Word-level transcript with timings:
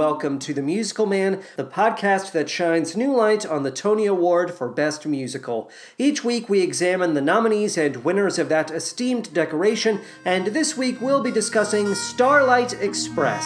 welcome 0.00 0.38
to 0.38 0.54
The 0.54 0.62
Musical 0.62 1.04
Man, 1.04 1.42
the 1.56 1.64
podcast 1.64 2.32
that 2.32 2.48
shines 2.48 2.96
new 2.96 3.14
light 3.14 3.44
on 3.44 3.64
the 3.64 3.70
Tony 3.70 4.06
Award 4.06 4.50
for 4.50 4.66
Best 4.66 5.04
Musical. 5.04 5.70
Each 5.98 6.24
week 6.24 6.48
we 6.48 6.62
examine 6.62 7.12
the 7.12 7.20
nominees 7.20 7.76
and 7.76 8.02
winners 8.02 8.38
of 8.38 8.48
that 8.48 8.70
esteemed 8.70 9.34
decoration, 9.34 10.00
and 10.24 10.46
this 10.46 10.74
week 10.74 11.02
we'll 11.02 11.22
be 11.22 11.30
discussing 11.30 11.94
Starlight 11.94 12.72
Express. 12.80 13.44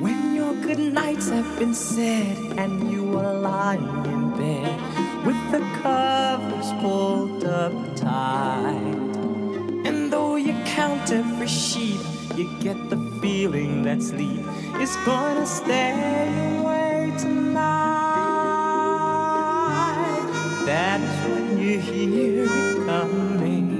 When 0.00 0.34
your 0.34 0.54
good 0.62 0.78
nights 0.78 1.28
have 1.28 1.58
been 1.58 1.74
said 1.74 2.38
and 2.58 2.90
you 2.90 3.18
are 3.18 3.34
lying 3.34 4.06
in 4.06 4.30
bed 4.30 5.26
with 5.26 5.52
the 5.52 5.60
covers 5.82 6.72
pulled 6.80 7.44
up 7.44 7.96
tight, 7.96 9.12
and 9.84 10.10
though 10.10 10.36
you 10.36 10.54
count 10.64 11.12
every 11.12 11.48
sheep, 11.48 12.00
you 12.34 12.50
get 12.60 12.88
the 12.88 13.03
feeling 13.24 13.82
that 13.82 14.02
sleep 14.02 14.44
is 14.78 14.94
gonna 15.06 15.46
stay 15.46 15.92
away 16.58 17.10
tonight. 17.18 17.64
That's 20.66 21.26
when 21.26 21.58
you 21.58 21.78
hear 21.80 22.44
it 22.44 22.86
coming. 22.86 23.70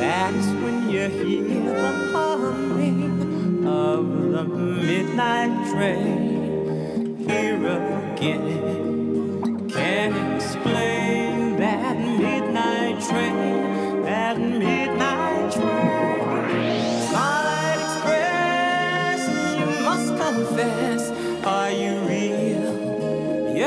That's 0.00 0.46
when 0.62 0.88
you 0.88 1.08
hear 1.20 1.74
the 1.74 1.92
humming 2.14 3.66
of 3.68 4.04
the 4.32 4.44
midnight 4.88 5.54
train. 5.70 7.18
Here 7.28 7.66
again, 7.76 9.68
can't 9.68 10.16
explain 10.36 11.58
that 11.58 11.98
midnight 11.98 12.98
train. 13.10 13.57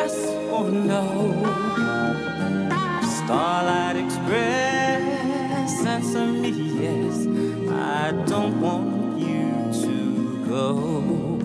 Yes 0.04 0.18
or 0.50 0.68
no? 0.72 1.06
Starlight 3.04 3.98
Express, 3.98 5.86
answer 5.86 6.26
me 6.26 6.50
yes. 6.50 7.28
I 7.70 8.12
don't 8.26 8.60
want 8.60 9.20
you 9.20 9.72
to 9.86 10.46
go. 10.48 11.40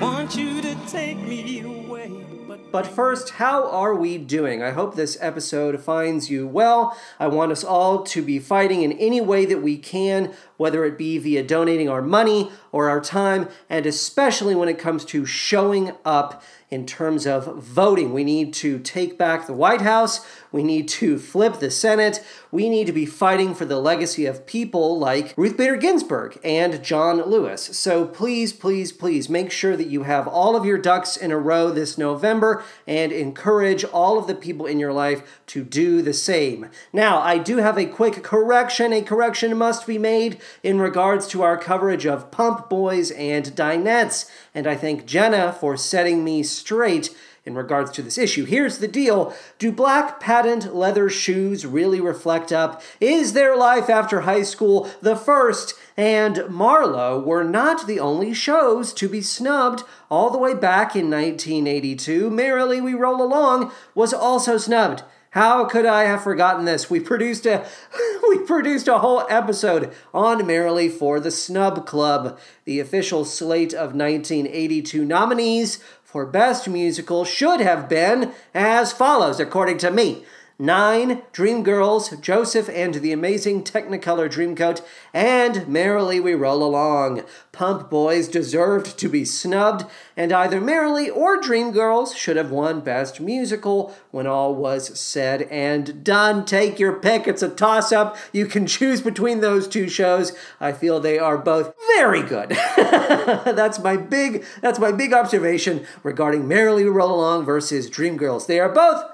Want 0.00 0.34
you 0.34 0.60
to 0.62 0.74
take 0.88 1.18
me 1.18 1.60
away, 1.60 2.10
but. 2.48 2.72
But 2.72 2.88
first, 2.88 3.30
how 3.30 3.70
are 3.70 3.94
we 3.94 4.18
doing? 4.18 4.64
I 4.64 4.72
hope 4.72 4.96
this 4.96 5.16
episode 5.20 5.80
finds 5.80 6.28
you 6.28 6.48
well. 6.48 6.98
I 7.20 7.28
want 7.28 7.52
us 7.52 7.62
all 7.62 8.02
to 8.02 8.20
be 8.20 8.40
fighting 8.40 8.82
in 8.82 8.90
any 8.94 9.20
way 9.20 9.44
that 9.44 9.62
we 9.62 9.78
can, 9.78 10.34
whether 10.56 10.84
it 10.84 10.98
be 10.98 11.18
via 11.18 11.44
donating 11.44 11.88
our 11.88 12.02
money 12.02 12.50
or 12.72 12.88
our 12.88 13.00
time, 13.00 13.48
and 13.68 13.86
especially 13.86 14.56
when 14.56 14.68
it 14.68 14.78
comes 14.80 15.04
to 15.04 15.24
showing 15.24 15.92
up 16.04 16.42
in 16.70 16.86
terms 16.86 17.26
of 17.26 17.56
voting. 17.56 18.12
We 18.12 18.24
need 18.24 18.54
to 18.54 18.78
take 18.78 19.18
back 19.18 19.46
the 19.46 19.52
White 19.52 19.80
House. 19.80 20.24
We 20.52 20.62
need 20.62 20.88
to 20.88 21.18
flip 21.18 21.60
the 21.60 21.70
Senate. 21.70 22.24
We 22.50 22.68
need 22.68 22.86
to 22.86 22.92
be 22.92 23.06
fighting 23.06 23.54
for 23.54 23.64
the 23.64 23.78
legacy 23.78 24.26
of 24.26 24.46
people 24.46 24.98
like 24.98 25.34
Ruth 25.36 25.56
Bader 25.56 25.76
Ginsburg 25.76 26.38
and 26.42 26.82
John 26.82 27.22
Lewis. 27.22 27.76
So 27.78 28.06
please, 28.06 28.52
please, 28.52 28.90
please 28.90 29.28
make 29.28 29.50
sure 29.50 29.76
that 29.76 29.86
you 29.86 30.02
have 30.02 30.26
all 30.26 30.56
of 30.56 30.64
your 30.64 30.78
ducks 30.78 31.16
in 31.16 31.30
a 31.30 31.38
row 31.38 31.70
this 31.70 31.96
November 31.96 32.64
and 32.86 33.12
encourage 33.12 33.84
all 33.84 34.18
of 34.18 34.26
the 34.26 34.34
people 34.34 34.66
in 34.66 34.80
your 34.80 34.92
life 34.92 35.40
to 35.48 35.62
do 35.62 36.02
the 36.02 36.12
same. 36.12 36.68
Now, 36.92 37.20
I 37.20 37.38
do 37.38 37.58
have 37.58 37.78
a 37.78 37.86
quick 37.86 38.22
correction. 38.22 38.92
A 38.92 39.02
correction 39.02 39.56
must 39.56 39.86
be 39.86 39.98
made 39.98 40.40
in 40.62 40.80
regards 40.80 41.28
to 41.28 41.42
our 41.42 41.56
coverage 41.56 42.06
of 42.06 42.30
Pump 42.30 42.68
Boys 42.68 43.10
and 43.12 43.46
Dinettes, 43.46 44.28
and 44.54 44.66
I 44.66 44.74
thank 44.74 45.06
Jenna 45.06 45.52
for 45.52 45.76
setting 45.76 46.24
me 46.24 46.42
straight 46.42 47.14
in 47.44 47.54
regards 47.54 47.90
to 47.92 48.02
this 48.02 48.18
issue. 48.18 48.44
Here's 48.44 48.78
the 48.78 48.88
deal 48.88 49.34
Do 49.58 49.72
black 49.72 50.20
patent 50.20 50.74
leather 50.74 51.08
shoes 51.08 51.66
really 51.66 52.00
reflect 52.00 52.52
up? 52.52 52.82
Is 53.00 53.32
There 53.32 53.56
life 53.56 53.88
after 53.88 54.22
high 54.22 54.42
school 54.42 54.90
the 55.00 55.16
first? 55.16 55.74
And 55.96 56.48
Marlowe 56.48 57.20
were 57.20 57.44
not 57.44 57.86
the 57.86 58.00
only 58.00 58.32
shows 58.32 58.92
to 58.94 59.08
be 59.08 59.20
snubbed 59.20 59.82
all 60.10 60.30
the 60.30 60.38
way 60.38 60.54
back 60.54 60.96
in 60.96 61.10
1982. 61.10 62.30
Merrily 62.30 62.80
We 62.80 62.94
Roll 62.94 63.22
Along 63.22 63.72
was 63.94 64.12
also 64.12 64.56
snubbed. 64.56 65.02
How 65.34 65.64
could 65.64 65.86
I 65.86 66.04
have 66.04 66.24
forgotten 66.24 66.64
this? 66.64 66.90
We 66.90 66.98
produced 66.98 67.46
a 67.46 67.64
we 68.28 68.38
produced 68.40 68.88
a 68.88 68.98
whole 68.98 69.24
episode 69.30 69.92
on 70.12 70.44
Merrily 70.44 70.88
for 70.88 71.20
the 71.20 71.30
Snub 71.30 71.86
Club, 71.86 72.36
the 72.64 72.80
official 72.80 73.24
slate 73.24 73.72
of 73.72 73.94
1982 73.94 75.04
nominees 75.04 75.78
for 76.10 76.26
Best 76.26 76.68
Musical 76.68 77.24
should 77.24 77.60
have 77.60 77.88
been 77.88 78.32
as 78.52 78.92
follows, 78.92 79.38
according 79.38 79.78
to 79.78 79.92
me. 79.92 80.24
Nine, 80.60 81.22
Dreamgirls, 81.32 82.20
Joseph 82.20 82.68
and 82.68 82.96
the 82.96 83.12
Amazing 83.12 83.64
Technicolor 83.64 84.30
Dreamcoat, 84.30 84.82
and 85.14 85.66
Merrily 85.66 86.20
We 86.20 86.34
Roll 86.34 86.62
Along. 86.62 87.22
Pump 87.50 87.88
Boys 87.88 88.28
deserved 88.28 88.98
to 88.98 89.08
be 89.08 89.24
snubbed, 89.24 89.86
and 90.18 90.34
either 90.34 90.60
Merrily 90.60 91.08
or 91.08 91.40
Dreamgirls 91.40 92.14
should 92.14 92.36
have 92.36 92.50
won 92.50 92.82
Best 92.82 93.22
Musical 93.22 93.96
when 94.10 94.26
all 94.26 94.54
was 94.54 95.00
said 95.00 95.44
and 95.44 96.04
done. 96.04 96.44
Take 96.44 96.78
your 96.78 96.92
pick, 96.92 97.26
it's 97.26 97.40
a 97.40 97.48
toss 97.48 97.90
up. 97.90 98.18
You 98.30 98.44
can 98.44 98.66
choose 98.66 99.00
between 99.00 99.40
those 99.40 99.66
two 99.66 99.88
shows. 99.88 100.36
I 100.60 100.72
feel 100.72 101.00
they 101.00 101.18
are 101.18 101.38
both 101.38 101.72
very 101.96 102.22
good. 102.22 102.50
that's 102.76 103.78
my 103.78 103.96
big 103.96 104.44
that's 104.60 104.78
my 104.78 104.92
big 104.92 105.14
observation 105.14 105.86
regarding 106.02 106.46
Merrily 106.46 106.84
We 106.84 106.90
Roll 106.90 107.14
Along 107.14 107.46
versus 107.46 107.88
Dreamgirls. 107.88 108.46
They 108.46 108.60
are 108.60 108.68
both 108.68 109.09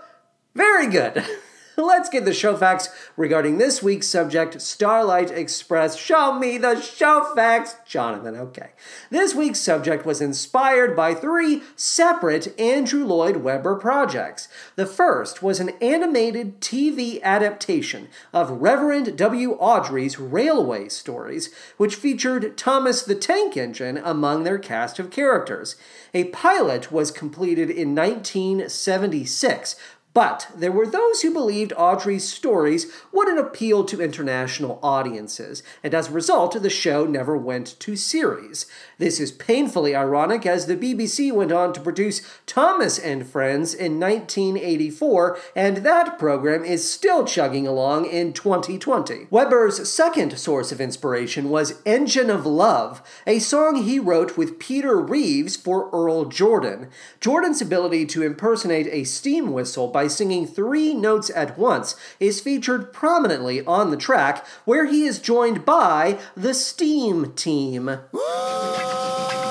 very 0.56 0.86
good. 0.86 1.22
Let's 1.78 2.08
get 2.08 2.24
the 2.24 2.32
show 2.32 2.56
facts 2.56 2.88
regarding 3.18 3.58
this 3.58 3.82
week's 3.82 4.08
subject, 4.08 4.62
Starlight 4.62 5.30
Express. 5.30 5.94
Show 5.94 6.38
me 6.38 6.56
the 6.56 6.80
show 6.80 7.30
facts, 7.34 7.76
Jonathan. 7.86 8.34
Okay. 8.34 8.70
This 9.10 9.34
week's 9.34 9.60
subject 9.60 10.06
was 10.06 10.22
inspired 10.22 10.96
by 10.96 11.12
three 11.12 11.62
separate 11.76 12.58
Andrew 12.58 13.04
Lloyd 13.04 13.38
Webber 13.38 13.74
projects. 13.74 14.48
The 14.76 14.86
first 14.86 15.42
was 15.42 15.60
an 15.60 15.72
animated 15.82 16.62
TV 16.62 17.20
adaptation 17.20 18.08
of 18.32 18.62
Reverend 18.62 19.18
W. 19.18 19.58
Awdry's 19.60 20.18
Railway 20.18 20.88
Stories, 20.88 21.54
which 21.76 21.96
featured 21.96 22.56
Thomas 22.56 23.02
the 23.02 23.14
Tank 23.14 23.54
Engine 23.54 23.98
among 23.98 24.44
their 24.44 24.58
cast 24.58 24.98
of 24.98 25.10
characters. 25.10 25.76
A 26.14 26.24
pilot 26.24 26.90
was 26.90 27.10
completed 27.10 27.68
in 27.68 27.94
1976 27.94 29.76
but 30.16 30.48
there 30.56 30.72
were 30.72 30.86
those 30.86 31.20
who 31.20 31.30
believed 31.30 31.74
Awdry's 31.76 32.26
stories 32.26 32.90
wouldn't 33.12 33.38
appeal 33.38 33.84
to 33.84 34.00
international 34.00 34.78
audiences, 34.82 35.62
and 35.84 35.92
as 35.92 36.08
a 36.08 36.12
result, 36.12 36.54
the 36.62 36.70
show 36.70 37.04
never 37.04 37.36
went 37.36 37.78
to 37.80 37.96
series. 37.96 38.64
This 38.98 39.20
is 39.20 39.30
painfully 39.30 39.94
ironic 39.94 40.46
as 40.46 40.64
the 40.64 40.76
BBC 40.76 41.30
went 41.30 41.52
on 41.52 41.74
to 41.74 41.80
produce 41.82 42.22
Thomas 42.46 42.98
and 42.98 43.26
Friends 43.26 43.74
in 43.74 44.00
1984, 44.00 45.38
and 45.54 45.78
that 45.78 46.18
program 46.18 46.64
is 46.64 46.90
still 46.90 47.26
chugging 47.26 47.66
along 47.66 48.06
in 48.06 48.32
2020. 48.32 49.26
Webber's 49.28 49.86
second 49.86 50.38
source 50.38 50.72
of 50.72 50.80
inspiration 50.80 51.50
was 51.50 51.82
Engine 51.84 52.30
of 52.30 52.46
Love, 52.46 53.02
a 53.26 53.38
song 53.38 53.82
he 53.82 53.98
wrote 53.98 54.38
with 54.38 54.58
Peter 54.58 54.98
Reeves 54.98 55.56
for 55.56 55.90
Earl 55.92 56.24
Jordan. 56.24 56.88
Jordan's 57.20 57.60
ability 57.60 58.06
to 58.06 58.22
impersonate 58.22 58.86
a 58.90 59.04
steam 59.04 59.52
whistle 59.52 59.88
by 59.88 60.06
singing 60.06 60.46
three 60.46 60.94
notes 60.94 61.30
at 61.36 61.58
once 61.58 61.96
is 62.18 62.40
featured 62.40 62.94
prominently 62.94 63.62
on 63.66 63.90
the 63.90 63.98
track, 63.98 64.46
where 64.64 64.86
he 64.86 65.04
is 65.04 65.18
joined 65.18 65.66
by 65.66 66.18
the 66.34 66.54
Steam 66.54 67.34
Team. 67.34 67.98
Engine 68.88 69.45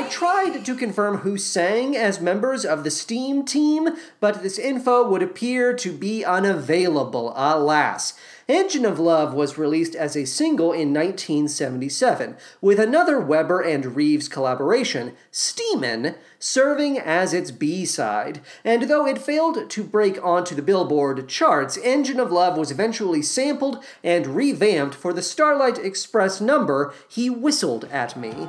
I 0.00 0.08
tried 0.08 0.64
to 0.64 0.74
confirm 0.74 1.18
who 1.18 1.36
sang 1.36 1.94
as 1.94 2.22
members 2.22 2.64
of 2.64 2.84
the 2.84 2.90
Steam 2.90 3.44
team, 3.44 3.90
but 4.18 4.42
this 4.42 4.58
info 4.58 5.06
would 5.06 5.22
appear 5.22 5.74
to 5.74 5.92
be 5.92 6.24
unavailable, 6.24 7.34
alas. 7.36 8.14
Engine 8.48 8.86
of 8.86 8.98
Love 8.98 9.34
was 9.34 9.58
released 9.58 9.94
as 9.94 10.16
a 10.16 10.24
single 10.24 10.72
in 10.72 10.94
1977, 10.94 12.38
with 12.62 12.80
another 12.80 13.20
Webber 13.20 13.60
and 13.60 13.94
Reeves 13.94 14.26
collaboration, 14.26 15.12
Steamin', 15.30 16.14
serving 16.38 16.98
as 16.98 17.34
its 17.34 17.50
B 17.50 17.84
side. 17.84 18.40
And 18.64 18.84
though 18.84 19.06
it 19.06 19.18
failed 19.18 19.68
to 19.68 19.84
break 19.84 20.18
onto 20.24 20.54
the 20.54 20.62
Billboard 20.62 21.28
charts, 21.28 21.76
Engine 21.76 22.20
of 22.20 22.32
Love 22.32 22.56
was 22.56 22.70
eventually 22.70 23.20
sampled 23.20 23.84
and 24.02 24.28
revamped 24.28 24.94
for 24.94 25.12
the 25.12 25.20
Starlight 25.20 25.76
Express 25.76 26.40
number, 26.40 26.94
He 27.06 27.28
Whistled 27.28 27.84
at 27.92 28.16
Me. 28.16 28.48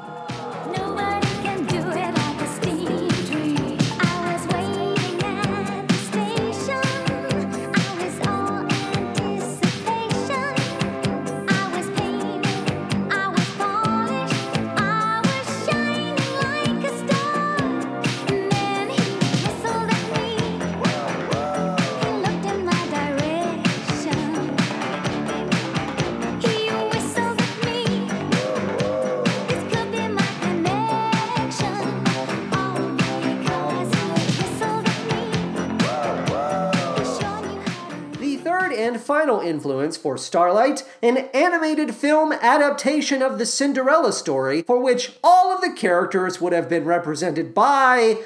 Final 39.22 39.40
influence 39.40 39.98
for 39.98 40.18
Starlight, 40.18 40.84
an 41.04 41.30
animated 41.32 41.94
film 41.94 42.34
adaptation 42.34 43.22
of 43.22 43.38
the 43.38 43.46
Cinderella 43.46 44.14
story, 44.14 44.64
for 44.64 44.82
which 44.82 45.12
all 45.24 45.54
of 45.54 45.62
the 45.62 45.72
characters 45.72 46.42
would 46.42 46.54
have 46.54 46.68
been 46.68 46.86
represented 46.86 47.54
by 47.54 48.18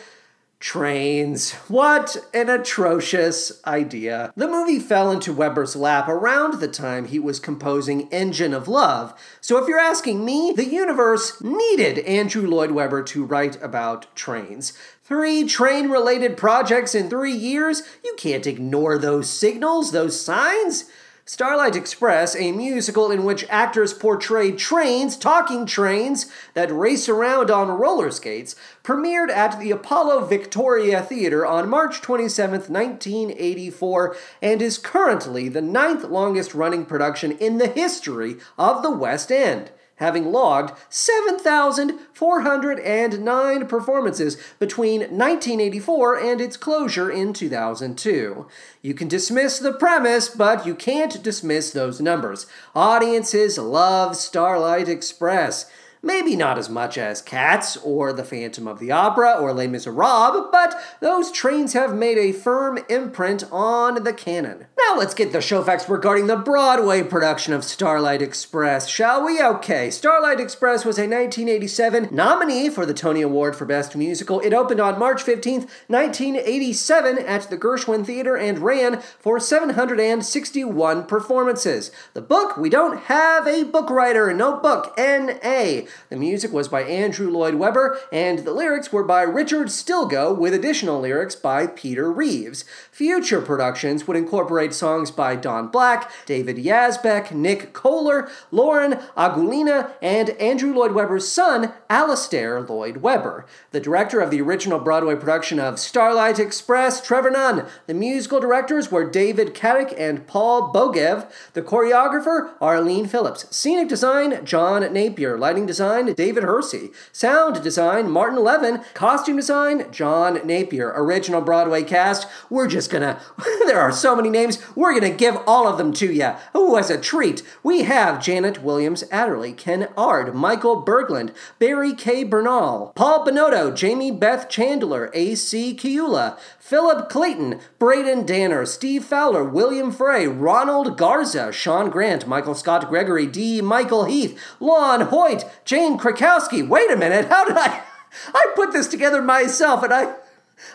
trains. 0.62 1.52
What 1.68 2.16
an 2.34 2.50
atrocious 2.50 3.62
idea. 3.68 4.32
The 4.38 4.48
movie 4.48 4.80
fell 4.80 5.12
into 5.12 5.34
Webber's 5.34 5.76
lap 5.76 6.08
around 6.08 6.62
the 6.62 6.70
time 6.70 7.08
he 7.08 7.20
was 7.20 7.42
composing 7.42 8.08
Engine 8.08 8.54
of 8.54 8.70
Love, 8.70 9.14
so 9.42 9.62
if 9.62 9.68
you're 9.68 9.78
asking 9.78 10.24
me, 10.24 10.54
the 10.56 10.66
universe 10.66 11.42
needed 11.44 12.00
Andrew 12.00 12.48
Lloyd 12.48 12.72
Webber 12.72 13.04
to 13.04 13.26
write 13.26 13.62
about 13.62 14.16
trains. 14.16 14.72
Three 15.06 15.44
train 15.44 15.92
related 15.92 16.36
projects 16.36 16.96
in 16.96 17.12
three 17.12 17.31
years? 17.31 17.84
You 18.04 18.16
can't 18.18 18.48
ignore 18.48 18.98
those 18.98 19.30
signals, 19.30 19.92
those 19.92 20.19
signs. 20.19 20.86
Starlight 21.25 21.75
Express, 21.75 22.36
a 22.36 22.52
musical 22.52 23.12
in 23.12 23.24
which 23.24 23.46
actors 23.48 23.94
portray 23.94 24.52
trains, 24.52 25.16
talking 25.16 25.68
trains, 25.68 26.25
that 26.56 26.72
race 26.72 27.07
around 27.07 27.52
on 27.52 27.68
roller 27.68 28.10
skates, 28.10 28.56
premiered 28.84 29.30
at 29.30 29.60
the 29.60 29.69
Apollo 29.69 30.25
Victoria 30.25 31.04
Theater 31.04 31.46
on 31.46 31.69
March 31.69 32.01
27, 32.01 32.62
1984, 32.62 34.16
and 34.42 34.60
is 34.60 34.80
currently 34.80 35.48
the 35.50 35.62
ninth 35.62 36.06
longest 36.06 36.56
running 36.56 36.84
production 36.84 37.34
in 37.34 37.60
the 37.60 37.68
history 37.68 38.38
of 38.58 38.81
the 38.81 38.90
West 38.90 39.31
End 39.31 39.69
having 39.96 40.32
logged 40.32 40.78
7,409 40.90 43.68
performances 43.68 44.38
between 44.60 45.00
1984 45.02 46.20
and 46.20 46.40
its 46.42 46.58
closure 46.58 47.10
in 47.10 47.32
2002. 47.34 48.46
You 48.82 48.94
can 48.94 49.08
dismiss 49.08 49.60
the 49.60 49.72
premise, 49.74 50.28
but 50.30 50.66
you 50.66 50.76
can't 50.76 51.24
dismiss 51.24 51.72
those 51.72 52.02
numbers. 52.02 52.46
Audiences 52.76 53.58
love 53.58 54.16
Starlight 54.16 54.90
Express. 54.90 55.72
Maybe 56.06 56.36
not 56.36 56.60
as 56.60 56.69
much 56.69 57.00
as 57.00 57.19
Cats 57.19 57.78
or 57.78 58.13
The 58.13 58.24
Phantom 58.24 58.68
of 58.68 58.78
the 58.78 58.92
Opera 58.92 59.40
or 59.40 59.52
Les 59.54 59.66
Miserables, 59.66 60.50
but 60.52 60.80
those 61.02 61.31
trains 61.31 61.74
have 61.74 61.96
made 61.96 62.19
a 62.19 62.31
firm 62.31 62.78
imprint 62.88 63.44
on 63.52 64.04
the 64.04 64.13
canon. 64.13 64.68
Now 64.78 65.00
let's 65.00 65.16
get 65.16 65.31
the 65.31 65.42
show 65.42 65.63
facts 65.63 65.90
regarding 65.90 66.28
the 66.28 66.36
Broadway 66.36 67.02
production 67.02 67.54
of 67.54 67.63
Starlight 67.63 68.22
Express, 68.22 68.88
shall 68.88 69.25
we? 69.25 69.42
Okay, 69.42 69.90
Starlight 69.90 70.40
Express 70.40 70.86
was 70.86 71.00
a 71.00 71.10
1987 71.10 72.10
nominee 72.12 72.69
for 72.69 72.86
the 72.86 72.94
Tony 72.94 73.24
Award 73.24 73.56
for 73.56 73.66
Best 73.66 73.96
Musical. 73.96 74.40
It 74.42 74.54
opened 74.54 74.80
on 74.80 75.00
March 75.00 75.24
15th, 75.24 75.68
1987 75.88 77.18
at 77.18 77.50
the 77.50 77.58
Gershwin 77.58 78.06
Theater 78.06 78.38
and 78.38 78.60
ran 78.60 79.01
for 79.01 79.40
761 79.40 81.08
performances. 81.08 81.90
The 82.13 82.22
book, 82.22 82.58
we 82.58 82.69
don't 82.69 83.00
have 83.06 83.48
a 83.48 83.63
book 83.63 83.90
writer, 83.90 84.31
no 84.36 84.60
book, 84.60 84.94
N.A. 85.00 85.88
The 86.10 86.16
music 86.16 86.52
was 86.52 86.68
by 86.68 86.84
Andrew 86.84 87.30
Lloyd 87.30 87.56
Webber, 87.56 87.98
and 88.12 88.40
the 88.40 88.54
lyrics 88.54 88.92
were 88.92 89.04
by 89.04 89.22
Richard 89.22 89.68
Stilgoe, 89.68 90.38
with 90.38 90.54
additional 90.54 91.02
lyrics 91.02 91.36
by 91.36 91.68
Peter 91.68 92.12
Reeves. 92.12 92.66
Future 92.96 93.42
productions 93.42 94.08
would 94.08 94.16
incorporate 94.16 94.74
songs 94.74 95.12
by 95.12 95.36
Don 95.36 95.68
Black, 95.68 96.10
David 96.25 96.56
Yazbek, 96.56 97.34
Nick 97.34 97.74
Coler, 97.74 98.30
Lauren 98.52 98.94
Aquilina, 99.18 99.92
and 100.02 100.30
Andrew 100.40 100.74
Lloyd 100.74 100.94
Webber's 100.94 101.28
son, 101.28 101.74
Alastair 101.90 102.62
Lloyd 102.62 103.02
Webber. 103.02 103.46
The 103.72 103.82
director 103.82 104.22
of 104.22 104.32
the 104.32 104.40
original 104.40 104.80
Broadway 104.80 105.18
production 105.18 105.60
of 105.60 105.78
Starlight 105.78 106.40
Express, 106.40 107.06
Trevor 107.06 107.32
Nunn. 107.32 107.66
The 107.86 107.94
musical 107.94 108.40
directors 108.40 108.90
were 108.90 109.04
David 109.04 109.54
Caddick 109.54 109.94
and 110.00 110.25
Paul 110.25 110.72
Bogaev. 110.72 111.30
The 111.52 111.62
choreographer, 111.62 112.52
Arlene 112.62 113.08
Phillips. 113.08 113.54
Scenic 113.54 113.90
design, 113.90 114.46
John 114.46 114.94
Napier. 114.94 115.38
Lighting 115.38 115.66
design, 115.66 116.14
David 116.14 116.44
Hersey. 116.44 116.92
Sound 117.12 117.62
design, 117.62 118.10
Martin 118.10 118.40
Levan. 118.40 118.86
Costume 118.94 119.36
design, 119.36 119.92
John 119.92 120.36
Napier. 120.48 120.94
Original 120.96 121.42
Broadway 121.42 121.84
cast, 121.84 122.25
we're 122.50 122.68
just 122.68 122.85
gonna, 122.88 123.20
there 123.65 123.80
are 123.80 123.92
so 123.92 124.15
many 124.15 124.30
names, 124.30 124.60
we're 124.75 124.94
gonna 124.94 125.13
give 125.13 125.38
all 125.48 125.68
of 125.68 125.77
them 125.77 125.94
to 125.94 126.12
you. 126.12 126.32
Ooh, 126.56 126.77
as 126.77 126.89
a 126.89 127.00
treat, 127.00 127.42
we 127.63 127.84
have 127.84 128.24
Janet 128.24 128.63
Williams 128.63 129.04
Adderley, 129.12 129.54
Ken 129.54 129.89
Ard, 129.98 130.34
Michael 130.36 130.84
Berglund, 130.84 131.34
Barry 131.60 131.94
K. 131.94 132.24
Bernal, 132.24 132.92
Paul 132.96 133.25
Bonotto, 133.25 133.75
Jamie 133.75 134.12
Beth 134.12 134.50
Chandler, 134.50 135.10
A.C. 135.13 135.75
Ciulla, 135.75 136.38
Philip 136.60 137.10
Clayton, 137.10 137.60
Braden 137.80 138.25
Danner, 138.25 138.65
Steve 138.65 139.06
Fowler, 139.06 139.44
William 139.44 139.92
Frey, 139.92 140.27
Ronald 140.27 140.98
Garza, 140.98 141.51
Sean 141.51 141.89
Grant, 141.89 142.27
Michael 142.27 142.56
Scott 142.56 142.89
Gregory, 142.89 143.27
D. 143.27 143.62
Michael 143.62 144.06
Heath, 144.06 144.39
Lon 144.60 145.01
Hoyt, 145.01 145.46
Jane 145.63 145.98
Krakowski. 145.98 146.68
Wait 146.68 146.89
a 146.92 146.98
minute, 146.98 147.27
how 147.30 147.46
did 147.46 147.58
I? 147.58 147.84
I 148.34 148.48
put 148.56 148.72
this 148.72 148.88
together 148.88 149.22
myself 149.22 149.84
and 149.84 149.94
I. 149.94 150.15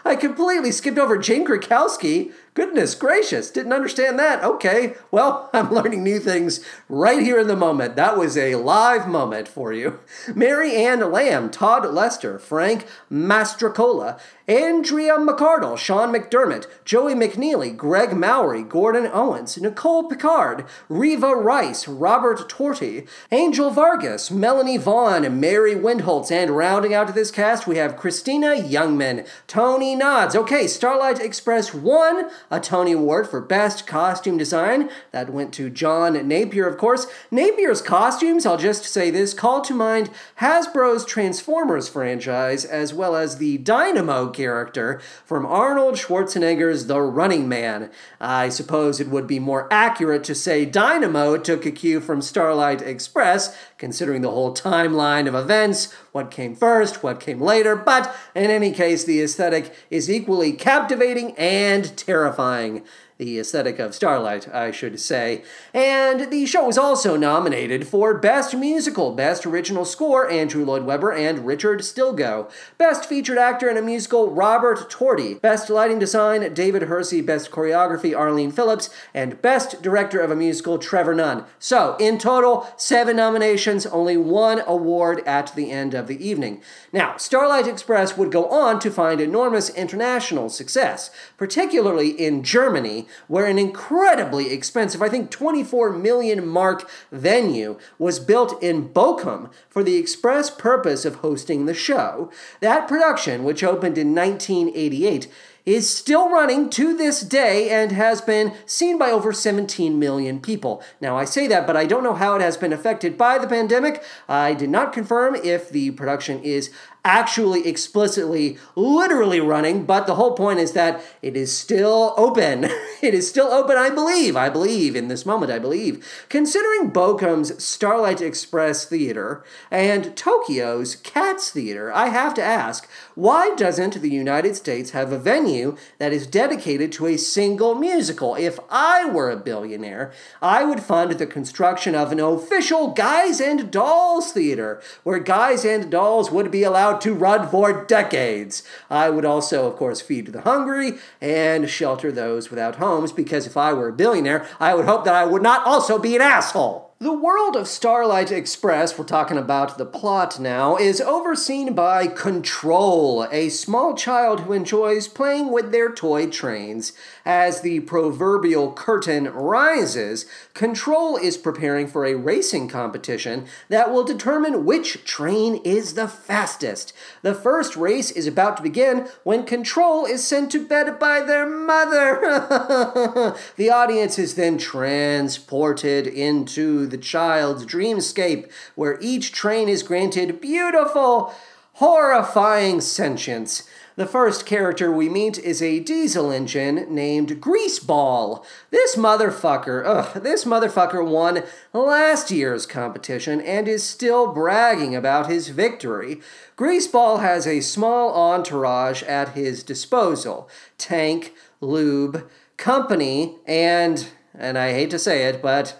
I 0.04 0.16
completely 0.16 0.72
skipped 0.72 0.98
over 0.98 1.16
Jane 1.18 1.46
Krakowski. 1.46 2.32
Goodness 2.52 2.96
gracious, 2.96 3.48
didn't 3.48 3.72
understand 3.72 4.18
that. 4.18 4.42
Okay, 4.42 4.94
well, 5.12 5.48
I'm 5.54 5.70
learning 5.70 6.02
new 6.02 6.18
things 6.18 6.64
right 6.88 7.22
here 7.22 7.38
in 7.38 7.46
the 7.46 7.56
moment. 7.56 7.94
That 7.94 8.18
was 8.18 8.36
a 8.36 8.56
live 8.56 9.06
moment 9.06 9.46
for 9.46 9.72
you. 9.72 10.00
Mary 10.34 10.74
Ann 10.74 11.12
Lamb, 11.12 11.50
Todd 11.50 11.88
Lester, 11.92 12.40
Frank 12.40 12.86
Mastrocola, 13.10 14.18
Andrea 14.48 15.16
McArdle, 15.16 15.78
Sean 15.78 16.12
McDermott, 16.12 16.66
Joey 16.84 17.14
McNeely, 17.14 17.76
Greg 17.76 18.16
Mowry, 18.16 18.64
Gordon 18.64 19.06
Owens, 19.06 19.56
Nicole 19.56 20.08
Picard, 20.08 20.64
Reva 20.88 21.36
Rice, 21.36 21.86
Robert 21.86 22.50
Torti, 22.50 23.06
Angel 23.30 23.70
Vargas, 23.70 24.28
Melanie 24.28 24.76
Vaughn, 24.76 25.38
Mary 25.38 25.76
Windholtz, 25.76 26.32
and 26.32 26.56
rounding 26.56 26.92
out 26.92 27.14
this 27.14 27.30
cast, 27.30 27.68
we 27.68 27.76
have 27.76 27.96
Christina 27.96 28.56
Youngman, 28.56 29.24
Tony 29.46 29.94
Nods. 29.94 30.34
Okay, 30.34 30.66
Starlight 30.66 31.20
Express 31.20 31.72
won 31.72 32.28
a 32.50 32.60
Tony 32.60 32.92
Award 32.92 33.28
for 33.28 33.40
Best 33.40 33.86
Costume 33.86 34.36
Design. 34.36 34.90
That 35.12 35.30
went 35.30 35.52
to 35.54 35.70
John 35.70 36.14
Napier, 36.26 36.66
of 36.66 36.76
course. 36.76 37.06
Napier's 37.30 37.80
costumes, 37.80 38.44
I'll 38.44 38.56
just 38.56 38.84
say 38.84 39.10
this, 39.10 39.34
call 39.34 39.60
to 39.62 39.74
mind 39.74 40.10
Hasbro's 40.40 41.04
Transformers 41.04 41.88
franchise, 41.88 42.64
as 42.64 42.92
well 42.92 43.14
as 43.14 43.38
the 43.38 43.58
Dynamo 43.58 44.30
character 44.30 45.00
from 45.24 45.46
Arnold 45.46 45.96
Schwarzenegger's 45.96 46.86
The 46.86 47.00
Running 47.00 47.48
Man. 47.48 47.90
I 48.20 48.48
suppose 48.48 49.00
it 49.00 49.08
would 49.08 49.26
be 49.26 49.38
more 49.38 49.68
accurate 49.70 50.24
to 50.24 50.34
say 50.34 50.64
Dynamo 50.64 51.36
took 51.36 51.64
a 51.64 51.70
cue 51.70 52.00
from 52.00 52.20
Starlight 52.20 52.82
Express, 52.82 53.56
considering 53.78 54.22
the 54.22 54.30
whole 54.30 54.54
timeline 54.54 55.28
of 55.28 55.34
events, 55.34 55.94
what 56.12 56.30
came 56.30 56.54
first, 56.54 57.02
what 57.02 57.20
came 57.20 57.40
later, 57.40 57.76
but 57.76 58.14
in 58.34 58.50
any 58.50 58.72
case, 58.72 59.04
the 59.04 59.20
aesthetic 59.20 59.74
is 59.90 60.10
equally 60.10 60.52
captivating 60.52 61.32
and 61.36 61.96
terrifying. 61.96 62.84
The 63.20 63.38
aesthetic 63.38 63.78
of 63.78 63.94
Starlight, 63.94 64.48
I 64.48 64.70
should 64.70 64.98
say. 64.98 65.42
And 65.74 66.32
the 66.32 66.46
show 66.46 66.64
was 66.64 66.78
also 66.78 67.18
nominated 67.18 67.86
for 67.86 68.14
Best 68.14 68.56
Musical, 68.56 69.12
Best 69.12 69.44
Original 69.44 69.84
Score, 69.84 70.26
Andrew 70.30 70.64
Lloyd 70.64 70.84
Webber 70.84 71.12
and 71.12 71.44
Richard 71.44 71.80
Stilgoe. 71.80 72.50
Best 72.78 73.04
Featured 73.04 73.36
Actor 73.36 73.68
in 73.68 73.76
a 73.76 73.82
Musical, 73.82 74.30
Robert 74.30 74.90
Torti. 74.90 75.38
Best 75.38 75.68
Lighting 75.68 75.98
Design, 75.98 76.54
David 76.54 76.84
Hersey. 76.84 77.20
Best 77.20 77.50
Choreography, 77.50 78.16
Arlene 78.16 78.50
Phillips. 78.50 78.88
And 79.12 79.42
Best 79.42 79.82
Director 79.82 80.20
of 80.20 80.30
a 80.30 80.36
Musical, 80.36 80.78
Trevor 80.78 81.14
Nunn. 81.14 81.44
So, 81.58 81.96
in 82.00 82.16
total, 82.16 82.68
seven 82.78 83.16
nominations, 83.16 83.84
only 83.84 84.16
one 84.16 84.62
award 84.66 85.22
at 85.26 85.54
the 85.54 85.70
end 85.70 85.92
of 85.92 86.06
the 86.06 86.26
evening. 86.26 86.62
Now, 86.90 87.18
Starlight 87.18 87.66
Express 87.66 88.16
would 88.16 88.32
go 88.32 88.46
on 88.46 88.80
to 88.80 88.90
find 88.90 89.20
enormous 89.20 89.68
international 89.68 90.48
success, 90.48 91.10
particularly 91.36 92.08
in 92.08 92.42
Germany, 92.42 93.08
where 93.28 93.46
an 93.46 93.58
incredibly 93.58 94.52
expensive, 94.52 95.02
I 95.02 95.08
think 95.08 95.30
24 95.30 95.90
million 95.90 96.46
mark 96.46 96.88
venue 97.10 97.78
was 97.98 98.18
built 98.18 98.62
in 98.62 98.88
Bochum 98.88 99.50
for 99.68 99.82
the 99.82 99.96
express 99.96 100.50
purpose 100.50 101.04
of 101.04 101.16
hosting 101.16 101.66
the 101.66 101.74
show. 101.74 102.30
That 102.60 102.88
production, 102.88 103.44
which 103.44 103.62
opened 103.62 103.98
in 103.98 104.14
1988, 104.14 105.28
is 105.66 105.92
still 105.92 106.30
running 106.30 106.70
to 106.70 106.96
this 106.96 107.20
day 107.20 107.70
and 107.70 107.92
has 107.92 108.20
been 108.20 108.52
seen 108.66 108.98
by 108.98 109.10
over 109.10 109.32
17 109.32 109.98
million 109.98 110.40
people. 110.40 110.82
Now, 111.00 111.16
I 111.16 111.24
say 111.24 111.46
that, 111.48 111.66
but 111.66 111.76
I 111.76 111.86
don't 111.86 112.02
know 112.02 112.14
how 112.14 112.34
it 112.34 112.42
has 112.42 112.56
been 112.56 112.72
affected 112.72 113.18
by 113.18 113.38
the 113.38 113.46
pandemic. 113.46 114.02
I 114.28 114.54
did 114.54 114.70
not 114.70 114.92
confirm 114.92 115.34
if 115.36 115.70
the 115.70 115.90
production 115.92 116.42
is 116.42 116.70
actually 117.04 117.66
explicitly 117.66 118.58
literally 118.76 119.40
running 119.40 119.84
but 119.84 120.06
the 120.06 120.16
whole 120.16 120.34
point 120.34 120.58
is 120.58 120.72
that 120.72 121.02
it 121.22 121.36
is 121.36 121.56
still 121.56 122.14
open. 122.16 122.68
It 123.00 123.14
is 123.14 123.26
still 123.26 123.46
open 123.46 123.78
i 123.78 123.88
believe 123.88 124.36
i 124.36 124.50
believe 124.50 124.94
in 124.94 125.08
this 125.08 125.24
moment 125.24 125.50
i 125.50 125.58
believe. 125.58 126.06
Considering 126.28 126.90
bochum's 126.90 127.64
starlight 127.64 128.20
express 128.20 128.84
theater 128.84 129.42
and 129.70 130.14
tokyo's 130.14 130.96
cats 130.96 131.50
theater 131.50 131.90
i 131.90 132.08
have 132.08 132.34
to 132.34 132.42
ask 132.42 132.86
why 133.14 133.54
doesn't 133.54 134.02
the 134.02 134.10
united 134.10 134.54
states 134.54 134.90
have 134.90 135.12
a 135.12 135.18
venue 135.18 135.78
that 135.98 136.12
is 136.12 136.26
dedicated 136.26 136.92
to 136.92 137.06
a 137.06 137.16
single 137.16 137.74
musical? 137.74 138.34
If 138.34 138.58
i 138.68 139.06
were 139.06 139.30
a 139.30 139.36
billionaire 139.36 140.12
i 140.42 140.62
would 140.62 140.80
fund 140.80 141.12
the 141.12 141.26
construction 141.26 141.94
of 141.94 142.12
an 142.12 142.20
official 142.20 142.88
guys 142.88 143.40
and 143.40 143.70
dolls 143.70 144.32
theater 144.32 144.82
where 145.04 145.18
guys 145.18 145.64
and 145.64 145.90
dolls 145.90 146.30
would 146.30 146.50
be 146.50 146.64
allowed 146.64 146.89
to 146.98 147.14
run 147.14 147.48
for 147.48 147.84
decades. 147.84 148.62
I 148.88 149.10
would 149.10 149.24
also, 149.24 149.66
of 149.66 149.76
course, 149.76 150.00
feed 150.00 150.26
the 150.28 150.42
hungry 150.42 150.94
and 151.20 151.68
shelter 151.68 152.10
those 152.12 152.50
without 152.50 152.76
homes 152.76 153.12
because 153.12 153.46
if 153.46 153.56
I 153.56 153.72
were 153.72 153.88
a 153.88 153.92
billionaire, 153.92 154.46
I 154.58 154.74
would 154.74 154.86
hope 154.86 155.04
that 155.04 155.14
I 155.14 155.24
would 155.24 155.42
not 155.42 155.66
also 155.66 155.98
be 155.98 156.16
an 156.16 156.22
asshole. 156.22 156.90
The 157.02 157.14
world 157.14 157.56
of 157.56 157.66
Starlight 157.66 158.30
Express, 158.30 158.98
we're 158.98 159.06
talking 159.06 159.38
about 159.38 159.78
the 159.78 159.86
plot 159.86 160.38
now, 160.38 160.76
is 160.76 161.00
overseen 161.00 161.72
by 161.72 162.06
Control, 162.06 163.26
a 163.32 163.48
small 163.48 163.94
child 163.94 164.40
who 164.40 164.52
enjoys 164.52 165.08
playing 165.08 165.50
with 165.50 165.72
their 165.72 165.90
toy 165.90 166.26
trains. 166.26 166.92
As 167.24 167.60
the 167.60 167.80
proverbial 167.80 168.72
curtain 168.72 169.24
rises, 169.28 170.26
Control 170.54 171.16
is 171.16 171.36
preparing 171.36 171.86
for 171.86 172.04
a 172.04 172.14
racing 172.14 172.68
competition 172.68 173.46
that 173.68 173.92
will 173.92 174.04
determine 174.04 174.64
which 174.64 175.04
train 175.04 175.56
is 175.64 175.94
the 175.94 176.08
fastest. 176.08 176.92
The 177.22 177.34
first 177.34 177.76
race 177.76 178.10
is 178.10 178.26
about 178.26 178.56
to 178.56 178.62
begin 178.62 179.08
when 179.22 179.44
Control 179.44 180.06
is 180.06 180.26
sent 180.26 180.50
to 180.52 180.66
bed 180.66 180.98
by 180.98 181.20
their 181.20 181.46
mother. 181.46 182.20
the 183.56 183.70
audience 183.70 184.18
is 184.18 184.34
then 184.34 184.58
transported 184.58 186.06
into 186.06 186.86
the 186.86 186.98
child's 186.98 187.66
dreamscape, 187.66 188.50
where 188.74 188.98
each 189.00 189.32
train 189.32 189.68
is 189.68 189.82
granted 189.82 190.40
beautiful, 190.40 191.34
horrifying 191.74 192.80
sentience. 192.80 193.68
The 194.00 194.06
first 194.06 194.46
character 194.46 194.90
we 194.90 195.10
meet 195.10 195.38
is 195.38 195.60
a 195.60 195.78
diesel 195.78 196.30
engine 196.30 196.86
named 196.88 197.38
Greaseball. 197.38 198.42
This 198.70 198.96
motherfucker, 198.96 199.82
ugh, 199.84 200.22
this 200.22 200.46
motherfucker 200.46 201.06
won 201.06 201.42
last 201.74 202.30
year's 202.30 202.64
competition 202.64 203.42
and 203.42 203.68
is 203.68 203.84
still 203.84 204.32
bragging 204.32 204.96
about 204.96 205.28
his 205.28 205.48
victory. 205.48 206.22
Greaseball 206.56 207.20
has 207.20 207.46
a 207.46 207.60
small 207.60 208.14
entourage 208.14 209.02
at 209.02 209.34
his 209.34 209.62
disposal 209.62 210.48
tank, 210.78 211.34
lube, 211.60 212.26
company, 212.56 213.36
and, 213.44 214.08
and 214.34 214.56
I 214.56 214.72
hate 214.72 214.88
to 214.92 214.98
say 214.98 215.24
it, 215.26 215.42
but 215.42 215.78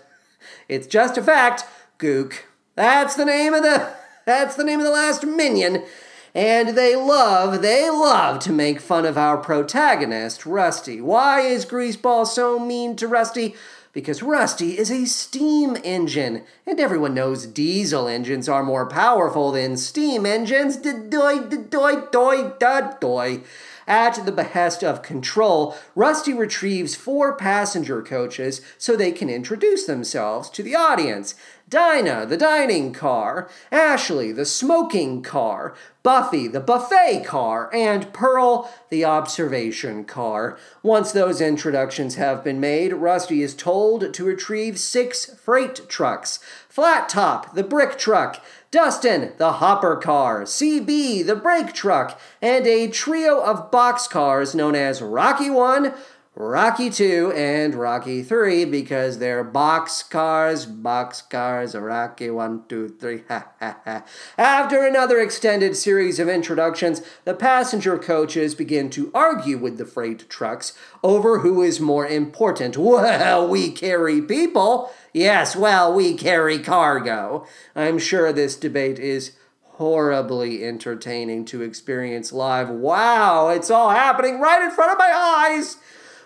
it's 0.69 0.87
just 0.87 1.17
a 1.17 1.23
fact, 1.23 1.65
Gook. 1.99 2.41
That's 2.75 3.15
the 3.15 3.25
name 3.25 3.55
of 3.55 3.63
the 3.63 3.95
that's 4.27 4.57
the 4.57 4.65
name 4.65 4.81
of 4.81 4.85
the 4.85 4.93
last 4.93 5.25
minion. 5.25 5.85
And 6.35 6.77
they 6.77 6.95
love, 6.95 7.61
they 7.61 7.91
love 7.91 8.39
to 8.41 8.53
make 8.53 8.81
fun 8.81 9.05
of 9.05 9.19
our 9.19 9.37
protagonist, 9.37 10.47
Rusty. 10.47 11.01
Why 11.01 11.41
is 11.41 11.67
Greaseball 11.67 12.27
so 12.27 12.59
mean 12.59 12.95
to 12.97 13.09
Rusty? 13.09 13.57
Because 13.93 14.23
Rusty 14.23 14.79
is 14.79 14.93
a 14.93 15.05
steam 15.07 15.77
engine, 15.83 16.45
and 16.65 16.79
everyone 16.79 17.15
knows 17.15 17.47
diesel 17.47 18.07
engines 18.07 18.49
are 18.49 18.63
more 18.63 18.87
powerful 18.87 19.51
than 19.51 19.77
steam 19.77 20.25
engines. 20.25 20.77
Doy, 20.77 21.41
doy, 21.41 22.03
doy, 22.13 22.53
da, 22.61 22.93
doy. 23.01 23.41
At 23.91 24.25
the 24.25 24.31
behest 24.31 24.85
of 24.85 25.03
Control, 25.03 25.77
Rusty 25.97 26.33
retrieves 26.33 26.95
four 26.95 27.35
passenger 27.35 28.03
coaches 28.03 28.61
so 28.79 28.95
they 28.95 29.11
can 29.11 29.29
introduce 29.29 29.85
themselves 29.85 30.49
to 30.51 30.63
the 30.63 30.77
audience. 30.77 31.35
Dinah, 31.69 32.27
the 32.27 32.37
dining 32.37 32.93
car, 32.93 33.51
Ashley, 33.73 34.31
the 34.31 34.45
smoking 34.45 35.23
car, 35.23 35.75
Buffy, 36.05 36.47
the 36.47 36.61
buffet 36.61 37.25
car, 37.25 37.69
and 37.75 38.13
Pearl, 38.13 38.73
the 38.91 39.05
observation 39.05 40.05
car. 40.05 40.57
Once 40.85 41.11
those 41.11 41.41
introductions 41.41 42.15
have 42.15 42.45
been 42.45 42.61
made, 42.61 42.93
Rusty 42.93 43.43
is 43.43 43.55
told 43.55 44.15
to 44.15 44.25
retrieve 44.25 44.79
six 44.79 45.35
freight 45.35 45.89
trucks 45.89 46.39
Flat 46.69 47.09
Top, 47.09 47.55
the 47.55 47.65
brick 47.65 47.99
truck, 47.99 48.43
Dustin, 48.71 49.33
the 49.37 49.55
hopper 49.55 49.97
car, 49.97 50.43
CB, 50.45 51.27
the 51.27 51.35
brake 51.35 51.73
truck, 51.73 52.21
and 52.41 52.65
a 52.69 52.87
trio 52.87 53.43
of 53.43 53.73
box 53.73 54.07
cars 54.07 54.55
known 54.55 54.77
as 54.77 55.03
Rocky 55.03 55.51
1, 55.51 55.93
Rocky 56.37 56.89
2, 56.89 57.33
and 57.35 57.75
Rocky 57.75 58.23
3 58.23 58.65
because 58.67 59.19
they're 59.19 59.43
box 59.43 60.05
cars, 60.05 60.67
box 60.67 61.21
cars, 61.21 61.75
Rocky 61.75 62.31
1, 62.31 62.67
2, 62.69 62.89
3, 62.91 63.23
ha 63.29 63.49
ha 63.59 63.77
ha. 63.85 64.05
After 64.39 64.85
another 64.85 65.19
extended 65.19 65.77
series 65.77 66.21
of 66.21 66.29
introductions, 66.29 67.03
the 67.25 67.35
passenger 67.35 67.99
coaches 67.99 68.55
begin 68.55 68.89
to 68.91 69.11
argue 69.13 69.59
with 69.59 69.79
the 69.79 69.85
freight 69.85 70.31
trucks 70.31 70.75
over 71.03 71.41
who 71.41 71.61
is 71.61 71.81
more 71.81 72.07
important. 72.07 72.77
Well, 72.91 73.49
we 73.49 73.73
carry 73.73 74.23
people. 74.23 74.93
Yes, 75.13 75.57
well, 75.57 75.93
we 75.93 76.15
carry 76.15 76.59
cargo. 76.59 77.45
I'm 77.75 77.99
sure 77.99 78.33
this 78.33 78.57
debate 78.57 78.99
is 78.99 79.33
horribly 79.63 80.65
entertaining 80.65 81.45
to 81.47 81.63
experience 81.63 82.33
live. 82.33 82.69
Wow, 82.69 83.49
it's 83.49 83.71
all 83.71 83.91
happening 83.91 84.39
right 84.41 84.63
in 84.63 84.71
front 84.71 84.93
of 84.93 84.99
my 84.99 85.11
eyes! 85.11 85.79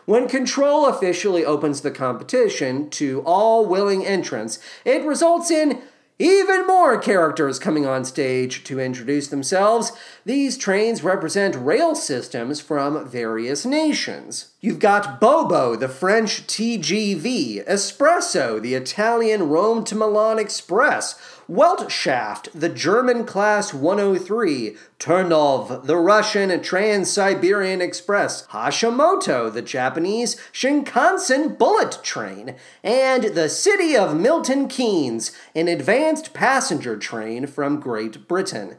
When 0.07 0.29
Control 0.29 0.85
officially 0.85 1.47
opens 1.47 1.81
the 1.81 1.91
competition 1.91 2.91
to 2.91 3.23
all 3.25 3.65
willing 3.65 4.05
entrants, 4.05 4.59
it 4.85 5.03
results 5.03 5.51
in 5.51 5.81
even 6.19 6.65
more 6.67 6.97
characters 6.97 7.59
coming 7.59 7.87
on 7.87 8.05
stage 8.05 8.63
to 8.65 8.79
introduce 8.79 9.29
themselves. 9.29 9.91
These 10.25 10.57
trains 10.57 11.03
represent 11.03 11.57
rail 11.57 11.97
systems 11.97 12.61
from 12.61 13.09
various 13.09 13.67
nations. 13.67 14.51
You've 14.61 14.79
got 14.79 15.21
Bobo, 15.21 15.75
the 15.75 15.89
French 15.89 16.47
TGV, 16.47 17.67
Espresso, 17.67 18.63
the 18.63 18.75
Italian 18.75 19.49
Rome 19.49 19.83
to 19.85 19.97
Milan 19.97 20.39
Express, 20.39 21.19
Weltschaft, 21.49 22.49
the 22.55 22.71
German 22.71 23.25
Class 23.25 23.75
103, 23.75 24.77
Turnov, 24.99 25.85
the 25.85 25.97
Russian 25.97 26.63
Trans 26.63 27.11
Siberian 27.11 27.83
Express, 27.83 28.47
Hashimoto, 28.47 29.53
the 29.53 29.61
Japanese 29.61 30.37
Shinkansen 30.53 31.59
Bullet 31.59 31.99
Train, 32.03 32.57
and 32.83 33.25
the 33.25 33.51
City 33.51 33.95
of 33.95 34.17
Milton 34.17 34.69
Keynes, 34.69 35.33
an 35.55 35.69
advanced 35.69 36.33
passenger 36.33 36.97
train 36.97 37.47
from 37.47 37.79
Great 37.79 38.27
Britain. 38.27 38.77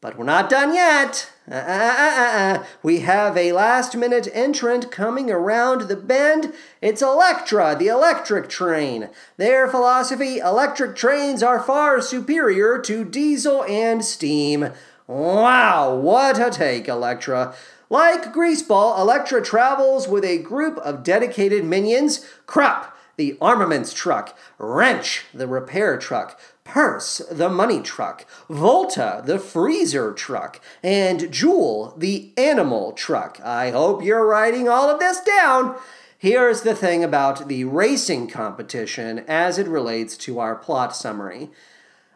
But 0.00 0.16
we're 0.16 0.24
not 0.24 0.48
done 0.48 0.74
yet. 0.74 1.30
Uh, 1.48 1.54
uh, 1.54 2.58
uh. 2.60 2.64
We 2.82 3.00
have 3.00 3.36
a 3.36 3.52
last 3.52 3.96
minute 3.96 4.28
entrant 4.32 4.90
coming 4.90 5.30
around 5.30 5.82
the 5.82 5.96
bend. 5.96 6.52
It's 6.82 7.02
Electra, 7.02 7.76
the 7.78 7.86
electric 7.86 8.48
train. 8.48 9.10
Their 9.36 9.68
philosophy 9.68 10.38
electric 10.38 10.96
trains 10.96 11.42
are 11.42 11.62
far 11.62 12.00
superior 12.00 12.78
to 12.80 13.04
diesel 13.04 13.62
and 13.64 14.04
steam. 14.04 14.70
Wow, 15.06 15.94
what 15.94 16.40
a 16.40 16.50
take, 16.50 16.88
Electra. 16.88 17.54
Like 17.88 18.34
Greaseball, 18.34 18.98
Electra 18.98 19.40
travels 19.40 20.08
with 20.08 20.24
a 20.24 20.38
group 20.38 20.78
of 20.78 21.04
dedicated 21.04 21.64
minions 21.64 22.26
Krupp, 22.46 22.95
the 23.16 23.36
armaments 23.40 23.92
truck, 23.92 24.36
Wrench, 24.58 25.24
the 25.32 25.46
repair 25.46 25.98
truck, 25.98 26.38
Purse, 26.64 27.18
the 27.30 27.48
money 27.48 27.80
truck, 27.80 28.26
Volta, 28.50 29.22
the 29.24 29.38
freezer 29.38 30.12
truck, 30.12 30.60
and 30.82 31.30
Joule, 31.30 31.94
the 31.96 32.32
animal 32.36 32.92
truck. 32.92 33.40
I 33.40 33.70
hope 33.70 34.02
you're 34.02 34.26
writing 34.26 34.68
all 34.68 34.90
of 34.90 34.98
this 34.98 35.20
down. 35.20 35.76
Here's 36.18 36.62
the 36.62 36.74
thing 36.74 37.04
about 37.04 37.46
the 37.46 37.64
racing 37.64 38.26
competition 38.28 39.20
as 39.28 39.58
it 39.58 39.68
relates 39.68 40.16
to 40.18 40.40
our 40.40 40.56
plot 40.56 40.96
summary. 40.96 41.50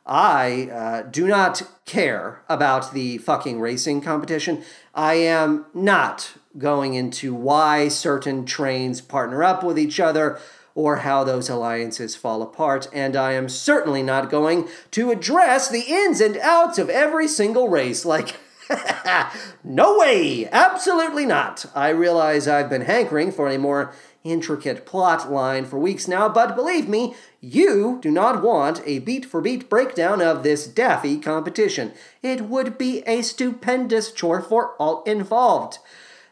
I 0.04 0.68
uh, 0.72 1.02
do 1.02 1.28
not 1.28 1.62
care 1.84 2.42
about 2.48 2.92
the 2.92 3.18
fucking 3.18 3.60
racing 3.60 4.00
competition. 4.00 4.64
I 4.94 5.14
am 5.14 5.66
not 5.72 6.32
going 6.58 6.94
into 6.94 7.32
why 7.32 7.86
certain 7.86 8.44
trains 8.46 9.00
partner 9.00 9.44
up 9.44 9.62
with 9.62 9.78
each 9.78 10.00
other 10.00 10.40
or 10.80 10.96
how 10.96 11.22
those 11.22 11.50
alliances 11.50 12.16
fall 12.16 12.40
apart, 12.40 12.88
and 12.90 13.14
I 13.14 13.32
am 13.32 13.50
certainly 13.50 14.02
not 14.02 14.30
going 14.30 14.66
to 14.92 15.10
address 15.10 15.68
the 15.68 15.84
ins 15.86 16.22
and 16.22 16.38
outs 16.38 16.78
of 16.78 16.88
every 16.88 17.28
single 17.28 17.68
race 17.68 18.06
like. 18.06 18.36
no 19.64 19.98
way! 19.98 20.48
Absolutely 20.50 21.26
not! 21.26 21.66
I 21.74 21.90
realize 21.90 22.48
I've 22.48 22.70
been 22.70 22.82
hankering 22.82 23.30
for 23.30 23.48
a 23.48 23.58
more 23.58 23.92
intricate 24.24 24.86
plot 24.86 25.30
line 25.30 25.66
for 25.66 25.78
weeks 25.78 26.08
now, 26.08 26.30
but 26.30 26.56
believe 26.56 26.88
me, 26.88 27.14
you 27.42 27.98
do 28.00 28.10
not 28.10 28.42
want 28.42 28.80
a 28.86 29.00
beat 29.00 29.26
for 29.26 29.42
beat 29.42 29.68
breakdown 29.68 30.22
of 30.22 30.42
this 30.42 30.66
daffy 30.66 31.18
competition. 31.18 31.92
It 32.22 32.42
would 32.42 32.78
be 32.78 33.02
a 33.06 33.20
stupendous 33.20 34.12
chore 34.12 34.40
for 34.40 34.76
all 34.76 35.02
involved. 35.02 35.78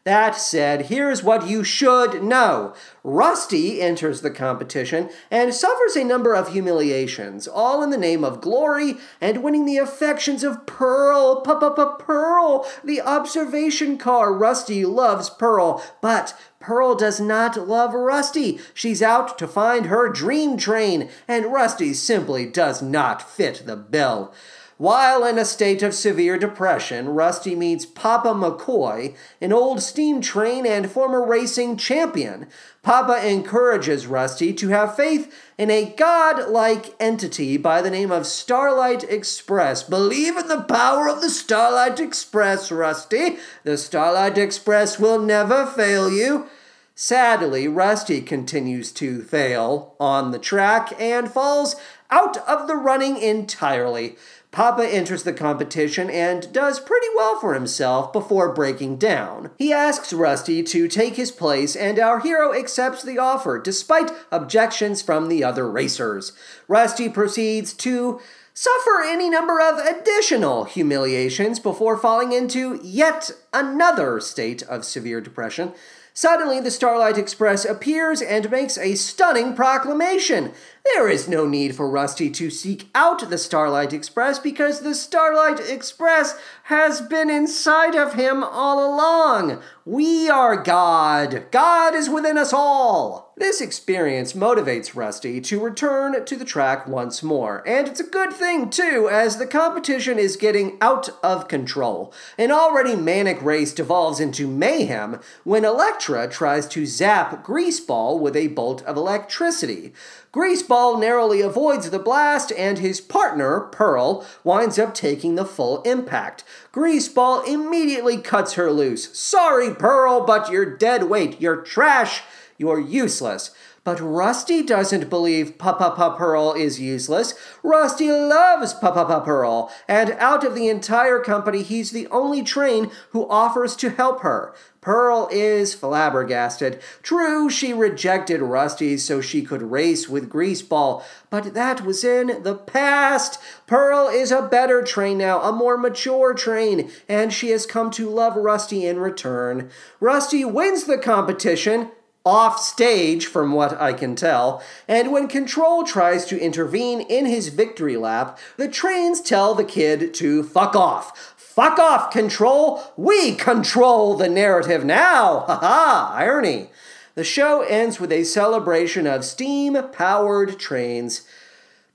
That 0.09 0.37
said, 0.37 0.87
here's 0.87 1.23
what 1.23 1.47
you 1.47 1.63
should 1.63 2.23
know. 2.23 2.73
Rusty 3.05 3.83
enters 3.83 4.23
the 4.23 4.31
competition 4.31 5.11
and 5.31 5.53
suffers 5.53 5.97
a 5.97 6.03
number 6.03 6.35
of 6.35 6.55
humiliations, 6.55 7.47
all 7.47 7.83
in 7.83 7.91
the 7.91 7.99
name 7.99 8.25
of 8.25 8.41
glory 8.41 8.95
and 9.21 9.43
winning 9.43 9.67
the 9.67 9.77
affections 9.77 10.43
of 10.43 10.65
Pearl. 10.65 11.43
Pearl, 11.43 12.67
the 12.83 13.03
observation 13.03 13.99
car. 13.99 14.33
Rusty 14.33 14.87
loves 14.87 15.29
Pearl, 15.29 15.85
but 16.01 16.35
Pearl 16.59 16.95
does 16.95 17.21
not 17.21 17.69
love 17.69 17.93
Rusty. 17.93 18.61
She's 18.73 19.03
out 19.03 19.37
to 19.37 19.47
find 19.47 19.87
her 19.87 20.09
dream 20.09 20.57
train, 20.57 21.11
and 21.29 21.53
Rusty 21.53 21.93
simply 21.93 22.47
does 22.47 22.81
not 22.81 23.21
fit 23.21 23.65
the 23.67 23.77
bill. 23.77 24.33
While 24.79 25.25
in 25.25 25.39
a 25.39 25.45
state 25.45 25.83
of 25.83 25.93
severe 25.93 26.39
depression, 26.39 27.09
Rusty 27.09 27.57
meets 27.57 27.85
Papa 27.85 28.29
McCoy, 28.29 29.17
an 29.41 29.53
old 29.53 29.83
steam 29.83 30.21
train 30.21 30.65
and 30.65 30.89
former 30.89 31.27
racing 31.27 31.79
champion. 31.79 32.47
Papa 32.85 33.29
encourages 33.29 34.07
Rusty 34.07 34.53
to 34.55 34.69
have 34.69 34.95
faith 34.95 35.35
in 35.59 35.69
a 35.69 35.93
god-like 35.97 36.95
entity 37.01 37.57
by 37.57 37.83
the 37.83 37.91
name 37.91 38.13
of 38.13 38.25
Starlight 38.25 39.03
Express. 39.03 39.83
Believe 39.83 40.37
in 40.37 40.47
the 40.47 40.63
power 40.63 41.09
of 41.09 41.23
the 41.23 41.31
Starlight 41.31 41.99
Express, 41.99 42.71
Rusty. 42.71 43.39
The 43.65 43.77
Starlight 43.77 44.39
Express 44.39 45.01
will 45.01 45.19
never 45.19 45.67
fail 45.67 46.09
you. 46.09 46.47
Sadly, 46.95 47.69
Rusty 47.69 48.21
continues 48.21 48.91
to 48.93 49.23
fail 49.23 49.95
on 50.01 50.33
the 50.33 50.39
track 50.39 50.93
and 51.01 51.31
falls 51.31 51.77
out 52.11 52.39
of 52.39 52.67
the 52.67 52.75
running 52.75 53.17
entirely. 53.19 54.17
Papa 54.51 54.87
enters 54.87 55.25
the 55.25 55.33
competition 55.33 56.09
and 56.09 56.53
does 56.53 56.81
pretty 56.81 57.07
well 57.17 57.39
for 57.39 57.55
himself 57.55 58.13
before 58.13 58.55
breaking 58.55 58.97
down. 58.97 59.51
He 59.59 59.73
asks 59.73 60.13
Rusty 60.13 60.63
to 60.63 60.89
take 60.89 61.17
his 61.17 61.31
place, 61.31 61.77
and 61.77 61.99
our 61.99 62.21
hero 62.21 62.55
accepts 62.55 63.03
the 63.03 63.19
offer 63.19 63.59
despite 63.59 64.11
objections 64.33 65.03
from 65.03 65.29
the 65.29 65.45
other 65.45 65.71
racers. 65.71 66.33
Rusty 66.67 67.09
proceeds 67.09 67.73
to 67.75 68.21
suffer 68.55 69.05
any 69.07 69.31
number 69.31 69.61
of 69.61 69.79
additional 69.79 70.65
humiliations 70.65 71.61
before 71.61 71.97
falling 71.97 72.33
into 72.33 72.81
yet 72.83 73.31
another 73.53 74.19
state 74.19 74.63
of 74.63 74.85
severe 74.85 75.21
depression. 75.21 75.73
Suddenly, 76.21 76.59
the 76.59 76.73
Starlight 76.73 77.17
Express 77.17 77.65
appears 77.65 78.21
and 78.21 78.51
makes 78.51 78.77
a 78.77 78.97
stunning 78.97 79.55
proclamation. 79.55 80.51
There 80.85 81.09
is 81.09 81.29
no 81.29 81.47
need 81.47 81.77
for 81.77 81.89
Rusty 81.89 82.29
to 82.29 82.51
seek 82.51 82.89
out 82.93 83.31
the 83.31 83.39
Starlight 83.39 83.93
Express 83.93 84.41
because 84.41 84.81
the 84.81 84.97
Starlight 84.97 85.61
Express 85.61 86.37
has 86.65 87.01
been 87.01 87.31
inside 87.31 87.95
of 87.95 88.15
him 88.15 88.43
all 88.43 88.85
along. 88.85 89.63
We 89.85 90.29
are 90.29 90.61
God. 90.61 91.47
God 91.53 91.95
is 91.95 92.11
within 92.11 92.37
us 92.37 92.53
all. 92.53 93.28
This 93.39 93.61
experience 93.61 94.33
motivates 94.33 94.97
Rusty 94.97 95.41
to 95.43 95.61
return 95.61 96.25
to 96.25 96.35
the 96.35 96.45
track 96.45 96.89
once 96.89 97.23
more, 97.23 97.63
and 97.65 97.87
it's 97.87 98.01
a 98.01 98.05
good 98.05 98.33
thing 98.33 98.69
too, 98.69 99.09
as 99.09 99.37
the 99.37 99.47
competition 99.47 100.19
is 100.19 100.35
getting 100.35 100.77
out 100.81 101.09
of 101.23 101.47
control. 101.47 102.13
An 102.37 102.51
already 102.51 102.97
manic 102.97 103.41
race 103.41 103.73
devolves 103.73 104.19
into 104.19 104.49
mayhem 104.49 105.21
when 105.45 105.65
Electra 105.65 106.27
tries 106.27 106.67
to 106.67 106.85
zap 106.85 107.47
Greaseball 107.47 108.19
with 108.19 108.35
a 108.35 108.49
bolt 108.49 108.83
of 108.83 108.97
electricity. 108.97 109.93
Greaseball 110.33 110.99
narrowly 110.99 111.41
avoids 111.41 111.91
the 111.91 112.01
blast, 112.01 112.51
and 112.59 112.81
his 112.81 113.01
partner, 113.01 113.61
Pearl, 113.61 114.27
winds 114.43 114.81
up 114.81 114.95
taking 114.95 115.37
the 115.37 115.45
full 115.45 115.81
impact. 115.83 116.43
Greaseball 116.73 117.47
immediately 117.47 118.17
cuts 118.17 118.55
her 118.55 118.73
loose. 118.73 119.17
Sorry, 119.17 119.73
Pearl, 119.73 120.27
but 120.27 120.51
you're 120.51 120.77
dead 120.77 121.05
weight. 121.05 121.41
You're 121.41 121.63
trash. 121.63 122.23
You're 122.59 122.81
useless. 122.81 123.53
But 123.85 124.01
Rusty 124.01 124.63
doesn't 124.63 125.09
believe 125.09 125.57
Papa 125.57 126.15
Pearl 126.19 126.53
is 126.53 126.81
useless. 126.81 127.33
Rusty 127.63 128.11
loves 128.11 128.75
Papa 128.75 129.23
Pearl, 129.25 129.73
and 129.87 130.11
out 130.19 130.45
of 130.45 130.55
the 130.55 130.69
entire 130.69 131.21
company, 131.21 131.63
he's 131.63 131.93
the 131.93 132.09
only 132.09 132.43
train 132.43 132.91
who 133.13 133.27
offers 133.31 133.75
to 133.77 133.91
help 133.91 134.21
her. 134.21 134.55
Pearl 134.81 135.29
is 135.33 135.73
flabbergasted. 135.73 136.81
True, 137.03 137.49
she 137.49 137.73
rejected 137.73 138.43
Rusty 138.43 138.99
so 138.99 139.21
she 139.21 139.43
could 139.43 139.63
race 139.63 140.09
with 140.09 140.29
Greaseball, 140.29 141.03
but 141.31 141.55
that 141.55 141.85
was 141.85 142.05
in 142.05 142.43
the 142.43 142.57
past. 142.57 143.39
Pearl 143.67 144.09
is 144.09 144.31
a 144.31 144.43
better 144.43 144.83
train 144.83 145.17
now, 145.19 145.41
a 145.41 145.53
more 145.53 145.79
mature 145.79 146.35
train, 146.35 146.91
and 147.09 147.33
she 147.33 147.51
has 147.51 147.65
come 147.65 147.91
to 147.93 148.11
love 148.11 148.37
Rusty 148.37 148.85
in 148.85 148.99
return. 148.99 149.71
Rusty 150.01 150.45
wins 150.45 150.85
the 150.85 150.99
competition 150.99 151.91
off 152.25 152.59
stage, 152.61 153.27
from 153.27 153.53
what 153.53 153.81
I 153.81 153.93
can 153.93 154.15
tell, 154.15 154.63
and 154.87 155.13
when 155.13 155.29
Control 155.29 155.85
tries 155.85 156.27
to 156.27 156.41
intervene 156.41 157.01
in 157.01 157.27
his 157.27 157.49
victory 157.49 157.97
lap, 157.97 158.39
the 158.57 158.69
trains 158.69 159.21
tell 159.21 159.55
the 159.55 159.65
kid 159.65 160.13
to 160.15 160.43
fuck 160.43 160.77
off. 160.77 161.35
Fuck 161.37 161.79
off, 161.79 162.13
Control! 162.13 162.83
We 162.97 163.35
control 163.35 164.17
the 164.17 164.29
narrative 164.29 164.85
now! 164.85 165.41
Ha 165.47 165.59
ha! 165.59 166.13
Irony. 166.15 166.71
The 167.17 167.25
show 167.25 167.63
ends 167.63 167.99
with 167.99 168.13
a 168.13 168.23
celebration 168.23 169.09
of 169.09 169.25
steam 169.25 169.77
powered 169.91 170.61
trains. 170.61 171.27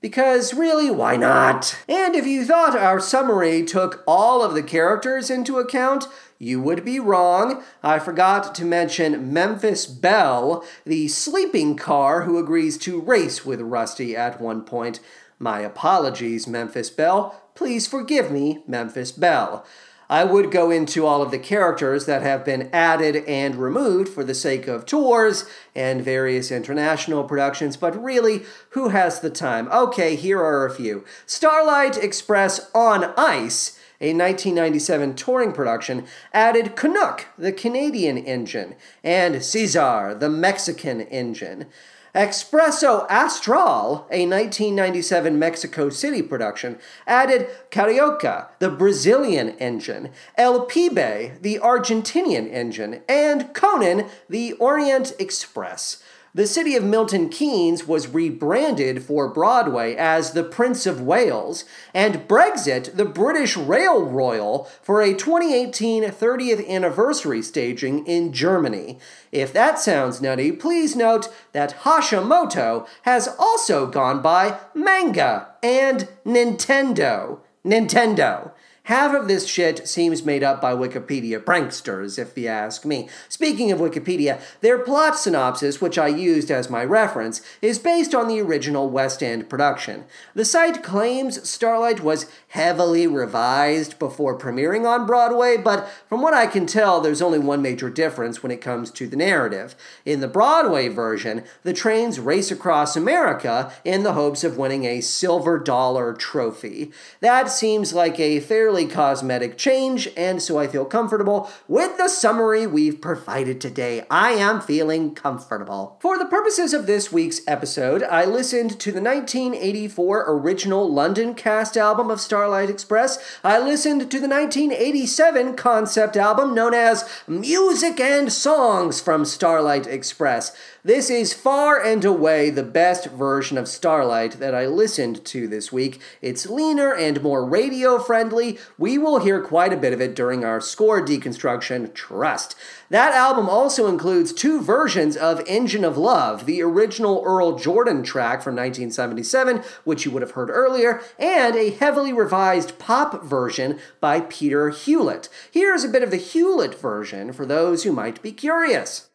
Because 0.02 0.52
really, 0.52 0.90
why 0.90 1.16
not? 1.16 1.78
And 1.88 2.14
if 2.14 2.26
you 2.26 2.44
thought 2.44 2.76
our 2.76 3.00
summary 3.00 3.64
took 3.64 4.04
all 4.06 4.42
of 4.42 4.52
the 4.52 4.62
characters 4.62 5.30
into 5.30 5.56
account, 5.56 6.08
you 6.44 6.60
would 6.60 6.84
be 6.84 7.00
wrong. 7.00 7.62
I 7.82 7.98
forgot 7.98 8.54
to 8.54 8.64
mention 8.64 9.32
Memphis 9.32 9.86
Belle, 9.86 10.64
the 10.84 11.08
sleeping 11.08 11.76
car 11.76 12.22
who 12.22 12.38
agrees 12.38 12.76
to 12.78 13.00
race 13.00 13.46
with 13.46 13.60
Rusty 13.60 14.14
at 14.14 14.40
one 14.40 14.62
point. 14.62 15.00
My 15.38 15.60
apologies, 15.60 16.46
Memphis 16.46 16.90
Belle. 16.90 17.40
Please 17.54 17.86
forgive 17.86 18.30
me, 18.30 18.62
Memphis 18.66 19.10
Belle. 19.10 19.64
I 20.10 20.24
would 20.24 20.50
go 20.50 20.70
into 20.70 21.06
all 21.06 21.22
of 21.22 21.30
the 21.30 21.38
characters 21.38 22.04
that 22.06 22.20
have 22.20 22.44
been 22.44 22.68
added 22.72 23.24
and 23.26 23.56
removed 23.56 24.10
for 24.10 24.22
the 24.22 24.34
sake 24.34 24.68
of 24.68 24.84
tours 24.84 25.48
and 25.74 26.04
various 26.04 26.52
international 26.52 27.24
productions, 27.24 27.76
but 27.78 28.00
really, 28.00 28.42
who 28.70 28.90
has 28.90 29.20
the 29.20 29.30
time? 29.30 29.66
Okay, 29.72 30.14
here 30.14 30.42
are 30.42 30.66
a 30.66 30.74
few 30.74 31.04
Starlight 31.24 31.96
Express 31.96 32.70
on 32.74 33.14
Ice, 33.16 33.80
a 34.00 34.12
1997 34.12 35.14
touring 35.14 35.52
production, 35.52 36.04
added 36.32 36.76
Canuck, 36.76 37.26
the 37.38 37.52
Canadian 37.52 38.18
engine, 38.18 38.74
and 39.02 39.42
Cesar, 39.44 40.14
the 40.18 40.28
Mexican 40.28 41.00
engine. 41.02 41.66
Expreso 42.14 43.06
Astral, 43.10 44.06
a 44.08 44.24
1997 44.24 45.36
Mexico 45.36 45.88
City 45.88 46.22
production, 46.22 46.78
added 47.08 47.48
Carioca, 47.72 48.50
the 48.60 48.70
Brazilian 48.70 49.50
engine, 49.58 50.10
El 50.36 50.66
Pibe, 50.66 51.40
the 51.42 51.58
Argentinian 51.60 52.48
engine, 52.52 53.02
and 53.08 53.52
Conan, 53.52 54.06
the 54.28 54.52
Orient 54.54 55.12
Express. 55.18 56.04
The 56.36 56.48
city 56.48 56.74
of 56.74 56.82
Milton 56.82 57.28
Keynes 57.28 57.86
was 57.86 58.08
rebranded 58.08 59.04
for 59.04 59.28
Broadway 59.28 59.94
as 59.94 60.32
the 60.32 60.42
Prince 60.42 60.84
of 60.84 61.00
Wales, 61.00 61.64
and 61.94 62.26
Brexit, 62.26 62.96
the 62.96 63.04
British 63.04 63.56
Rail 63.56 64.04
Royal, 64.04 64.64
for 64.82 65.00
a 65.00 65.14
2018 65.14 66.02
30th 66.02 66.68
anniversary 66.68 67.40
staging 67.40 68.04
in 68.08 68.32
Germany. 68.32 68.98
If 69.30 69.52
that 69.52 69.78
sounds 69.78 70.20
nutty, 70.20 70.50
please 70.50 70.96
note 70.96 71.32
that 71.52 71.82
Hashimoto 71.82 72.88
has 73.02 73.28
also 73.38 73.86
gone 73.86 74.20
by 74.20 74.58
manga 74.74 75.50
and 75.62 76.08
Nintendo. 76.26 77.38
Nintendo. 77.64 78.50
Half 78.88 79.14
of 79.14 79.28
this 79.28 79.46
shit 79.46 79.88
seems 79.88 80.26
made 80.26 80.42
up 80.42 80.60
by 80.60 80.74
Wikipedia 80.74 81.42
pranksters, 81.42 82.18
if 82.18 82.36
you 82.36 82.48
ask 82.48 82.84
me. 82.84 83.08
Speaking 83.30 83.72
of 83.72 83.78
Wikipedia, 83.78 84.42
their 84.60 84.78
plot 84.78 85.18
synopsis, 85.18 85.80
which 85.80 85.96
I 85.96 86.08
used 86.08 86.50
as 86.50 86.68
my 86.68 86.84
reference, 86.84 87.40
is 87.62 87.78
based 87.78 88.14
on 88.14 88.28
the 88.28 88.42
original 88.42 88.90
West 88.90 89.22
End 89.22 89.48
production. 89.48 90.04
The 90.34 90.44
site 90.44 90.82
claims 90.82 91.48
Starlight 91.48 92.00
was 92.00 92.26
heavily 92.48 93.06
revised 93.06 93.98
before 93.98 94.38
premiering 94.38 94.86
on 94.86 95.06
Broadway, 95.06 95.56
but 95.56 95.88
from 96.06 96.20
what 96.20 96.34
I 96.34 96.46
can 96.46 96.66
tell, 96.66 97.00
there's 97.00 97.22
only 97.22 97.38
one 97.38 97.62
major 97.62 97.88
difference 97.88 98.42
when 98.42 98.52
it 98.52 98.60
comes 98.60 98.90
to 98.90 99.06
the 99.06 99.16
narrative. 99.16 99.74
In 100.04 100.20
the 100.20 100.28
Broadway 100.28 100.88
version, 100.88 101.44
the 101.62 101.72
trains 101.72 102.20
race 102.20 102.50
across 102.50 102.96
America 102.96 103.72
in 103.82 104.02
the 104.02 104.12
hopes 104.12 104.44
of 104.44 104.58
winning 104.58 104.84
a 104.84 105.00
silver 105.00 105.58
dollar 105.58 106.12
trophy. 106.12 106.92
That 107.20 107.48
seems 107.48 107.94
like 107.94 108.20
a 108.20 108.40
fairly 108.40 108.73
cosmetic 108.82 109.56
change, 109.56 110.08
and 110.16 110.42
so 110.42 110.58
I 110.58 110.66
feel 110.66 110.84
comfortable 110.84 111.48
with 111.68 111.96
the 111.96 112.08
summary 112.08 112.66
we've 112.66 113.00
provided 113.00 113.60
today. 113.60 114.04
I 114.10 114.30
am 114.30 114.60
feeling 114.60 115.14
comfortable. 115.14 115.96
For 116.00 116.18
the 116.18 116.24
purposes 116.24 116.74
of 116.74 116.86
this 116.86 117.12
week's 117.12 117.40
episode, 117.46 118.02
I 118.02 118.24
listened 118.24 118.80
to 118.80 118.90
the 118.90 119.00
1984 119.00 120.24
original 120.26 120.92
London 120.92 121.34
cast 121.34 121.76
album 121.76 122.10
of 122.10 122.20
Starlight 122.20 122.68
Express. 122.68 123.38
I 123.44 123.60
listened 123.60 124.10
to 124.10 124.18
the 124.18 124.26
1987 124.26 125.54
concept 125.54 126.16
album 126.16 126.52
known 126.52 126.74
as 126.74 127.08
Music 127.28 128.00
and 128.00 128.32
Songs 128.32 129.00
from 129.00 129.24
Starlight 129.24 129.86
Express. 129.86 130.56
This 130.86 131.08
is 131.08 131.32
far 131.32 131.82
and 131.82 132.04
away 132.04 132.50
the 132.50 132.62
best 132.62 133.06
version 133.06 133.56
of 133.56 133.68
Starlight 133.68 134.32
that 134.32 134.54
I 134.54 134.66
listened 134.66 135.24
to 135.24 135.48
this 135.48 135.72
week. 135.72 135.98
It's 136.20 136.44
leaner 136.44 136.92
and 136.92 137.22
more 137.22 137.42
radio 137.42 137.98
friendly. 137.98 138.58
We 138.76 138.98
will 138.98 139.20
hear 139.20 139.40
quite 139.40 139.72
a 139.72 139.78
bit 139.78 139.94
of 139.94 140.02
it 140.02 140.14
during 140.14 140.44
our 140.44 140.60
score 140.60 141.02
deconstruction, 141.02 141.94
trust. 141.94 142.54
That 142.90 143.14
album 143.14 143.48
also 143.48 143.86
includes 143.86 144.34
two 144.34 144.60
versions 144.60 145.16
of 145.16 145.40
Engine 145.46 145.86
of 145.86 145.96
Love, 145.96 146.44
the 146.44 146.60
original 146.60 147.22
Earl 147.24 147.56
Jordan 147.56 148.02
track 148.02 148.42
from 148.42 148.54
1977, 148.54 149.62
which 149.84 150.04
you 150.04 150.10
would 150.10 150.20
have 150.20 150.32
heard 150.32 150.50
earlier, 150.50 151.00
and 151.18 151.56
a 151.56 151.70
heavily 151.70 152.12
revised 152.12 152.78
pop 152.78 153.24
version 153.24 153.78
by 154.00 154.20
Peter 154.20 154.68
Hewlett. 154.68 155.30
Here's 155.50 155.82
a 155.82 155.88
bit 155.88 156.02
of 156.02 156.10
the 156.10 156.18
Hewlett 156.18 156.78
version 156.78 157.32
for 157.32 157.46
those 157.46 157.84
who 157.84 157.92
might 157.92 158.20
be 158.20 158.32
curious. 158.32 159.08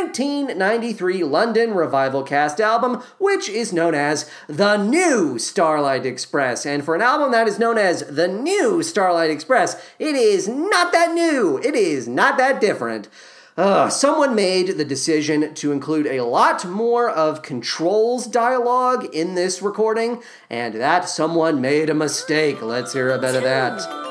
1993 0.00 1.24
London 1.24 1.72
Revival 1.72 2.22
Cast 2.22 2.60
album, 2.60 3.02
which 3.18 3.48
is 3.48 3.72
known 3.72 3.94
as 3.94 4.30
The 4.46 4.76
New 4.76 5.38
Starlight 5.38 6.04
Express. 6.04 6.66
And 6.66 6.84
for 6.84 6.94
an 6.94 7.00
album 7.00 7.32
that 7.32 7.48
is 7.48 7.58
known 7.58 7.78
as 7.78 8.02
The 8.02 8.28
New 8.28 8.82
Starlight 8.82 9.30
Express, 9.30 9.82
it 9.98 10.14
is 10.14 10.46
not 10.46 10.92
that 10.92 11.14
new. 11.14 11.58
It 11.64 11.74
is 11.74 12.06
not 12.06 12.36
that 12.36 12.60
different. 12.60 13.08
Uh, 13.56 13.88
someone 13.88 14.34
made 14.34 14.76
the 14.76 14.84
decision 14.84 15.54
to 15.54 15.72
include 15.72 16.06
a 16.06 16.20
lot 16.20 16.66
more 16.66 17.08
of 17.08 17.40
Control's 17.40 18.26
dialogue 18.26 19.06
in 19.14 19.34
this 19.34 19.62
recording, 19.62 20.22
and 20.50 20.74
that 20.74 21.08
someone 21.08 21.62
made 21.62 21.88
a 21.88 21.94
mistake. 21.94 22.60
Let's 22.60 22.92
hear 22.92 23.08
a 23.08 23.18
bit 23.18 23.34
of 23.34 23.44
that. 23.44 24.05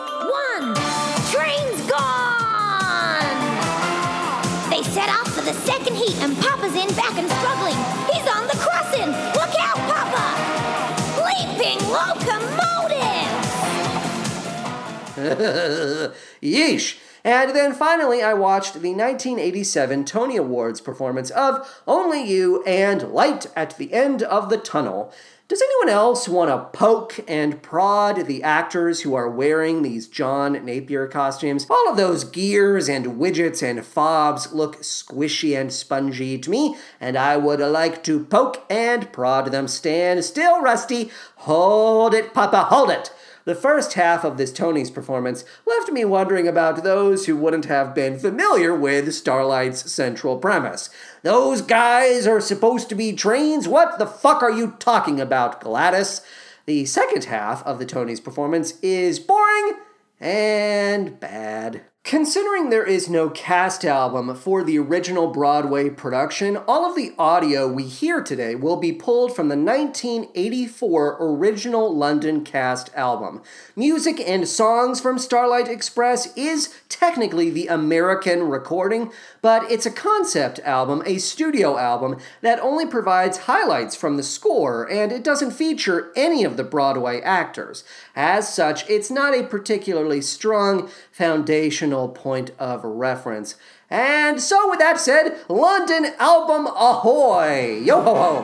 Yeesh. 16.42 16.98
And 17.24 17.56
then 17.56 17.74
finally, 17.74 18.22
I 18.22 18.36
watched 18.36 18.74
the 18.74 18.94
1987 18.94 20.06
Tony 20.06 20.38
Awards 20.38 20.80
performance 20.80 21.32
of 21.32 21.82
Only 21.88 22.24
You 22.24 22.64
and 22.66 23.12
Light 23.12 23.48
at 23.56 23.78
the 23.78 23.94
End 23.94 24.22
of 24.22 24.50
the 24.50 24.58
Tunnel. 24.58 25.12
Does 25.48 25.62
anyone 25.62 25.90
else 25.90 26.28
want 26.28 26.50
to 26.50 26.78
poke 26.78 27.20
and 27.28 27.62
prod 27.62 28.26
the 28.26 28.42
actors 28.42 29.02
who 29.02 29.14
are 29.14 29.30
wearing 29.30 29.84
these 29.84 30.08
John 30.08 30.54
Napier 30.54 31.08
costumes? 31.08 31.68
All 31.70 31.88
of 31.88 31.98
those 31.98 32.24
gears 32.24 32.90
and 32.90 33.20
widgets 33.20 33.62
and 33.62 33.86
fobs 33.86 34.54
look 34.54 34.78
squishy 34.78 35.60
and 35.60 35.72
spongy 35.72 36.40
to 36.40 36.50
me, 36.50 36.76
and 37.00 37.16
I 37.16 37.38
would 37.38 37.60
like 37.60 38.04
to 38.06 38.26
poke 38.26 38.66
and 38.72 39.12
prod 39.12 39.52
them. 39.52 39.68
Stand 39.68 40.26
still, 40.26 40.62
Rusty. 40.62 41.12
Hold 41.38 42.16
it, 42.16 42.34
Papa, 42.34 42.64
hold 42.64 42.90
it. 42.90 43.12
The 43.46 43.56
first 43.56 43.94
half 43.94 44.24
of 44.24 44.38
this 44.38 44.52
Tony's 44.52 44.90
performance 44.90 45.46
left 45.68 45.92
me 45.92 46.04
wondering 46.04 46.48
about 46.48 46.84
those 46.84 47.28
who 47.28 47.36
wouldn't 47.36 47.66
have 47.66 47.94
been 47.94 48.18
familiar 48.18 48.76
with 48.76 49.14
Starlight's 49.14 49.92
central 49.92 50.38
premise. 50.38 50.90
Those 51.22 51.62
guys 51.62 52.26
are 52.26 52.42
supposed 52.42 52.90
to 52.90 52.96
be 52.96 53.14
trains? 53.14 53.68
What 53.68 54.00
the 54.00 54.08
fuck 54.08 54.42
are 54.42 54.52
you 54.52 54.76
talking 54.80 55.22
about, 55.22 55.62
Gladys? 55.62 56.22
The 56.66 56.86
second 56.86 57.26
half 57.26 57.64
of 57.68 57.78
the 57.78 57.86
Tony's 57.86 58.20
performance 58.20 58.80
is 58.82 59.20
boring 59.20 59.74
and 60.20 61.20
bad. 61.20 61.84
Considering 62.06 62.70
there 62.70 62.86
is 62.86 63.10
no 63.10 63.32
cast 63.32 63.84
album 63.84 64.36
for 64.36 64.64
the 64.64 64.78
original 64.78 65.32
Broadway 65.32 65.90
production, 65.90 66.56
all 66.56 66.88
of 66.88 66.96
the 66.96 67.16
audio 67.18 67.68
we 67.68 67.82
hear 67.82 68.22
today 68.22 68.54
will 68.54 68.78
be 68.78 68.92
pulled 68.92 69.36
from 69.36 69.48
the 69.48 69.58
1984 69.58 71.18
original 71.20 71.98
London 71.98 72.44
cast 72.44 72.94
album. 72.94 73.42
Music 73.76 74.20
and 74.20 74.48
songs 74.48 75.02
from 75.02 75.18
Starlight 75.18 75.68
Express 75.68 76.32
is 76.38 76.76
technically 76.90 77.50
the 77.50 77.66
American 77.66 78.44
recording, 78.44 79.12
but 79.42 79.64
it's 79.72 79.88
a 79.88 79.92
concept 79.92 80.60
album, 80.60 81.02
a 81.08 81.18
studio 81.18 81.76
album, 81.76 82.20
that 82.42 82.60
only 82.60 82.86
provides 82.86 83.40
highlights 83.40 83.96
from 83.96 84.16
the 84.16 84.22
score, 84.22 84.88
and 84.92 85.12
it 85.12 85.24
doesn't 85.24 85.50
feature 85.50 86.12
any 86.16 86.44
of 86.44 86.56
the 86.56 86.64
Broadway 86.64 87.20
actors. 87.22 87.84
As 88.16 88.54
such, 88.54 88.88
it's 88.88 89.10
not 89.10 89.34
a 89.34 89.42
particularly 89.42 90.22
strong 90.22 90.88
foundational 91.16 92.10
point 92.10 92.52
of 92.60 92.84
reference. 92.84 93.56
And 93.90 94.42
so, 94.42 94.70
with 94.70 94.80
that 94.80 95.00
said, 95.00 95.40
London 95.48 96.08
album 96.20 96.68
ahoy! 96.68 97.80
Yo 97.82 98.02
ho 98.02 98.16
ho! 98.16 98.44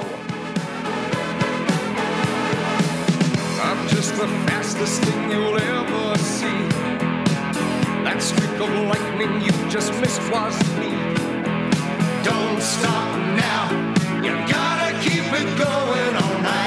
I'm 3.61 3.89
just 3.89 4.15
the 4.15 4.25
fastest 4.47 5.01
thing 5.01 5.31
you'll 5.31 5.57
ever 5.57 6.17
see. 6.17 6.47
That 8.05 8.21
streak 8.21 8.57
of 8.61 8.69
lightning 8.87 9.41
you 9.41 9.51
just 9.69 9.91
missed 9.99 10.21
was 10.31 10.57
me. 10.79 10.91
Don't 12.23 12.61
stop 12.61 13.17
now. 13.35 13.67
You 14.23 14.31
gotta 14.47 14.97
keep 15.03 15.25
it 15.25 15.57
going 15.59 16.15
all 16.23 16.41
night. 16.41 16.60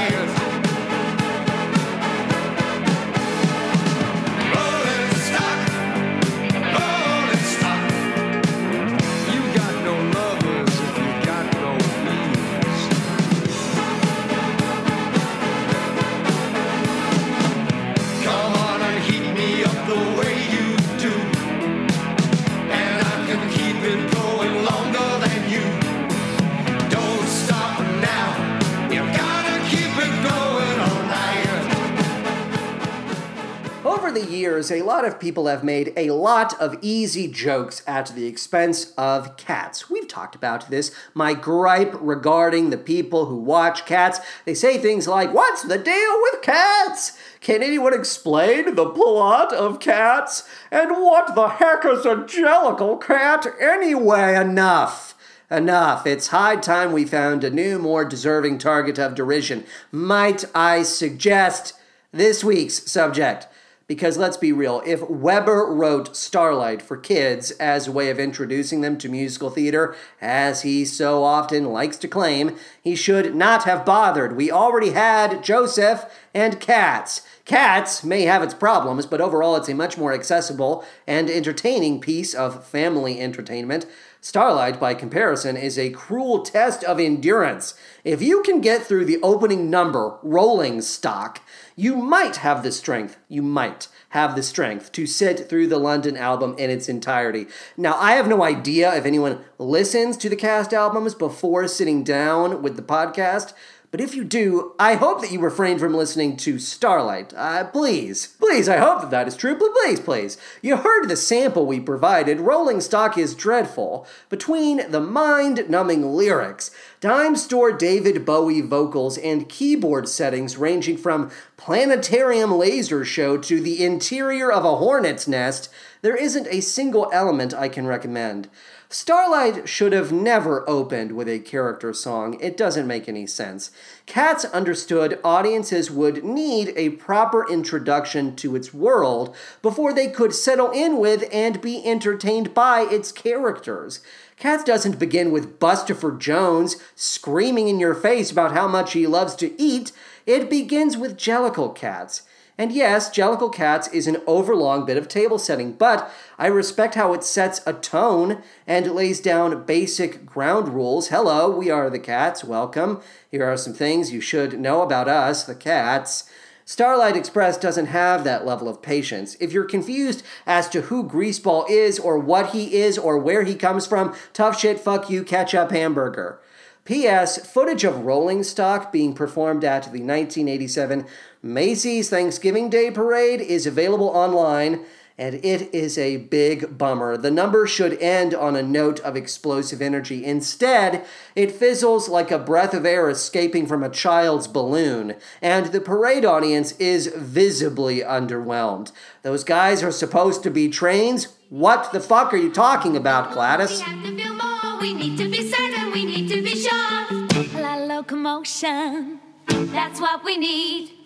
The 34.14 34.24
years, 34.24 34.70
a 34.70 34.83
lot 34.83 35.05
of 35.05 35.20
people 35.20 35.46
have 35.46 35.64
made 35.64 35.92
a 35.96 36.11
lot 36.11 36.59
of 36.61 36.79
easy 36.81 37.29
jokes 37.29 37.83
at 37.87 38.07
the 38.14 38.27
expense 38.27 38.92
of 38.96 39.37
cats. 39.37 39.90
We've 39.90 40.09
talked 40.09 40.35
about 40.35 40.70
this. 40.70 40.94
My 41.12 41.35
gripe 41.35 41.94
regarding 42.00 42.70
the 42.70 42.79
people 42.79 43.27
who 43.27 43.37
watch 43.37 43.85
cats, 43.85 44.20
they 44.44 44.55
say 44.55 44.79
things 44.79 45.09
like, 45.09 45.35
What's 45.35 45.62
the 45.62 45.79
deal 45.79 46.22
with 46.22 46.42
cats? 46.42 47.18
Can 47.40 47.62
anyone 47.62 47.92
explain 47.92 48.74
the 48.74 48.88
plot 48.88 49.53
of 49.53 49.81
cats? 49.81 50.48
And 50.70 50.92
what 50.92 51.35
the 51.35 51.48
heck 51.48 51.85
is 51.85 52.07
a 52.07 52.16
jellicle 52.16 53.05
cat 53.05 53.46
anyway? 53.61 54.37
Enough. 54.37 55.14
Enough. 55.50 56.07
It's 56.07 56.29
high 56.29 56.57
time 56.57 56.92
we 56.92 57.05
found 57.05 57.44
a 57.44 57.50
new, 57.50 57.79
more 57.79 58.05
deserving 58.05 58.59
target 58.59 58.98
of 58.98 59.14
derision. 59.14 59.64
Might 59.92 60.44
I 60.55 60.85
suggest 60.85 61.74
this 62.12 62.42
week's 62.42 62.90
subject? 62.90 63.46
Because 63.87 64.16
let's 64.16 64.38
be 64.38 64.51
real, 64.51 64.83
if 64.87 65.03
Webber 65.11 65.66
wrote 65.66 66.16
Starlight 66.16 66.81
for 66.81 66.97
kids 66.97 67.51
as 67.53 67.87
a 67.87 67.92
way 67.92 68.09
of 68.09 68.18
introducing 68.18 68.81
them 68.81 68.97
to 68.97 69.11
musical 69.11 69.51
theater, 69.51 69.94
as 70.23 70.62
he 70.62 70.87
so 70.87 71.23
often 71.23 71.66
likes 71.66 71.99
to 71.99 72.09
claim, 72.09 72.57
he 72.83 72.97
should 72.97 73.35
not 73.35 73.64
have 73.64 73.85
bothered. 73.85 74.37
We 74.37 74.51
already 74.51 74.90
had 74.90 75.44
Joseph 75.44 76.07
and 76.33 76.61
Cats. 76.61 77.20
Cats 77.44 78.03
may 78.03 78.23
have 78.23 78.42
its 78.42 78.55
problems, 78.55 79.05
but 79.05 79.20
overall 79.20 79.55
it's 79.55 79.68
a 79.68 79.75
much 79.75 79.99
more 79.99 80.14
accessible 80.14 80.83
and 81.07 81.29
entertaining 81.29 82.01
piece 82.01 82.33
of 82.33 82.66
family 82.66 83.20
entertainment. 83.20 83.85
Starlight, 84.23 84.81
by 84.81 84.94
comparison, 84.94 85.55
is 85.55 85.79
a 85.79 85.90
cruel 85.90 86.40
test 86.40 86.83
of 86.85 86.99
endurance. 86.99 87.75
If 88.05 88.23
you 88.23 88.42
can 88.42 88.62
get 88.62 88.83
through 88.83 89.05
the 89.05 89.20
opening 89.23 89.68
number, 89.68 90.18
Rolling 90.23 90.81
Stock, 90.81 91.42
you 91.77 91.97
might 91.97 92.37
have 92.37 92.63
the 92.63 92.71
strength, 92.71 93.17
you 93.29 93.43
might 93.43 93.89
have 94.11 94.37
the 94.37 94.43
strength 94.43 94.93
to 94.93 95.07
sit 95.07 95.49
through 95.49 95.67
the 95.67 95.79
London 95.79 96.17
album 96.17 96.55
in 96.57 96.71
its 96.71 96.89
entirety. 96.89 97.47
Now, 97.77 97.97
I 97.99 98.13
have 98.13 98.29
no 98.29 98.45
idea 98.45 98.95
if 98.95 99.05
anyone 99.05 99.41
listens 99.59 100.17
to 100.19 100.29
the 100.29 100.37
cast 100.37 100.73
albums 100.73 101.15
before 101.15 101.67
sitting 101.67 102.05
down 102.05 102.63
with 102.63 102.77
the 102.77 102.83
podcast. 102.83 103.55
But 103.94 104.00
if 104.00 104.16
you 104.16 104.24
do, 104.24 104.72
I 104.76 104.96
hope 104.96 105.20
that 105.20 105.30
you 105.30 105.38
refrain 105.38 105.78
from 105.78 105.94
listening 105.94 106.37
to 106.38 106.59
Starlight. 106.59 107.33
Uh, 107.33 107.62
please, 107.62 108.26
please, 108.26 108.68
I 108.68 108.78
hope 108.78 109.02
that 109.02 109.12
that 109.12 109.28
is 109.28 109.37
true. 109.37 109.54
Please, 109.54 110.00
please. 110.00 110.37
You 110.62 110.78
heard 110.78 111.07
the 111.07 111.14
sample 111.14 111.64
we 111.64 111.78
provided. 111.78 112.40
Rolling 112.40 112.80
Stock 112.80 113.16
is 113.16 113.37
dreadful. 113.37 114.04
Between 114.28 114.90
the 114.90 115.00
mind 115.00 115.70
numbing 115.70 116.12
lyrics, 116.12 116.72
dime 116.98 117.37
store 117.37 117.70
David 117.70 118.24
Bowie 118.24 118.62
vocals, 118.62 119.16
and 119.16 119.48
keyboard 119.48 120.09
settings 120.09 120.57
ranging 120.57 120.96
from 120.96 121.30
planetarium 121.57 122.50
laser 122.50 123.04
show 123.04 123.38
to 123.38 123.61
the 123.61 123.85
interior 123.85 124.50
of 124.50 124.64
a 124.64 124.78
hornet's 124.78 125.28
nest, 125.28 125.70
there 126.02 126.16
isn't 126.16 126.48
a 126.50 126.62
single 126.62 127.09
element 127.12 127.54
I 127.54 127.68
can 127.68 127.87
recommend. 127.87 128.48
Starlight 128.94 129.68
should 129.68 129.92
have 129.92 130.12
never 130.12 130.62
opened 130.70 131.16
with 131.16 131.28
a 131.28 131.40
character 131.40 131.92
song. 131.92 132.38
It 132.40 132.57
doesn't 132.57 132.87
make 132.87 133.09
any 133.09 133.26
sense. 133.26 133.72
Cats 134.07 134.44
understood 134.44 135.18
audiences 135.24 135.90
would 135.90 136.22
need 136.22 136.72
a 136.76 136.90
proper 136.90 137.44
introduction 137.50 138.37
to 138.37 138.54
its 138.54 138.72
world 138.72 139.35
before 139.62 139.92
they 139.92 140.07
could 140.07 140.33
settle 140.33 140.70
in 140.70 140.98
with 140.98 141.24
and 141.33 141.61
be 141.61 141.85
entertained 141.85 142.54
by 142.54 142.83
its 142.83 143.11
characters. 143.11 144.00
Cats 144.37 144.62
doesn't 144.62 145.00
begin 145.00 145.33
with 145.33 145.59
Bustopher 145.59 146.16
Jones 146.16 146.76
screaming 146.94 147.66
in 147.66 147.80
your 147.80 147.96
face 147.96 148.30
about 148.30 148.52
how 148.52 148.68
much 148.68 148.92
he 148.92 149.09
loves 149.09 149.35
to 149.35 149.61
eat. 149.61 149.90
It 150.24 150.48
begins 150.48 150.96
with 150.96 151.18
Jellicle 151.18 151.74
Cats. 151.74 152.22
And 152.57 152.71
yes, 152.71 153.11
Jellicle 153.11 153.53
Cats 153.53 153.88
is 153.88 154.07
an 154.07 154.19
overlong 154.29 154.87
bit 154.87 154.97
of 154.97 155.09
table 155.09 155.40
setting, 155.40 155.73
but 155.73 156.09
I 156.38 156.47
respect 156.47 156.95
how 156.95 157.12
it 157.12 157.25
sets 157.25 157.61
a 157.67 157.73
tone 157.73 158.43
and 158.64 158.93
lays 158.93 159.21
down 159.21 159.64
basic 159.64 160.25
ground 160.25 160.69
rules. 160.69 161.09
Hello, 161.09 161.51
we 161.51 161.69
are 161.69 161.90
the 161.90 161.99
cats. 161.99 162.45
Welcome. 162.45 163.01
Here 163.29 163.45
are 163.45 163.57
some 163.57 163.75
things 163.75 164.12
you 164.12 164.21
should 164.21 164.61
know 164.61 164.83
about 164.83 165.09
us, 165.09 165.43
the 165.43 165.57
cats. 165.57 166.31
Starlight 166.64 167.17
Express 167.17 167.59
doesn't 167.59 167.87
have 167.87 168.23
that 168.23 168.47
level 168.47 168.69
of 168.69 168.81
patience. 168.81 169.37
If 169.40 169.53
you're 169.53 169.64
confused 169.64 170.23
as 170.47 170.69
to 170.71 170.83
who 170.83 171.03
Greaseball 171.03 171.69
is 171.69 171.99
or 171.99 172.21
what 172.21 172.51
he 172.51 172.77
is 172.77 172.97
or 172.97 173.19
where 173.19 173.43
he 173.43 173.57
comes 173.57 173.85
from, 173.85 174.14
tough 174.33 174.61
shit, 174.61 174.79
fuck 174.79 175.11
you, 175.11 175.25
ketchup 175.25 175.73
hamburger. 175.73 176.40
P.S. 176.85 177.51
Footage 177.51 177.83
of 177.85 178.05
Rolling 178.05 178.43
Stock 178.43 178.93
being 178.93 179.14
performed 179.14 179.64
at 179.64 179.85
the 179.85 180.03
1987 180.03 181.07
Macy's 181.44 182.09
Thanksgiving 182.09 182.70
Day 182.70 182.90
Parade 182.90 183.42
is 183.42 183.66
available 183.66 184.09
online, 184.09 184.80
and 185.18 185.35
it 185.44 185.74
is 185.74 185.98
a 185.98 186.16
big 186.16 186.78
bummer. 186.78 187.18
The 187.18 187.30
number 187.30 187.66
should 187.66 188.00
end 188.00 188.35
on 188.35 188.57
a 188.57 188.62
note 188.62 188.98
of 189.00 189.14
explosive 189.14 189.83
energy. 189.83 190.24
Instead, 190.24 191.04
it 191.37 191.52
fizzles 191.52 192.09
like 192.09 192.30
a 192.30 192.38
breath 192.38 192.72
of 192.72 192.87
air 192.87 193.11
escaping 193.11 193.66
from 193.66 193.83
a 193.83 193.90
child's 193.90 194.48
balloon, 194.48 195.16
and 195.42 195.66
the 195.66 195.83
parade 195.83 196.24
audience 196.24 196.72
is 196.78 197.09
visibly 197.09 198.00
underwhelmed. 198.00 198.90
Those 199.20 199.44
guys 199.44 199.83
are 199.83 199.92
supposed 199.92 200.42
to 200.44 200.50
be 200.50 200.70
trains? 200.70 201.28
What 201.50 201.92
the 201.92 202.00
fuck 202.00 202.33
are 202.33 202.38
you 202.38 202.50
talking 202.50 202.96
about, 202.96 203.35
Gladys? 203.35 203.80
We 203.80 203.85
have 203.85 204.02
to 204.02 204.16
feel 204.16 204.35
more. 204.35 204.80
We 204.80 204.94
need 204.94 205.18
to 205.18 205.30
be 205.30 205.46
certain. 205.46 205.92
We 205.92 206.07
need 206.07 206.26
to 206.30 206.42
be 206.42 206.57
sure. 206.57 207.59
A 207.59 207.61
lot 207.61 207.83
of 207.83 207.88
locomotion. 207.88 209.20
That's 209.46 210.00
what 210.00 210.24
we 210.24 210.38
need. 210.38 211.04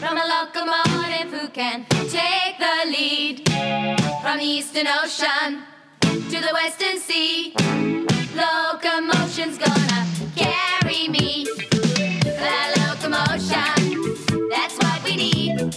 From 0.00 0.16
a 0.16 0.22
locomotive 0.24 1.32
who 1.32 1.48
can 1.48 1.84
take 2.08 2.56
the 2.58 2.86
lead. 2.86 3.48
From 4.22 4.38
the 4.38 4.44
Eastern 4.44 4.86
Ocean 4.86 5.64
to 6.00 6.40
the 6.40 6.50
Western 6.52 6.98
Sea. 6.98 7.52
Locomotion's 8.32 9.58
gonna 9.58 10.06
carry 10.36 11.08
me. 11.08 11.46
That 12.22 12.74
locomotion. 12.78 14.48
That's 14.48 14.76
what 14.78 15.02
we 15.02 15.16
need. 15.16 15.74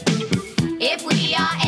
If 0.80 1.04
we 1.04 1.34
are 1.34 1.61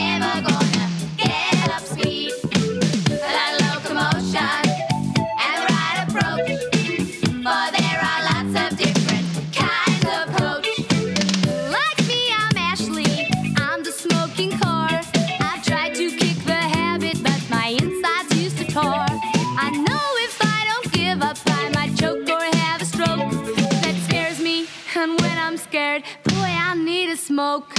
smoke. 27.34 27.74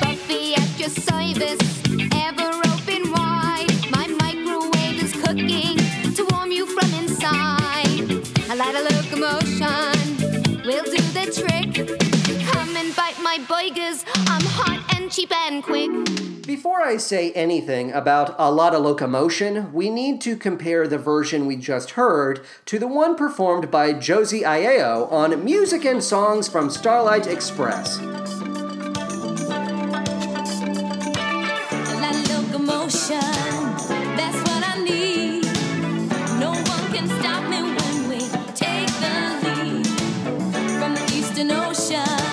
Buffy 0.00 0.54
at 0.54 0.78
your 0.78 0.88
service, 0.88 1.82
ever 2.14 2.48
open 2.70 3.10
wide. 3.10 3.66
My 3.90 4.06
microwave 4.22 5.02
is 5.02 5.12
cooking 5.24 5.76
to 6.14 6.24
warm 6.30 6.52
you 6.52 6.64
from 6.64 6.94
inside. 7.02 8.08
A 8.50 8.54
of 8.76 8.84
locomotion 8.94 9.98
will 10.64 10.84
do 10.84 11.02
the 11.10 11.26
trick. 11.34 11.88
Come 12.52 12.76
and 12.76 12.94
bite 12.94 13.18
my. 13.20 14.04
I'm 14.28 14.44
hot 14.44 14.80
and 14.94 15.10
cheap 15.10 15.32
and 15.32 15.60
quick. 15.60 15.90
Before 16.46 16.80
I 16.80 16.96
say 16.98 17.32
anything 17.32 17.90
about 17.90 18.36
a 18.38 18.52
lot 18.52 18.76
of 18.76 18.82
locomotion, 18.84 19.72
we 19.72 19.90
need 19.90 20.20
to 20.20 20.36
compare 20.36 20.86
the 20.86 20.98
version 20.98 21.46
we 21.46 21.56
just 21.56 21.92
heard 21.92 22.44
to 22.66 22.78
the 22.78 22.86
one 22.86 23.16
performed 23.16 23.72
by 23.72 23.92
Josie 23.92 24.42
Aiello 24.42 25.10
on 25.10 25.44
Music 25.44 25.84
and 25.84 26.00
Songs 26.00 26.48
from 26.48 26.70
Starlight 26.70 27.26
Express. 27.26 27.98
From 41.34 41.48
the 41.48 41.66
Ocean 41.66 42.23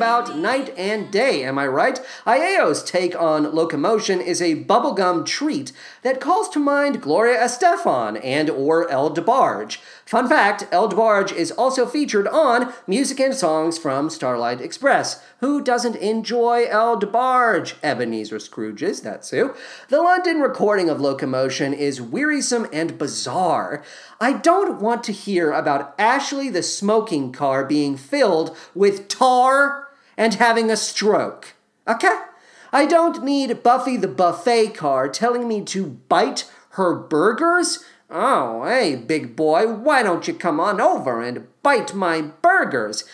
about 0.00 0.34
night 0.34 0.72
and 0.78 1.10
day, 1.10 1.44
am 1.44 1.58
I 1.58 1.66
right? 1.66 2.00
Aiello's 2.26 2.82
take 2.82 3.14
on 3.20 3.54
locomotion 3.54 4.18
is 4.18 4.40
a 4.40 4.64
bubblegum 4.64 5.26
treat 5.26 5.72
that 6.00 6.22
calls 6.22 6.48
to 6.48 6.58
mind 6.58 7.02
Gloria 7.02 7.38
Estefan 7.38 8.18
and 8.24 8.48
or 8.48 8.90
El 8.90 9.14
DeBarge. 9.14 9.76
Fun 10.06 10.26
fact, 10.26 10.66
El 10.72 10.88
DeBarge 10.88 11.34
is 11.34 11.52
also 11.52 11.84
featured 11.84 12.26
on 12.28 12.72
Music 12.86 13.20
and 13.20 13.34
Songs 13.34 13.76
from 13.76 14.08
Starlight 14.08 14.62
Express. 14.62 15.22
Who 15.40 15.62
doesn't 15.62 15.96
enjoy 15.96 16.64
El 16.70 16.98
DeBarge? 16.98 17.74
Ebenezer 17.82 18.38
Scrooge's, 18.38 19.02
that's 19.02 19.28
who. 19.28 19.54
The 19.90 20.00
London 20.00 20.40
recording 20.40 20.88
of 20.88 20.98
Locomotion 20.98 21.74
is 21.74 22.00
wearisome 22.00 22.66
and 22.72 22.96
bizarre. 22.96 23.84
I 24.18 24.32
don't 24.32 24.80
want 24.80 25.04
to 25.04 25.12
hear 25.12 25.52
about 25.52 25.94
Ashley 25.98 26.48
the 26.48 26.62
smoking 26.62 27.32
car 27.32 27.66
being 27.66 27.98
filled 27.98 28.56
with 28.74 29.06
tar 29.06 29.88
and 30.20 30.34
having 30.34 30.70
a 30.70 30.76
stroke. 30.76 31.54
Okay? 31.88 32.20
I 32.72 32.84
don't 32.84 33.24
need 33.24 33.62
Buffy 33.62 33.96
the 33.96 34.06
buffet 34.06 34.74
car 34.74 35.08
telling 35.08 35.48
me 35.48 35.64
to 35.64 35.98
bite 36.08 36.48
her 36.72 36.94
burgers. 36.94 37.82
Oh, 38.10 38.64
hey, 38.64 38.96
big 38.96 39.34
boy, 39.34 39.66
why 39.72 40.02
don't 40.02 40.28
you 40.28 40.34
come 40.34 40.60
on 40.60 40.78
over 40.78 41.22
and 41.22 41.46
bite 41.62 41.94
my 41.94 42.20
burgers? 42.20 43.04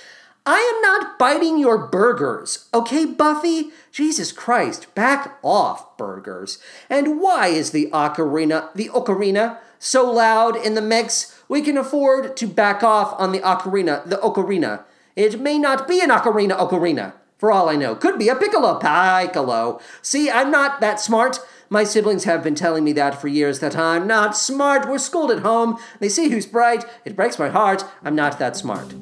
I 0.44 0.58
am 0.58 0.82
not 0.82 1.16
biting 1.16 1.58
your 1.58 1.86
burgers, 1.86 2.68
okay, 2.74 3.04
Buffy? 3.04 3.70
Jesus 3.92 4.32
Christ, 4.32 4.92
back 4.96 5.38
off, 5.42 5.96
burgers. 5.96 6.58
And 6.90 7.20
why 7.20 7.48
is 7.48 7.70
the 7.70 7.88
ocarina, 7.92 8.72
the 8.74 8.88
ocarina, 8.88 9.58
so 9.78 10.10
loud 10.10 10.56
in 10.56 10.74
the 10.74 10.82
mix? 10.82 11.40
We 11.48 11.62
can 11.62 11.78
afford 11.78 12.36
to 12.36 12.46
back 12.48 12.82
off 12.82 13.14
on 13.18 13.30
the 13.30 13.40
ocarina, 13.40 14.08
the 14.08 14.16
ocarina. 14.16 14.84
It 15.16 15.40
may 15.40 15.58
not 15.58 15.88
be 15.88 16.02
an 16.02 16.10
ocarina, 16.10 16.58
ocarina. 16.58 17.14
For 17.38 17.50
all 17.50 17.70
I 17.70 17.76
know, 17.76 17.94
could 17.94 18.18
be 18.18 18.28
a 18.28 18.36
piccolo, 18.36 18.78
piccolo. 18.78 19.80
See, 20.02 20.30
I'm 20.30 20.50
not 20.50 20.80
that 20.80 21.00
smart. 21.00 21.40
My 21.70 21.84
siblings 21.84 22.24
have 22.24 22.42
been 22.42 22.54
telling 22.54 22.84
me 22.84 22.92
that 22.92 23.20
for 23.20 23.28
years 23.28 23.60
that 23.60 23.76
I'm 23.76 24.06
not 24.06 24.36
smart. 24.36 24.88
We're 24.88 24.98
schooled 24.98 25.30
at 25.30 25.40
home. 25.40 25.78
They 26.00 26.10
see 26.10 26.28
who's 26.28 26.46
bright. 26.46 26.84
It 27.04 27.16
breaks 27.16 27.38
my 27.38 27.48
heart. 27.48 27.84
I'm 28.04 28.14
not 28.14 28.38
that 28.38 28.56
smart. 28.56 28.94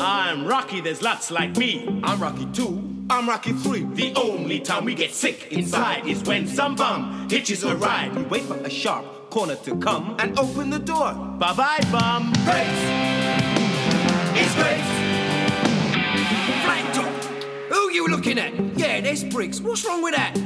I'm 0.00 0.46
Rocky, 0.46 0.80
there's 0.80 1.02
lots 1.02 1.30
like 1.30 1.56
me. 1.56 2.00
I'm 2.04 2.20
Rocky 2.20 2.46
2. 2.52 3.06
I'm 3.10 3.28
Rocky 3.28 3.52
3. 3.52 3.82
The 3.94 4.12
only 4.14 4.60
time 4.60 4.84
we 4.84 4.94
get 4.94 5.12
sick 5.12 5.48
inside 5.50 6.06
is 6.06 6.22
when 6.22 6.46
some 6.46 6.76
bum 6.76 7.28
hitches 7.28 7.64
a 7.64 7.74
ride. 7.76 8.14
We 8.14 8.22
wait 8.22 8.42
for 8.44 8.54
a 8.54 8.70
sharp 8.70 9.30
corner 9.30 9.56
to 9.56 9.76
come 9.76 10.16
and 10.20 10.38
open 10.38 10.70
the 10.70 10.78
door. 10.78 11.12
Bye 11.14 11.54
bye, 11.54 11.80
bum. 11.90 12.32
Brakes. 12.44 13.69
It's 14.32 14.54
brakes. 14.54 14.86
Flat 16.62 16.94
top. 16.94 17.12
Who 17.72 17.90
you 17.90 18.06
looking 18.06 18.38
at? 18.38 18.54
Yeah, 18.78 19.00
there's 19.00 19.24
bricks. 19.24 19.60
What's 19.60 19.84
wrong 19.84 20.02
with 20.02 20.14
that? 20.14 20.38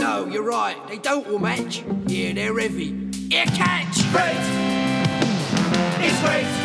No, 0.00 0.26
you're 0.26 0.44
right. 0.44 0.76
They 0.88 0.98
don't 0.98 1.26
all 1.26 1.40
match. 1.40 1.82
Yeah, 2.06 2.32
they're 2.34 2.56
heavy. 2.56 2.96
Yeah, 3.28 3.46
catch. 3.46 4.00
Brakes. 4.12 4.48
It's 6.04 6.20
brakes. 6.20 6.58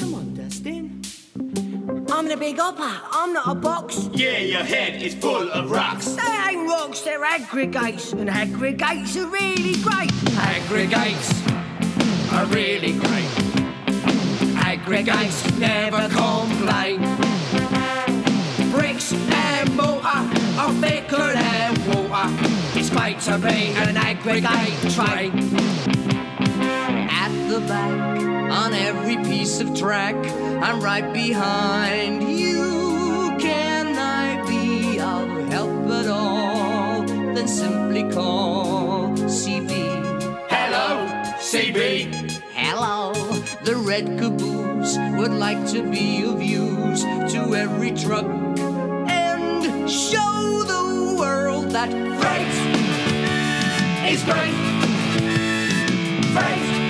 Come 0.00 0.14
on, 0.14 0.34
Dustin. 0.34 1.02
I'm 2.10 2.28
the 2.28 2.36
big 2.38 2.58
hopper. 2.58 3.00
I'm 3.12 3.34
not 3.34 3.48
a 3.48 3.54
box. 3.54 4.08
Yeah, 4.12 4.38
your 4.38 4.64
head 4.64 5.02
is 5.02 5.14
full 5.14 5.50
of 5.50 5.70
rocks. 5.70 6.06
They 6.06 6.50
ain't 6.50 6.66
rocks, 6.66 7.02
they're 7.02 7.24
aggregates. 7.24 8.12
And 8.12 8.30
aggregates 8.30 9.16
are 9.18 9.26
really 9.26 9.74
great. 9.82 10.12
Aggregates 10.38 11.46
are 12.36 12.46
really 12.46 12.92
great. 12.92 13.32
Aggregates 14.56 15.58
never 15.58 16.06
complain. 16.10 17.00
Bricks 18.70 19.12
and 19.12 19.74
mortar 19.74 20.20
are 20.60 20.72
thicker 20.82 21.32
than 21.32 21.72
water. 21.88 22.28
It's 22.78 22.90
great 22.90 23.20
to 23.20 23.38
be 23.38 23.72
an 23.84 23.96
aggregate 23.96 24.76
train. 24.92 25.32
At 27.08 27.32
the 27.48 27.60
back, 27.60 28.20
on 28.52 28.74
every 28.74 29.16
piece 29.16 29.60
of 29.60 29.74
track, 29.74 30.16
I'm 30.62 30.80
right 30.82 31.10
behind 31.12 32.22
you. 32.38 33.34
Can 33.38 33.96
I 33.96 34.46
be 34.46 35.00
of 35.00 35.48
help 35.48 35.86
at 35.90 36.06
all? 36.06 37.02
Then 37.06 37.48
simply 37.48 38.02
call 38.12 39.08
CB. 39.26 39.85
CB. 41.46 42.42
Hello, 42.54 43.12
the 43.62 43.76
red 43.76 44.18
caboose 44.18 44.98
would 45.16 45.30
like 45.30 45.64
to 45.68 45.88
be 45.88 46.24
of 46.24 46.42
use 46.42 47.02
to 47.02 47.54
every 47.54 47.92
truck 47.92 48.24
and 48.24 49.88
show 49.88 50.64
the 50.64 51.14
world 51.16 51.70
that 51.70 51.88
Brakes. 52.18 52.58
It's 54.10 54.24
great. 54.24 54.56
Brakes. 56.34 56.85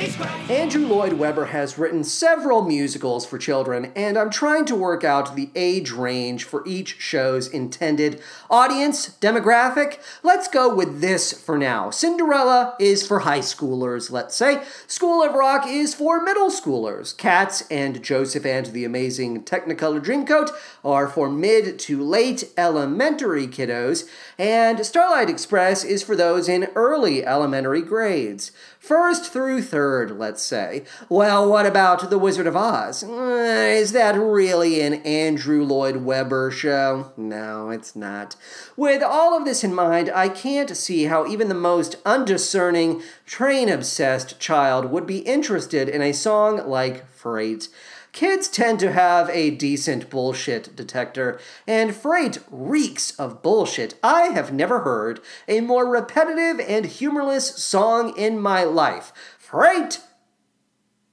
Andrew 0.00 0.86
Lloyd 0.86 1.12
Webber 1.12 1.46
has 1.46 1.76
written 1.76 2.04
several 2.04 2.62
musicals 2.62 3.26
for 3.26 3.36
children, 3.36 3.92
and 3.94 4.16
I'm 4.16 4.30
trying 4.30 4.64
to 4.64 4.74
work 4.74 5.04
out 5.04 5.36
the 5.36 5.50
age 5.54 5.90
range 5.90 6.44
for 6.44 6.66
each 6.66 6.98
show's 6.98 7.48
intended 7.48 8.18
audience 8.48 9.18
demographic. 9.20 9.98
Let's 10.22 10.48
go 10.48 10.74
with 10.74 11.02
this 11.02 11.34
for 11.34 11.58
now. 11.58 11.90
Cinderella 11.90 12.76
is 12.80 13.06
for 13.06 13.20
high 13.20 13.40
schoolers, 13.40 14.10
let's 14.10 14.34
say. 14.34 14.62
School 14.86 15.22
of 15.22 15.34
Rock 15.34 15.66
is 15.66 15.94
for 15.94 16.22
middle 16.22 16.50
schoolers. 16.50 17.14
Cats 17.14 17.64
and 17.70 18.02
Joseph 18.02 18.46
and 18.46 18.66
the 18.66 18.86
Amazing 18.86 19.44
Technicolor 19.44 20.02
Dreamcoat 20.02 20.48
are 20.82 21.08
for 21.08 21.28
mid 21.28 21.78
to 21.80 22.02
late 22.02 22.44
elementary 22.56 23.46
kiddos, 23.46 24.08
and 24.38 24.86
Starlight 24.86 25.28
Express 25.28 25.84
is 25.84 26.02
for 26.02 26.16
those 26.16 26.48
in 26.48 26.68
early 26.74 27.22
elementary 27.22 27.82
grades. 27.82 28.50
First 28.80 29.30
through 29.30 29.60
third, 29.62 30.18
let's 30.18 30.40
say. 30.42 30.84
Well, 31.10 31.48
what 31.48 31.66
about 31.66 32.08
The 32.08 32.18
Wizard 32.18 32.46
of 32.46 32.56
Oz? 32.56 33.04
Uh, 33.04 33.74
Is 33.76 33.92
that 33.92 34.16
really 34.16 34.80
an 34.80 34.94
Andrew 34.94 35.62
Lloyd 35.62 35.96
Webber 35.96 36.50
show? 36.50 37.12
No, 37.14 37.68
it's 37.68 37.94
not. 37.94 38.36
With 38.78 39.02
all 39.02 39.36
of 39.36 39.44
this 39.44 39.62
in 39.62 39.74
mind, 39.74 40.10
I 40.14 40.30
can't 40.30 40.74
see 40.74 41.04
how 41.04 41.26
even 41.26 41.48
the 41.48 41.54
most 41.54 41.96
undiscerning, 42.06 43.02
train 43.26 43.68
obsessed 43.68 44.40
child 44.40 44.86
would 44.86 45.06
be 45.06 45.18
interested 45.18 45.86
in 45.86 46.00
a 46.00 46.12
song 46.14 46.66
like 46.66 47.06
Freight. 47.12 47.68
Kids 48.12 48.48
tend 48.48 48.80
to 48.80 48.92
have 48.92 49.30
a 49.30 49.50
decent 49.50 50.10
bullshit 50.10 50.74
detector, 50.74 51.38
and 51.66 51.94
Freight 51.94 52.38
reeks 52.50 53.12
of 53.12 53.42
bullshit. 53.42 53.94
I 54.02 54.28
have 54.28 54.52
never 54.52 54.80
heard 54.80 55.20
a 55.46 55.60
more 55.60 55.86
repetitive 55.86 56.58
and 56.60 56.86
humorless 56.86 57.54
song 57.56 58.16
in 58.16 58.40
my 58.40 58.64
life. 58.64 59.12
Freight 59.38 60.00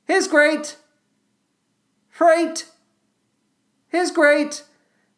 is 0.07 0.27
great. 0.27 0.77
Freight 2.09 2.65
is 3.91 4.09
great. 4.09 4.63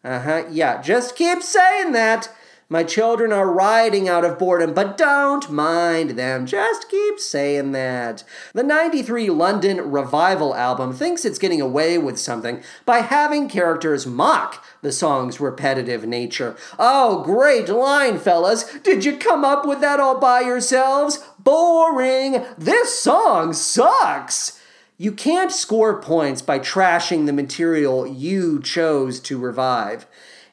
Uh 0.04 0.20
huh, 0.20 0.44
yeah, 0.50 0.82
just 0.82 1.16
keep 1.16 1.42
saying 1.42 1.94
that. 1.94 2.30
My 2.72 2.84
children 2.84 3.34
are 3.34 3.52
riding 3.52 4.08
out 4.08 4.24
of 4.24 4.38
boredom, 4.38 4.76
but 4.76 4.96
don't 4.96 5.50
mind 5.50 6.12
them. 6.12 6.46
Just 6.46 6.88
keep 6.88 7.20
saying 7.20 7.72
that. 7.72 8.24
The 8.54 8.62
93 8.62 9.32
London 9.32 9.90
Revival 9.90 10.54
album 10.54 10.94
thinks 10.94 11.26
it's 11.26 11.40
getting 11.40 11.62
away 11.62 11.98
with 11.98 12.20
something 12.20 12.62
by 12.86 13.00
having 13.00 13.50
characters 13.50 14.06
mock 14.06 14.64
the 14.84 14.92
song's 14.92 15.40
repetitive 15.40 16.06
nature. 16.06 16.56
Oh, 16.78 17.24
great 17.24 17.70
line, 17.70 18.20
fellas. 18.20 18.72
Did 18.82 19.04
you 19.04 19.18
come 19.18 19.44
up 19.44 19.66
with 19.66 19.82
that 19.82 20.00
all 20.00 20.20
by 20.20 20.42
yourselves? 20.42 21.28
Boring. 21.40 22.46
This 22.56 23.00
song 23.00 23.52
sucks. 23.54 24.62
You 24.96 25.12
can't 25.12 25.52
score 25.52 26.00
points 26.00 26.44
by 26.44 26.60
trashing 26.60 27.26
the 27.26 27.34
material 27.34 28.06
you 28.06 28.62
chose 28.62 29.20
to 29.22 29.40
revive. 29.40 30.06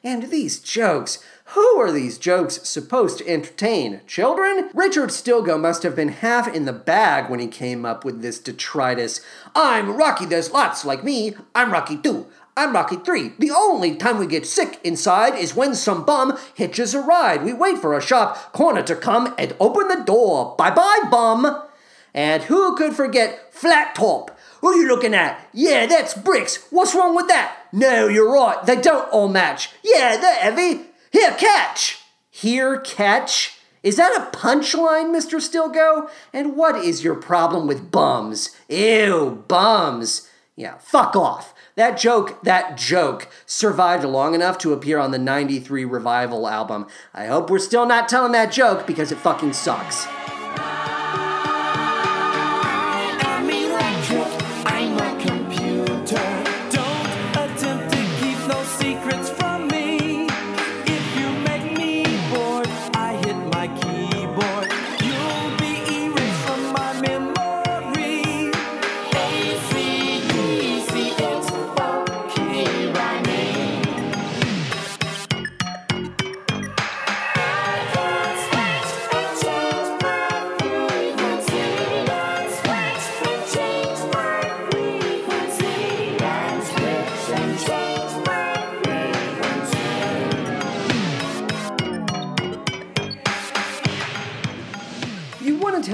And 0.03 0.31
these 0.31 0.59
jokes, 0.59 1.23
who 1.51 1.79
are 1.79 1.91
these 1.91 2.17
jokes 2.17 2.67
supposed 2.67 3.19
to 3.19 3.27
entertain? 3.27 4.01
Children? 4.05 4.69
Richard 4.73 5.09
Stilgoe 5.09 5.59
must 5.59 5.83
have 5.83 5.95
been 5.95 6.09
half 6.09 6.53
in 6.53 6.65
the 6.65 6.73
bag 6.73 7.29
when 7.29 7.39
he 7.39 7.47
came 7.47 7.85
up 7.85 8.03
with 8.03 8.21
this 8.21 8.37
detritus. 8.37 9.21
I'm 9.55 9.95
Rocky, 9.95 10.25
there's 10.25 10.51
lots 10.51 10.83
like 10.83 11.03
me. 11.05 11.35
I'm 11.55 11.71
Rocky 11.71 11.97
2. 11.97 12.25
I'm 12.57 12.73
Rocky 12.73 12.97
3. 12.97 13.33
The 13.39 13.51
only 13.51 13.95
time 13.95 14.17
we 14.17 14.27
get 14.27 14.45
sick 14.45 14.79
inside 14.83 15.35
is 15.35 15.55
when 15.55 15.73
some 15.75 16.03
bum 16.03 16.37
hitches 16.53 16.93
a 16.93 16.99
ride. 16.99 17.45
We 17.45 17.53
wait 17.53 17.77
for 17.77 17.95
a 17.95 18.01
shop 18.01 18.51
corner 18.51 18.83
to 18.83 18.95
come 18.95 19.33
and 19.37 19.55
open 19.59 19.87
the 19.87 20.03
door. 20.03 20.55
Bye 20.57 20.71
bye, 20.71 21.07
bum. 21.09 21.63
And 22.13 22.43
who 22.43 22.75
could 22.75 22.93
forget 22.93 23.53
Flat 23.53 23.95
Top? 23.95 24.37
Who 24.61 24.69
are 24.69 24.75
you 24.75 24.87
looking 24.87 25.13
at? 25.13 25.47
Yeah, 25.53 25.85
that's 25.85 26.15
bricks. 26.15 26.65
What's 26.71 26.95
wrong 26.95 27.15
with 27.15 27.27
that? 27.27 27.55
No, 27.71 28.07
you're 28.07 28.33
right. 28.33 28.65
They 28.65 28.81
don't 28.81 29.07
all 29.11 29.29
match. 29.29 29.69
Yeah, 29.83 30.17
they're 30.17 30.35
heavy. 30.35 30.86
Here, 31.11 31.31
catch. 31.31 31.99
Here, 32.29 32.79
catch? 32.79 33.59
Is 33.83 33.95
that 33.95 34.15
a 34.17 34.37
punchline, 34.37 35.15
Mr. 35.15 35.39
Stilgoe? 35.39 36.09
And 36.33 36.55
what 36.55 36.75
is 36.75 37.03
your 37.03 37.15
problem 37.15 37.67
with 37.67 37.91
bums? 37.91 38.55
Ew, 38.67 39.43
bums. 39.47 40.29
Yeah, 40.55 40.77
fuck 40.79 41.15
off. 41.15 41.53
That 41.75 41.97
joke, 41.97 42.43
that 42.43 42.75
joke, 42.75 43.29
survived 43.45 44.03
long 44.03 44.33
enough 44.33 44.57
to 44.59 44.73
appear 44.73 44.97
on 44.97 45.11
the 45.11 45.19
93 45.19 45.85
Revival 45.85 46.47
album. 46.47 46.87
I 47.13 47.27
hope 47.27 47.49
we're 47.49 47.59
still 47.59 47.85
not 47.85 48.09
telling 48.09 48.31
that 48.31 48.51
joke 48.51 48.87
because 48.87 49.11
it 49.11 49.19
fucking 49.19 49.53
sucks. 49.53 50.07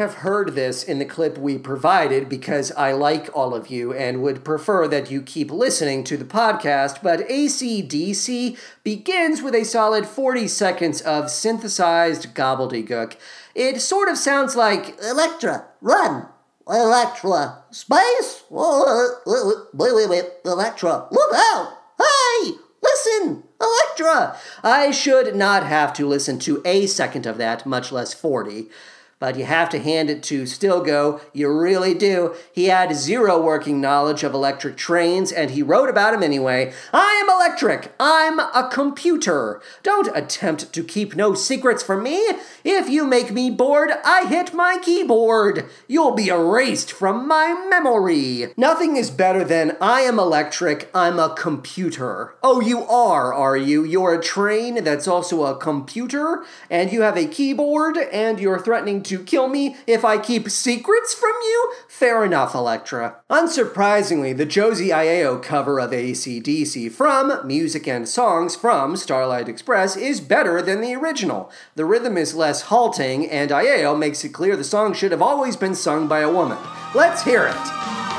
Have 0.04 0.16
heard 0.16 0.54
this 0.54 0.84
in 0.84 1.00
the 1.00 1.06
clip 1.06 1.38
we 1.38 1.58
provided 1.58 2.28
because 2.28 2.74
I 2.74 2.92
like 2.92 3.30
all 3.34 3.56
of 3.56 3.68
you 3.68 3.94
and 3.94 4.22
would 4.22 4.44
prefer 4.44 4.86
that 4.90 5.10
you 5.10 5.22
keep 5.22 5.50
listening 5.50 6.04
to 6.04 6.18
the 6.18 6.26
podcast, 6.26 7.02
but 7.02 7.28
ACDC 7.30 8.58
begins 8.84 9.42
with 9.42 9.56
a 9.56 9.64
solid 9.64 10.06
40 10.06 10.50
seconds 10.50 11.00
of 11.02 11.32
synthesized 11.32 12.36
gobbledygook. 12.36 13.16
It 13.56 13.80
sort 13.80 14.10
of 14.10 14.18
sounds 14.18 14.58
like 14.58 15.00
Electra, 15.02 15.68
run! 15.80 16.28
Electra, 16.68 17.64
space! 17.72 18.44
Wait, 18.50 19.10
wait, 19.74 20.10
wait, 20.10 20.26
Electra, 20.44 21.08
look 21.12 21.34
out! 21.34 21.78
Hey, 21.98 22.52
listen, 22.82 23.44
Electra! 23.62 24.38
I 24.64 24.92
should 24.92 25.34
not 25.34 25.66
have 25.66 25.94
to 25.94 26.06
listen 26.06 26.40
to 26.40 26.62
a 26.66 26.88
second 26.88 27.26
of 27.26 27.38
that, 27.38 27.66
much 27.66 27.94
less 27.94 28.14
40. 28.14 28.68
But 29.24 29.38
you 29.38 29.46
have 29.46 29.70
to 29.70 29.80
hand 29.80 30.10
it 30.10 30.22
to 30.24 30.44
Stilgoe, 30.44 31.22
you 31.32 31.50
really 31.50 31.94
do. 31.94 32.36
He 32.52 32.66
had 32.66 32.94
zero 32.94 33.42
working 33.42 33.80
knowledge 33.80 34.22
of 34.22 34.34
electric 34.34 34.76
trains, 34.76 35.32
and 35.32 35.52
he 35.52 35.64
wrote 35.64 35.88
about 35.88 36.12
them 36.12 36.22
anyway. 36.22 36.74
I 36.92 37.24
am 37.24 37.30
electric. 37.34 37.94
I'm 38.02 38.38
a 38.40 38.70
computer. 38.70 39.62
Don't 39.82 40.14
attempt 40.14 40.74
to 40.74 40.84
keep 40.84 41.16
no 41.16 41.36
secrets 41.36 41.82
from 41.82 42.04
me. 42.04 42.22
If 42.66 42.90
you 42.90 43.06
make 43.06 43.32
me 43.32 43.50
bored, 43.50 43.92
I 44.04 44.26
hit 44.26 44.54
my 44.54 44.78
keyboard. 44.82 45.70
You'll 45.88 46.16
be 46.16 46.28
erased 46.28 46.92
from 46.92 47.26
my 47.26 47.66
memory. 47.70 48.48
Nothing 48.58 48.98
is 48.98 49.10
better 49.10 49.46
than 49.46 49.78
I 49.80 50.02
am 50.02 50.20
electric, 50.20 50.90
I'm 50.94 51.18
a 51.18 51.34
computer. 51.34 52.36
Oh, 52.44 52.60
you 52.60 52.84
are, 52.88 53.34
are 53.34 53.56
you? 53.56 53.86
You're 53.86 54.16
a 54.16 54.22
train 54.22 54.84
that's 54.84 55.08
also 55.08 55.46
a 55.46 55.58
computer, 55.58 56.44
and 56.70 56.92
you 56.92 57.04
have 57.04 57.16
a 57.16 57.26
keyboard, 57.26 57.96
and 57.98 58.38
you're 58.38 58.60
threatening 58.60 59.02
to 59.04 59.13
kill 59.20 59.48
me 59.48 59.76
if 59.86 60.06
I 60.06 60.18
keep 60.18 60.50
secrets 60.50 61.14
from 61.14 61.34
you? 61.44 61.74
Fair 61.88 62.24
enough, 62.24 62.56
Electra. 62.56 63.18
Unsurprisingly, 63.30 64.36
the 64.36 64.46
Josie 64.46 64.90
Aiello 64.90 65.42
cover 65.42 65.80
of 65.80 65.92
ACDC 65.92 66.92
from 66.92 67.46
Music 67.46 67.88
and 67.88 68.08
Songs 68.08 68.56
from 68.56 68.96
Starlight 68.96 69.50
Express 69.50 69.96
is 69.96 70.22
better 70.22 70.62
than 70.62 70.82
the 70.82 70.96
original. 70.96 71.52
The 71.76 71.86
rhythm 71.86 72.18
is 72.18 72.36
less 72.36 72.64
halting, 72.64 73.30
and 73.30 73.52
Aiello 73.52 73.98
makes 73.98 74.24
it 74.24 74.30
clear 74.30 74.56
the 74.56 74.64
song 74.64 74.94
should 74.94 75.12
have 75.12 75.22
always 75.22 75.58
been 75.58 75.76
sung 75.76 76.08
by 76.08 76.20
a 76.20 76.32
woman. 76.32 76.58
Let's 76.96 77.24
hear 77.24 77.48
it. 77.48 78.13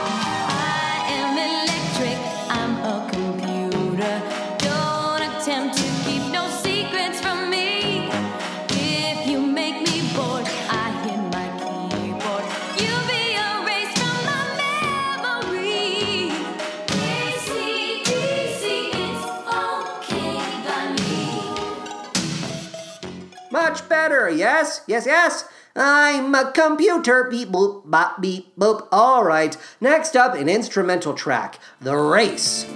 Better, 24.04 24.28
yes, 24.28 24.82
yes, 24.86 25.06
yes. 25.06 25.48
I'm 25.74 26.34
a 26.34 26.52
computer. 26.52 27.24
Beep 27.24 27.48
boop, 27.48 27.90
bop, 27.90 28.20
beep 28.20 28.54
boop. 28.54 28.86
All 28.92 29.24
right. 29.24 29.56
Next 29.80 30.14
up, 30.14 30.34
an 30.34 30.48
instrumental 30.48 31.14
track 31.14 31.58
The 31.80 31.96
Race. 31.96 32.66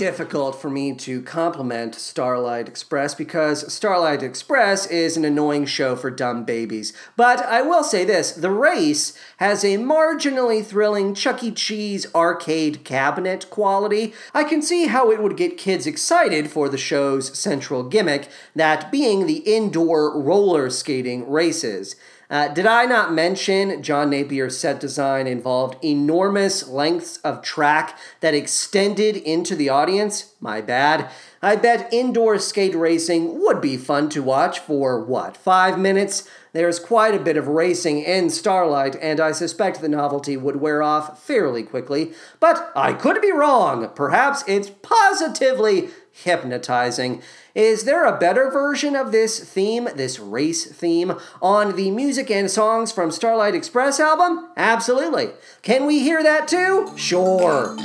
Difficult 0.00 0.58
for 0.58 0.70
me 0.70 0.94
to 0.94 1.20
compliment 1.20 1.94
Starlight 1.94 2.66
Express 2.66 3.14
because 3.14 3.70
Starlight 3.70 4.22
Express 4.22 4.86
is 4.86 5.18
an 5.18 5.26
annoying 5.26 5.66
show 5.66 5.94
for 5.94 6.10
dumb 6.10 6.42
babies. 6.42 6.94
But 7.16 7.40
I 7.40 7.60
will 7.60 7.84
say 7.84 8.06
this 8.06 8.32
The 8.32 8.50
Race 8.50 9.12
has 9.36 9.62
a 9.62 9.76
marginally 9.76 10.64
thrilling 10.64 11.14
Chuck 11.14 11.44
E. 11.44 11.50
Cheese 11.50 12.06
arcade 12.14 12.82
cabinet 12.82 13.50
quality. 13.50 14.14
I 14.32 14.42
can 14.44 14.62
see 14.62 14.86
how 14.86 15.10
it 15.10 15.22
would 15.22 15.36
get 15.36 15.58
kids 15.58 15.86
excited 15.86 16.50
for 16.50 16.70
the 16.70 16.78
show's 16.78 17.38
central 17.38 17.82
gimmick, 17.82 18.30
that 18.56 18.90
being 18.90 19.26
the 19.26 19.40
indoor 19.40 20.18
roller 20.18 20.70
skating 20.70 21.30
races. 21.30 21.94
Uh, 22.30 22.46
did 22.46 22.64
I 22.64 22.86
not 22.86 23.12
mention 23.12 23.82
John 23.82 24.10
Napier's 24.10 24.56
set 24.56 24.78
design 24.78 25.26
involved 25.26 25.84
enormous 25.84 26.68
lengths 26.68 27.16
of 27.18 27.42
track 27.42 27.98
that 28.20 28.34
extended 28.34 29.16
into 29.16 29.56
the 29.56 29.68
audience? 29.68 30.32
My 30.38 30.60
bad. 30.60 31.10
I 31.42 31.56
bet 31.56 31.92
indoor 31.92 32.38
skate 32.38 32.76
racing 32.76 33.40
would 33.42 33.60
be 33.60 33.76
fun 33.76 34.10
to 34.10 34.22
watch 34.22 34.60
for 34.60 35.02
what, 35.02 35.36
five 35.36 35.76
minutes? 35.76 36.28
There's 36.52 36.78
quite 36.78 37.14
a 37.14 37.20
bit 37.20 37.36
of 37.36 37.48
racing 37.48 38.00
in 38.00 38.30
Starlight, 38.30 38.96
and 39.00 39.20
I 39.20 39.32
suspect 39.32 39.80
the 39.80 39.88
novelty 39.88 40.36
would 40.36 40.56
wear 40.56 40.82
off 40.82 41.22
fairly 41.22 41.62
quickly. 41.62 42.12
But 42.40 42.72
I 42.76 42.92
could 42.92 43.20
be 43.20 43.32
wrong. 43.32 43.88
Perhaps 43.94 44.44
it's 44.46 44.70
positively 44.82 45.90
hypnotizing. 46.22 47.22
Is 47.54 47.84
there 47.84 48.04
a 48.04 48.18
better 48.18 48.50
version 48.50 48.94
of 48.94 49.12
this 49.12 49.40
theme, 49.40 49.88
this 49.94 50.18
race 50.18 50.66
theme, 50.66 51.14
on 51.42 51.76
the 51.76 51.90
music 51.90 52.30
and 52.30 52.50
songs 52.50 52.92
from 52.92 53.10
Starlight 53.10 53.54
Express 53.54 53.98
album? 53.98 54.48
Absolutely. 54.56 55.30
Can 55.62 55.86
we 55.86 56.00
hear 56.00 56.22
that 56.22 56.48
too? 56.48 56.92
Sure. 56.96 57.76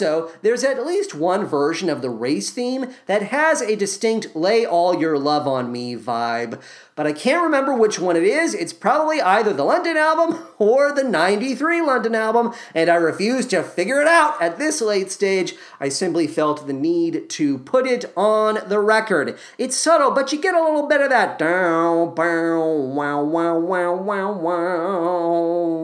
Also, 0.00 0.30
there's 0.40 0.64
at 0.64 0.86
least 0.86 1.14
one 1.14 1.44
version 1.44 1.90
of 1.90 2.00
the 2.00 2.08
race 2.08 2.50
theme 2.50 2.86
that 3.04 3.24
has 3.24 3.60
a 3.60 3.76
distinct 3.76 4.34
lay 4.34 4.64
all 4.64 4.98
your 4.98 5.18
love 5.18 5.46
on 5.46 5.70
me 5.70 5.94
vibe, 5.94 6.58
but 6.94 7.06
I 7.06 7.12
can't 7.12 7.42
remember 7.42 7.74
which 7.74 7.98
one 7.98 8.16
it 8.16 8.22
is. 8.22 8.54
It's 8.54 8.72
probably 8.72 9.20
either 9.20 9.52
the 9.52 9.64
London 9.64 9.98
album 9.98 10.46
or 10.58 10.92
the 10.92 11.04
93 11.04 11.82
London 11.82 12.14
album, 12.14 12.54
and 12.74 12.88
I 12.88 12.94
refuse 12.94 13.46
to 13.48 13.62
figure 13.62 14.00
it 14.00 14.08
out 14.08 14.40
at 14.40 14.58
this 14.58 14.80
late 14.80 15.10
stage. 15.10 15.54
I 15.78 15.90
simply 15.90 16.26
felt 16.26 16.66
the 16.66 16.72
need 16.72 17.28
to 17.30 17.58
put 17.58 17.86
it 17.86 18.10
on 18.16 18.60
the 18.66 18.80
record. 18.80 19.38
It's 19.58 19.76
subtle, 19.76 20.12
but 20.12 20.32
you 20.32 20.40
get 20.40 20.54
a 20.54 20.62
little 20.62 20.88
bit 20.88 21.02
of 21.02 21.10
that 21.10 21.38
down, 21.38 22.14
bow, 22.14 22.74
wow, 22.94 23.22
wow, 23.22 23.58
wow, 23.58 23.94
wow, 23.94 24.32
wow, 24.32 25.22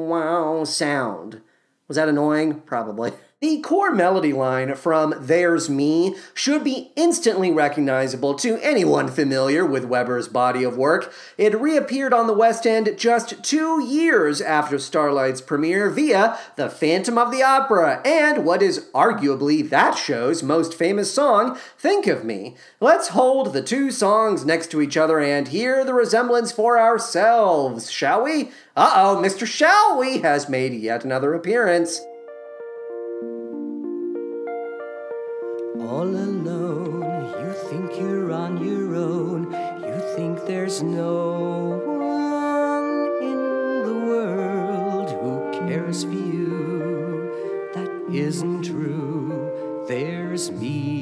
wow 0.08 0.64
sound. 0.64 1.42
Was 1.86 1.96
that 1.96 2.08
annoying? 2.08 2.60
Probably. 2.62 3.12
The 3.46 3.60
core 3.60 3.92
melody 3.92 4.32
line 4.32 4.74
from 4.74 5.14
There's 5.20 5.70
Me 5.70 6.16
should 6.34 6.64
be 6.64 6.90
instantly 6.96 7.52
recognizable 7.52 8.34
to 8.34 8.58
anyone 8.60 9.06
familiar 9.06 9.64
with 9.64 9.84
Webber's 9.84 10.26
body 10.26 10.64
of 10.64 10.76
work. 10.76 11.14
It 11.38 11.56
reappeared 11.56 12.12
on 12.12 12.26
the 12.26 12.32
West 12.32 12.66
End 12.66 12.92
just 12.98 13.44
two 13.44 13.80
years 13.80 14.40
after 14.40 14.80
Starlight's 14.80 15.40
premiere 15.40 15.88
via 15.90 16.36
The 16.56 16.68
Phantom 16.68 17.16
of 17.18 17.30
the 17.30 17.44
Opera 17.44 18.02
and 18.04 18.44
what 18.44 18.62
is 18.62 18.90
arguably 18.92 19.70
that 19.70 19.92
show's 19.92 20.42
most 20.42 20.74
famous 20.74 21.14
song, 21.14 21.56
Think 21.78 22.08
of 22.08 22.24
Me. 22.24 22.56
Let's 22.80 23.10
hold 23.10 23.52
the 23.52 23.62
two 23.62 23.92
songs 23.92 24.44
next 24.44 24.72
to 24.72 24.82
each 24.82 24.96
other 24.96 25.20
and 25.20 25.46
hear 25.46 25.84
the 25.84 25.94
resemblance 25.94 26.50
for 26.50 26.80
ourselves, 26.80 27.92
shall 27.92 28.24
we? 28.24 28.50
Uh 28.76 28.92
oh, 28.96 29.22
Mr. 29.22 29.46
Shall 29.46 30.00
We 30.00 30.18
has 30.18 30.48
made 30.48 30.72
yet 30.72 31.04
another 31.04 31.32
appearance. 31.32 32.00
All 35.88 36.02
alone, 36.02 37.00
you 37.40 37.52
think 37.70 37.96
you're 37.96 38.32
on 38.32 38.62
your 38.62 38.96
own. 38.96 39.52
You 39.84 40.00
think 40.16 40.44
there's 40.44 40.82
no 40.82 41.78
one 41.86 43.22
in 43.22 43.40
the 43.86 43.94
world 43.94 45.10
who 45.10 45.52
cares 45.52 46.02
for 46.02 46.10
you. 46.10 47.70
That 47.74 47.90
isn't 48.12 48.64
true. 48.64 49.84
There's 49.86 50.50
me. 50.50 50.95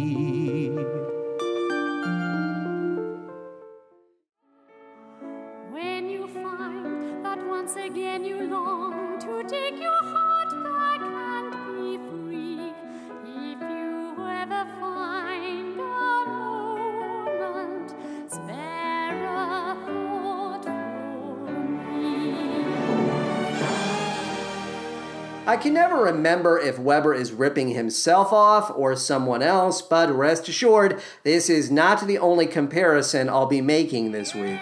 I 25.54 25.56
can 25.56 25.72
never 25.72 26.02
remember 26.02 26.58
if 26.58 26.80
Webber 26.80 27.14
is 27.14 27.30
ripping 27.30 27.68
himself 27.68 28.32
off 28.32 28.72
or 28.74 28.96
someone 28.96 29.40
else, 29.40 29.80
but 29.82 30.10
rest 30.10 30.48
assured, 30.48 31.00
this 31.22 31.48
is 31.48 31.70
not 31.70 32.08
the 32.08 32.18
only 32.18 32.48
comparison 32.48 33.28
I'll 33.28 33.46
be 33.46 33.60
making 33.60 34.10
this 34.10 34.34
week. 34.34 34.58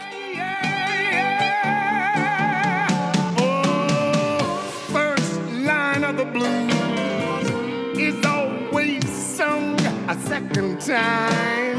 Oh, 3.38 4.84
first 4.92 5.40
line 5.64 6.04
of 6.04 6.18
the 6.18 6.26
blues 6.26 7.98
is 7.98 8.26
always 8.26 9.10
sung 9.10 9.80
a 10.10 10.20
second 10.26 10.78
time. 10.82 11.78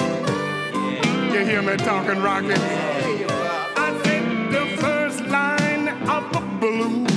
You 1.31 1.45
hear 1.45 1.61
me 1.61 1.77
talking, 1.77 2.19
Rocky? 2.19 2.55
I 2.55 4.01
said 4.03 4.51
the 4.51 4.65
first 4.81 5.23
line 5.25 5.89
of 6.09 6.33
the 6.33 6.39
blues 6.59 7.12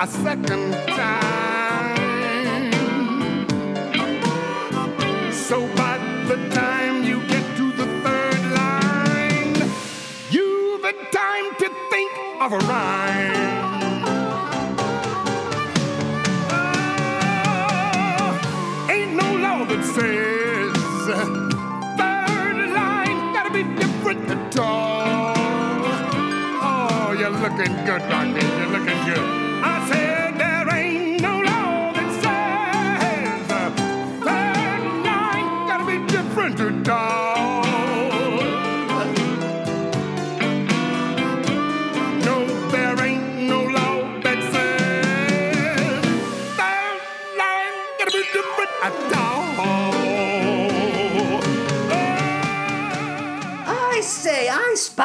a 0.00 0.06
second 0.06 0.72
time. 0.72 1.94
So 5.32 5.66
by 5.76 5.98
the 6.26 6.36
time 6.50 7.04
you 7.04 7.20
get 7.28 7.44
to 7.56 7.70
the 7.72 7.86
third 8.02 8.42
line, 8.58 9.54
you've 10.30 10.82
had 10.82 10.96
time 11.12 11.54
to 11.60 11.68
think 11.90 12.10
of 12.40 12.52
a 12.52 12.58
rhyme. 12.58 13.32
Ain't 18.90 19.14
no 19.14 19.36
law 19.36 19.64
that 19.64 19.84
says 19.94 20.74
third 21.98 22.58
line 22.72 23.32
gotta 23.32 23.50
be 23.52 23.62
different 23.76 24.28
at 24.28 24.58
all. 24.58 25.34
Oh, 26.66 27.12
you're 27.16 27.30
looking 27.30 27.74
good, 27.86 28.02
Rocky. 28.10 28.44
You're 28.58 28.72
looking 28.78 29.04
good. 29.06 29.43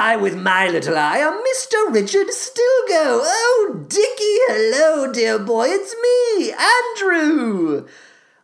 I 0.10 0.16
with 0.16 0.36
my 0.36 0.68
little 0.68 0.98
eye 0.98 1.20
a 1.20 1.30
Mr. 1.30 1.94
Richard 1.94 2.30
Stilgoe. 2.30 3.22
Oh, 3.22 3.86
Dickie, 3.88 4.40
hello, 4.48 5.14
dear 5.14 5.38
boy, 5.38 5.68
it's 5.70 5.96
me, 6.02 6.52
Andrew. 6.52 7.88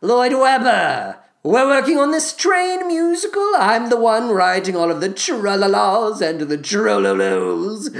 Lloyd 0.00 0.34
Webber. 0.34 1.16
We're 1.42 1.66
working 1.66 1.98
on 1.98 2.12
this 2.12 2.36
train 2.36 2.86
musical. 2.86 3.50
I'm 3.56 3.90
the 3.90 3.96
one 3.96 4.28
writing 4.30 4.76
all 4.76 4.92
of 4.92 5.00
the 5.00 5.08
tralalas 5.08 6.20
and 6.20 6.42
the 6.42 6.56
trololos. 6.56 7.92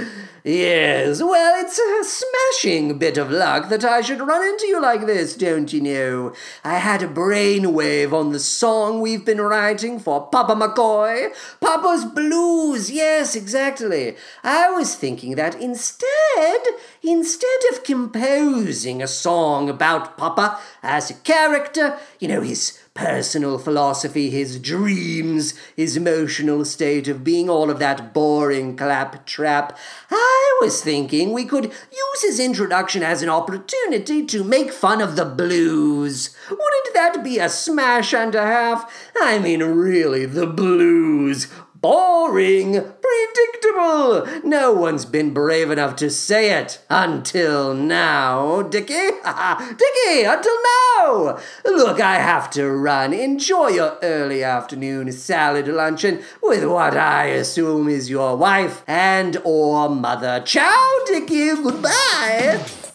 Yes, 0.47 1.21
well, 1.21 1.61
it's 1.61 1.77
a 1.77 2.03
smashing 2.05 2.97
bit 2.97 3.17
of 3.17 3.29
luck 3.29 3.67
that 3.67 3.83
I 3.83 3.99
should 3.99 4.21
run 4.21 4.41
into 4.47 4.65
you 4.65 4.81
like 4.81 5.05
this, 5.05 5.35
don't 5.35 5.73
you 5.73 5.81
know? 5.81 6.33
I 6.63 6.75
had 6.75 7.03
a 7.03 7.07
brainwave 7.09 8.13
on 8.13 8.31
the 8.31 8.39
song 8.39 9.01
we've 9.01 9.25
been 9.25 9.41
writing 9.41 9.99
for 9.99 10.27
Papa 10.27 10.55
McCoy. 10.55 11.33
Papa's 11.59 12.05
Blues, 12.05 12.89
yes, 12.89 13.35
exactly. 13.35 14.15
I 14.41 14.69
was 14.69 14.95
thinking 14.95 15.35
that 15.35 15.55
instead, 15.55 16.61
instead 17.03 17.59
of 17.73 17.83
composing 17.83 19.03
a 19.03 19.07
song 19.07 19.69
about 19.69 20.17
Papa 20.17 20.61
as 20.81 21.09
a 21.09 21.15
character, 21.15 21.97
you 22.21 22.29
know, 22.29 22.39
his 22.39 22.79
personal 22.97 23.59
philosophy, 23.59 24.31
his 24.31 24.59
dreams, 24.59 25.53
his 25.75 25.95
emotional 25.95 26.65
state 26.65 27.07
of 27.07 27.23
being, 27.23 27.47
all 27.47 27.69
of 27.69 27.77
that 27.77 28.11
boring 28.11 28.75
claptrap. 28.75 29.77
I 30.09 30.57
was 30.61 30.81
thinking 30.81 31.31
we 31.31 31.45
could 31.45 31.65
use 31.65 32.21
his 32.23 32.39
introduction 32.39 33.03
as 33.03 33.21
an 33.21 33.29
opportunity 33.29 34.25
to 34.25 34.43
make 34.43 34.73
fun 34.73 34.99
of 34.99 35.15
the 35.15 35.25
blues. 35.25 36.35
Wouldn't 36.49 36.93
that 36.95 37.23
be 37.23 37.37
a 37.37 37.49
smash 37.49 38.15
and 38.15 38.33
a 38.33 38.41
half? 38.41 38.91
I 39.21 39.37
mean, 39.37 39.61
really, 39.61 40.25
the 40.25 40.47
blues. 40.47 41.47
Boring, 41.79 42.73
predictable. 42.73 44.25
No 44.43 44.73
one's 44.73 45.05
been 45.05 45.31
brave 45.31 45.69
enough 45.69 45.95
to 45.97 46.09
say 46.09 46.57
it 46.59 46.81
until 46.89 47.75
now, 47.75 48.63
Dickie. 48.63 48.93
Dickie, 48.93 50.23
until 50.23 50.57
now. 50.97 51.37
Look, 51.65 51.99
I 51.99 52.15
have 52.15 52.49
to 52.51 52.67
run. 52.67 53.13
Enjoy 53.13 53.67
your 53.67 53.99
early 54.01 54.43
afternoon 54.43 55.11
salad 55.11 55.67
luncheon 55.67 56.23
with 56.41 56.65
what 56.65 56.97
I 56.97 57.25
assume 57.25 57.89
is 57.89 58.09
your 58.09 58.35
wife 58.35 58.83
and 58.87 59.37
or 59.43 59.87
mother. 59.87 60.41
Ciao, 60.43 60.99
Dickie. 61.05 61.53
Goodbye. 61.61 62.86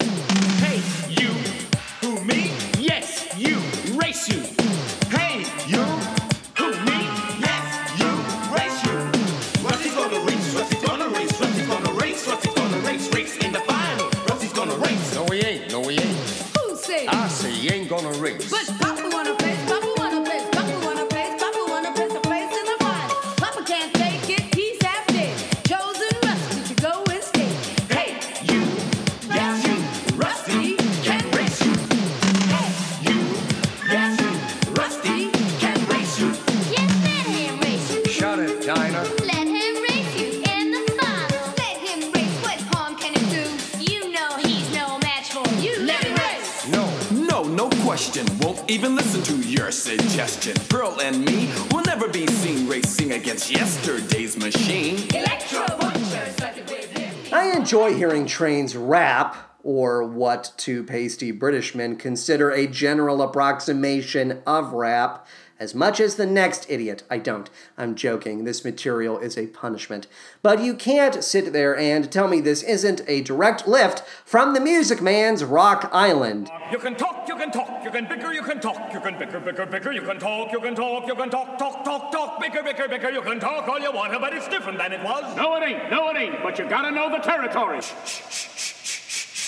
Trains 58.32 58.74
rap, 58.74 59.36
or 59.62 60.02
what 60.02 60.52
two 60.56 60.82
pasty 60.82 61.32
Britishmen 61.32 61.98
consider 61.98 62.50
a 62.50 62.66
general 62.66 63.20
approximation 63.22 64.42
of 64.46 64.72
rap, 64.72 65.26
as 65.62 65.76
much 65.76 66.00
as 66.00 66.16
the 66.16 66.26
next 66.26 66.66
idiot. 66.68 67.04
I 67.08 67.18
don't. 67.18 67.48
I'm 67.78 67.94
joking. 67.94 68.42
This 68.42 68.64
material 68.64 69.16
is 69.20 69.38
a 69.38 69.46
punishment. 69.46 70.08
But 70.42 70.60
you 70.60 70.74
can't 70.74 71.22
sit 71.22 71.52
there 71.52 71.78
and 71.78 72.10
tell 72.10 72.26
me 72.26 72.40
this 72.40 72.64
isn't 72.64 73.00
a 73.06 73.22
direct 73.22 73.68
lift 73.68 74.02
from 74.24 74.54
the 74.54 74.60
Music 74.60 75.00
Man's 75.00 75.44
Rock 75.44 75.88
Island. 75.92 76.50
You 76.72 76.78
can 76.78 76.96
talk, 76.96 77.28
you 77.28 77.36
can 77.36 77.52
talk, 77.52 77.84
you 77.84 77.92
can 77.92 78.08
bicker, 78.08 78.32
you 78.32 78.42
can 78.42 78.60
talk, 78.60 78.92
you 78.92 78.98
can 78.98 79.16
bicker, 79.16 79.38
bicker, 79.38 79.66
bicker, 79.66 79.92
you 79.92 80.02
can 80.02 80.18
talk, 80.18 80.50
you 80.50 80.58
can 80.58 80.74
talk, 80.74 81.06
you 81.06 81.14
can 81.14 81.30
talk, 81.30 81.56
talk, 81.58 81.84
talk, 81.84 82.10
talk, 82.10 82.40
bicker, 82.40 82.64
bicker, 82.64 82.88
bicker, 82.88 83.10
you 83.10 83.22
can 83.22 83.38
talk 83.38 83.68
all 83.68 83.78
you 83.78 83.92
want, 83.92 84.12
but 84.20 84.34
it's 84.34 84.48
different 84.48 84.78
than 84.78 84.92
it 84.92 85.04
was. 85.04 85.36
No, 85.36 85.54
it 85.56 85.62
ain't. 85.62 85.90
No, 85.92 86.10
it 86.10 86.16
ain't. 86.16 86.42
But 86.42 86.58
you 86.58 86.68
gotta 86.68 86.90
know 86.90 87.08
the 87.08 87.18
territory. 87.18 87.80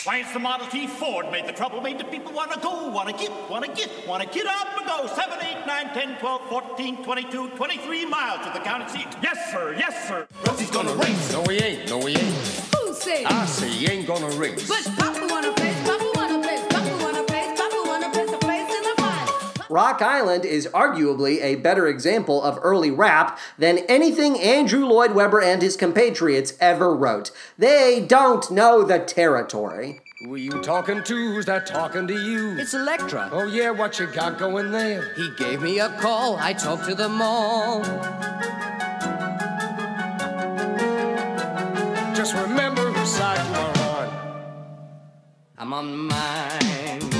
Why, 0.05 0.19
it's 0.19 0.35
the 0.35 0.39
Model 0.39 0.67
T 0.67 0.87
Ford 0.87 1.33
made 1.33 1.47
the 1.47 1.53
trouble, 1.53 1.81
made 1.81 1.99
the 1.99 2.05
people 2.05 2.31
want 2.35 2.53
to 2.53 2.61
go, 2.61 2.89
want 2.89 3.09
to 3.09 3.17
get, 3.17 3.31
want 3.49 3.65
to 3.65 3.73
get, 3.73 3.89
want 4.07 4.23
to 4.23 4.29
get 4.29 4.47
up 4.47 4.77
and 4.77 4.87
go. 4.87 5.07
7, 5.07 5.39
8, 5.41 5.67
9, 5.67 5.95
10, 5.95 6.19
12, 6.19 6.49
14, 6.51 7.05
22, 7.05 7.49
23 7.49 8.05
miles 8.05 8.47
to 8.47 8.53
the 8.53 8.63
county 8.63 8.87
seat. 8.93 9.07
Yes, 9.23 9.51
sir, 9.51 9.75
yes, 9.79 10.07
sir. 10.07 10.27
Rusty's 10.47 10.71
gonna 10.71 10.95
race. 10.97 11.33
No, 11.33 11.43
he 11.45 11.57
ain't. 11.57 11.89
No, 11.89 12.01
he 12.05 12.17
ain't. 12.17 12.37
Who 12.77 12.93
say? 12.93 13.25
I 13.25 13.47
say 13.47 13.69
he 13.71 13.91
ain't 13.91 14.07
gonna 14.07 14.29
race. 14.37 14.69
But 14.69 14.85
Papa 14.99 15.27
wanna 15.31 15.53
place, 15.53 15.84
Rock 19.75 20.01
Island 20.01 20.45
is 20.45 20.69
arguably 20.69 21.43
a 21.43 21.57
better 21.57 21.89
example 21.89 22.41
of 22.41 22.61
early 22.63 22.93
rap 22.93 23.37
than 23.59 23.79
anything 23.89 24.39
Andrew 24.39 24.87
Lloyd 24.87 25.17
Webber 25.17 25.41
and 25.41 25.61
his 25.61 25.77
compatriots 25.77 26.57
ever 26.61 26.95
wrote. 26.95 27.33
They 27.59 28.07
don't 28.07 28.49
know 28.53 28.85
the 28.85 29.01
territory. 29.01 30.01
Who 30.21 30.35
are 30.35 30.39
you 30.39 30.63
talking 30.63 31.03
to? 31.03 31.15
Who's 31.17 31.47
that 31.47 31.67
talking 31.67 32.07
to 32.07 32.15
you? 32.15 32.57
It's 32.57 32.73
Electra. 32.73 33.29
Oh, 33.33 33.47
yeah, 33.47 33.71
what 33.71 33.99
you 33.99 34.07
got 34.07 34.39
going 34.39 34.71
there? 34.71 35.13
He 35.15 35.31
gave 35.31 35.61
me 35.61 35.81
a 35.81 35.89
call. 35.99 36.37
I 36.37 36.53
talked 36.53 36.85
to 36.85 36.95
them 36.95 37.21
all. 37.21 37.83
Just 42.15 42.33
remember 42.37 42.93
whose 42.93 43.11
side 43.11 43.45
you 43.49 43.57
are 43.57 44.07
on. 44.07 44.45
I'm 45.59 45.73
on 45.73 45.99
mine. 45.99 47.14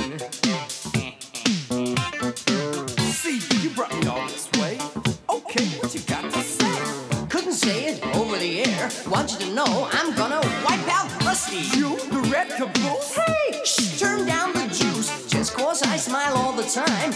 Want 9.07 9.31
you 9.31 9.47
to 9.47 9.53
know 9.53 9.89
I'm 9.91 10.13
gonna 10.15 10.41
wipe 10.63 10.87
out 10.87 11.09
Rusty. 11.25 11.57
You, 11.75 11.97
the 12.11 12.21
red 12.31 12.49
caboose? 12.51 13.15
Hey, 13.15 13.59
shh, 13.63 13.99
turn 13.99 14.27
down 14.27 14.53
the 14.53 14.67
juice. 14.67 15.25
Just 15.27 15.55
cause 15.55 15.81
I 15.81 15.97
smile 15.97 16.37
all 16.37 16.53
the 16.53 16.69
time, 16.69 17.11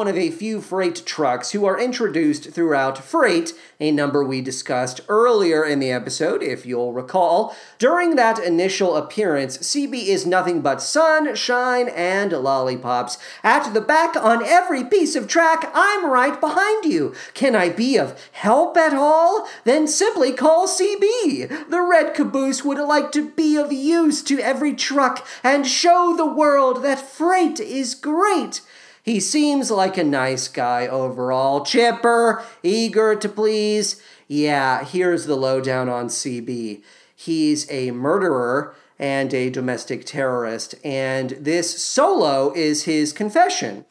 one 0.00 0.08
of 0.08 0.16
a 0.16 0.30
few 0.30 0.62
freight 0.62 1.04
trucks 1.04 1.50
who 1.50 1.66
are 1.66 1.78
introduced 1.78 2.52
throughout 2.52 2.96
Freight, 2.96 3.52
a 3.78 3.90
number 3.90 4.24
we 4.24 4.40
discussed 4.40 5.02
earlier 5.10 5.62
in 5.62 5.78
the 5.78 5.90
episode, 5.90 6.42
if 6.42 6.64
you'll 6.64 6.94
recall. 6.94 7.54
During 7.78 8.16
that 8.16 8.38
initial 8.38 8.96
appearance, 8.96 9.58
CB 9.58 10.06
is 10.06 10.24
nothing 10.24 10.62
but 10.62 10.80
sunshine 10.80 11.90
and 11.90 12.32
lollipops. 12.32 13.18
At 13.44 13.74
the 13.74 13.82
back 13.82 14.16
on 14.16 14.42
every 14.42 14.84
piece 14.84 15.14
of 15.16 15.28
track, 15.28 15.70
I'm 15.74 16.10
right 16.10 16.40
behind 16.40 16.86
you. 16.86 17.14
Can 17.34 17.54
I 17.54 17.68
be 17.68 17.98
of 17.98 18.18
help 18.32 18.78
at 18.78 18.94
all? 18.94 19.46
Then 19.64 19.86
simply 19.86 20.32
call 20.32 20.66
CB. 20.66 21.68
The 21.68 21.82
red 21.82 22.14
caboose 22.14 22.64
would 22.64 22.78
like 22.78 23.12
to 23.12 23.28
be 23.28 23.58
of 23.58 23.70
use 23.70 24.22
to 24.22 24.38
every 24.38 24.72
truck 24.72 25.26
and 25.44 25.66
show 25.66 26.14
the 26.16 26.24
world 26.24 26.82
that 26.84 27.06
freight 27.06 27.60
is 27.60 27.94
great. 27.94 28.62
He 29.02 29.18
seems 29.18 29.70
like 29.70 29.96
a 29.96 30.04
nice 30.04 30.46
guy 30.48 30.86
overall, 30.86 31.64
chipper, 31.64 32.42
eager 32.62 33.16
to 33.16 33.28
please. 33.28 34.00
Yeah, 34.28 34.84
here's 34.84 35.26
the 35.26 35.36
lowdown 35.36 35.88
on 35.88 36.08
CB. 36.08 36.82
He's 37.16 37.70
a 37.70 37.90
murderer 37.92 38.74
and 38.98 39.32
a 39.32 39.48
domestic 39.48 40.04
terrorist, 40.04 40.74
and 40.84 41.30
this 41.30 41.82
solo 41.82 42.52
is 42.54 42.84
his 42.84 43.14
confession. 43.14 43.86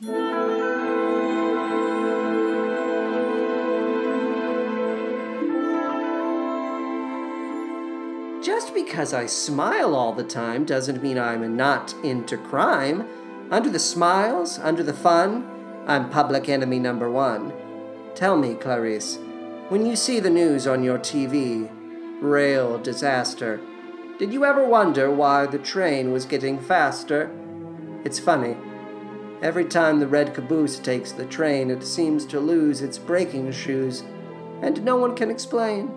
Just 8.43 8.73
because 8.75 9.13
I 9.13 9.25
smile 9.25 9.95
all 9.95 10.13
the 10.13 10.23
time 10.23 10.63
doesn't 10.63 11.01
mean 11.01 11.17
I'm 11.17 11.57
not 11.57 11.93
into 12.03 12.37
crime. 12.37 13.07
Under 13.51 13.69
the 13.71 13.79
smiles, 13.79 14.59
under 14.59 14.83
the 14.83 14.93
fun, 14.93 15.43
I'm 15.87 16.11
public 16.11 16.47
enemy 16.47 16.77
number 16.77 17.09
one. 17.09 17.51
Tell 18.13 18.37
me, 18.37 18.53
Clarice, 18.53 19.17
when 19.69 19.87
you 19.87 19.95
see 19.95 20.19
the 20.19 20.29
news 20.29 20.67
on 20.67 20.83
your 20.83 20.99
TV, 20.99 21.67
rail 22.21 22.77
disaster, 22.77 23.59
did 24.19 24.31
you 24.31 24.45
ever 24.45 24.63
wonder 24.63 25.09
why 25.09 25.47
the 25.47 25.57
train 25.57 26.11
was 26.11 26.25
getting 26.25 26.59
faster? 26.59 27.31
It's 28.05 28.19
funny. 28.19 28.55
Every 29.41 29.65
time 29.65 29.99
the 29.99 30.07
red 30.07 30.35
caboose 30.35 30.77
takes 30.77 31.11
the 31.11 31.25
train, 31.25 31.71
it 31.71 31.83
seems 31.83 32.25
to 32.25 32.39
lose 32.39 32.83
its 32.83 32.99
braking 32.99 33.51
shoes, 33.51 34.03
and 34.61 34.83
no 34.83 34.95
one 34.95 35.15
can 35.15 35.31
explain. 35.31 35.89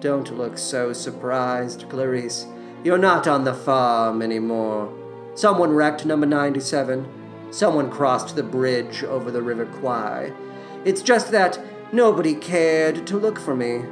Don't 0.00 0.38
look 0.38 0.56
so 0.56 0.94
surprised, 0.94 1.84
Clarice. 1.90 2.46
You're 2.82 2.96
not 2.96 3.28
on 3.28 3.44
the 3.44 3.52
farm 3.52 4.22
anymore. 4.22 5.03
Someone 5.34 5.72
wrecked 5.72 6.06
number 6.06 6.26
97. 6.26 7.08
Someone 7.50 7.90
crossed 7.90 8.36
the 8.36 8.42
bridge 8.42 9.02
over 9.04 9.30
the 9.30 9.42
River 9.42 9.66
Kwai. 9.66 10.32
It's 10.84 11.02
just 11.02 11.30
that 11.32 11.58
nobody 11.92 12.34
cared 12.34 13.06
to 13.06 13.16
look 13.16 13.38
for 13.38 13.56
me. 13.56 13.82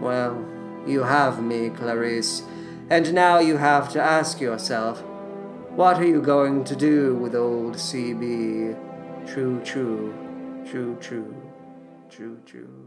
Well, 0.00 0.46
you 0.86 1.02
have 1.02 1.42
me, 1.42 1.70
Clarice, 1.70 2.42
and 2.88 3.12
now 3.12 3.38
you 3.38 3.56
have 3.56 3.90
to 3.92 4.00
ask 4.00 4.40
yourself, 4.40 5.02
what 5.70 5.98
are 5.98 6.06
you 6.06 6.22
going 6.22 6.64
to 6.64 6.76
do 6.76 7.14
with 7.16 7.34
old 7.34 7.74
CB? 7.74 9.26
True, 9.26 9.60
true, 9.64 10.14
true, 10.66 10.96
true, 11.00 11.34
true, 12.08 12.40
true. 12.46 12.85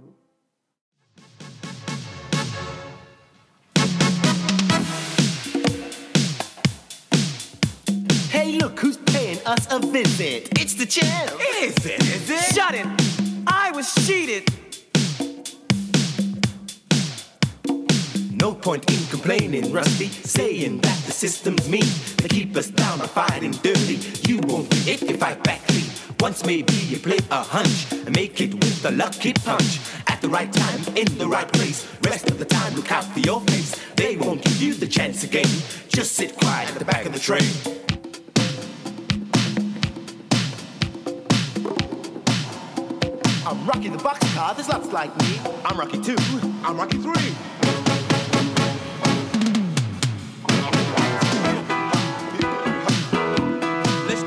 Us 9.49 9.67
a 9.71 9.79
visit. 9.79 10.47
It's 10.61 10.75
the 10.75 10.85
champ. 10.85 11.31
Is 11.57 11.83
it? 11.83 11.99
Is 12.01 12.29
it? 12.29 12.53
Shut 12.53 12.75
it. 12.75 12.85
I 13.47 13.71
was 13.71 13.91
cheated. 14.05 14.43
No 18.39 18.53
point 18.53 18.87
in 18.91 19.03
complaining, 19.07 19.73
Rusty, 19.73 20.05
saying 20.07 20.81
that 20.81 21.03
the 21.03 21.11
system's 21.11 21.67
mean. 21.67 21.89
They 22.17 22.27
keep 22.27 22.55
us 22.55 22.67
down 22.67 23.01
or 23.01 23.07
fighting 23.07 23.53
dirty. 23.63 23.97
You 24.29 24.39
won't 24.43 24.69
be 24.69 24.77
if 24.91 25.01
you 25.01 25.17
fight 25.17 25.43
back 25.43 25.65
clean. 25.65 25.89
Once 26.19 26.45
maybe 26.45 26.73
you 26.73 26.99
play 26.99 27.17
a 27.31 27.41
hunch 27.41 27.91
and 27.91 28.15
make 28.15 28.39
it 28.41 28.53
with 28.53 28.85
a 28.85 28.91
lucky 28.91 29.33
punch. 29.33 29.79
At 30.05 30.21
the 30.21 30.29
right 30.29 30.53
time, 30.53 30.95
in 30.95 31.17
the 31.17 31.27
right 31.27 31.51
place. 31.53 31.87
Rest 32.03 32.29
of 32.29 32.37
the 32.37 32.45
time, 32.45 32.75
look 32.75 32.91
out 32.91 33.05
for 33.05 33.19
your 33.19 33.41
face. 33.41 33.75
They 33.95 34.15
won't 34.15 34.43
give 34.43 34.61
you 34.61 34.75
the 34.75 34.87
chance 34.87 35.23
again. 35.23 35.49
Just 35.87 36.13
sit 36.13 36.35
quiet 36.35 36.69
at 36.69 36.77
the 36.77 36.85
back 36.85 37.07
of 37.07 37.13
the 37.13 37.19
train. 37.19 37.98
I'm 43.49 43.65
Rocky 43.65 43.89
the 43.89 43.97
boxcar, 43.97 44.55
there's 44.55 44.69
lots 44.69 44.91
like 44.91 45.09
me. 45.21 45.39
I'm 45.65 45.75
Rocky 45.75 45.99
2. 45.99 46.15
I'm 46.63 46.77
Rocky 46.77 46.99
3. 46.99 47.11
Let's 54.07 54.23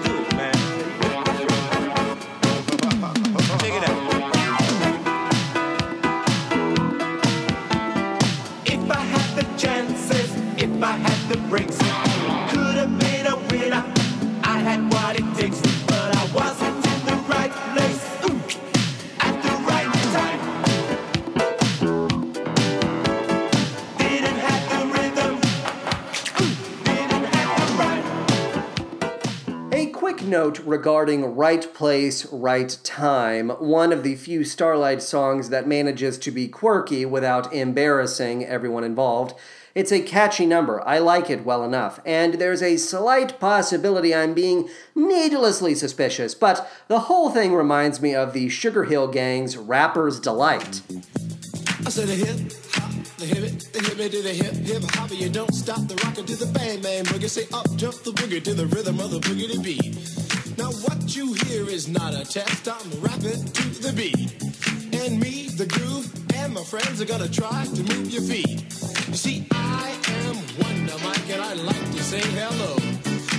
note 30.43 30.59
regarding 30.67 31.37
Right 31.37 31.73
Place, 31.73 32.27
Right 32.33 32.77
Time, 32.83 33.51
one 33.61 33.93
of 33.93 34.03
the 34.03 34.17
few 34.17 34.43
Starlight 34.43 35.01
songs 35.01 35.51
that 35.51 35.69
manages 35.69 36.19
to 36.19 36.33
be 36.33 36.49
quirky 36.49 37.07
without 37.07 37.53
embarrassing 37.53 38.45
everyone 38.45 38.83
involved. 38.83 39.39
It's 39.77 39.93
a 39.93 40.01
catchy 40.01 40.45
number. 40.45 40.83
I 40.85 40.99
like 40.99 41.31
it 41.31 41.45
well 41.45 41.63
enough. 41.63 42.01
And 42.05 42.35
there's 42.35 42.61
a 42.61 42.77
slight 42.77 43.39
possibility 43.39 44.13
I'm 44.13 44.35
being 44.35 44.69
needlessly 44.97 45.77
suspicious, 45.77 46.35
but 46.35 46.69
the 46.89 47.07
whole 47.07 47.31
thing 47.31 47.55
reminds 47.55 48.01
me 48.01 48.13
of 48.13 48.33
the 48.33 48.49
Sugar 48.49 48.83
Hill 48.83 49.07
Gang's 49.07 49.57
Rapper's 49.57 50.19
Delight. 50.19 50.81
I 51.87 51.91
said 51.91 52.09
a 52.09 52.15
hip 52.15 52.53
hop, 52.73 52.91
the 53.19 53.27
hip 53.27 53.61
the 53.73 53.81
hip 53.81 54.11
to 54.11 54.23
the 54.23 54.31
hip 54.31 54.55
hip 54.55 54.83
hop, 54.91 55.13
you 55.13 55.29
don't 55.29 55.55
stop 55.55 55.87
the 55.87 55.95
rocker 56.05 56.25
to 56.25 56.35
the 56.35 56.47
bang 56.47 56.83
bang 56.83 57.05
boogie. 57.05 57.31
Say 57.31 57.47
up 57.55 57.67
jump 57.77 57.95
the 58.03 58.11
boogie 58.11 58.43
to 58.43 58.55
the 58.55 58.67
rhythm 58.67 58.99
of 58.99 59.13
the 59.13 59.21
boogie 59.21 59.53
to 59.53 59.61
beat. 59.61 60.22
Now 60.59 60.71
what 60.71 61.17
you 61.17 61.33
hear 61.33 61.69
is 61.69 61.89
not 61.89 62.15
a 62.15 62.25
test. 62.25 62.69
I'm 62.69 62.91
rapping 63.01 63.45
to 63.45 63.69
the 63.81 63.93
beat, 63.93 64.33
and 65.03 65.19
me, 65.19 65.49
the 65.49 65.67
groove, 65.67 66.13
and 66.35 66.55
my 66.55 66.63
friends 66.63 67.01
are 67.01 67.05
gonna 67.05 67.29
try 67.29 67.65
to 67.65 67.83
move 67.95 68.11
your 68.11 68.23
feet. 68.23 68.63
You 69.09 69.15
see, 69.15 69.47
I 69.53 69.97
am 70.27 70.37
Wonder 70.61 70.99
Mike, 71.05 71.29
and 71.31 71.43
I 71.43 71.55
like 71.55 71.91
to 71.93 72.03
say 72.03 72.21
hello. 72.21 72.75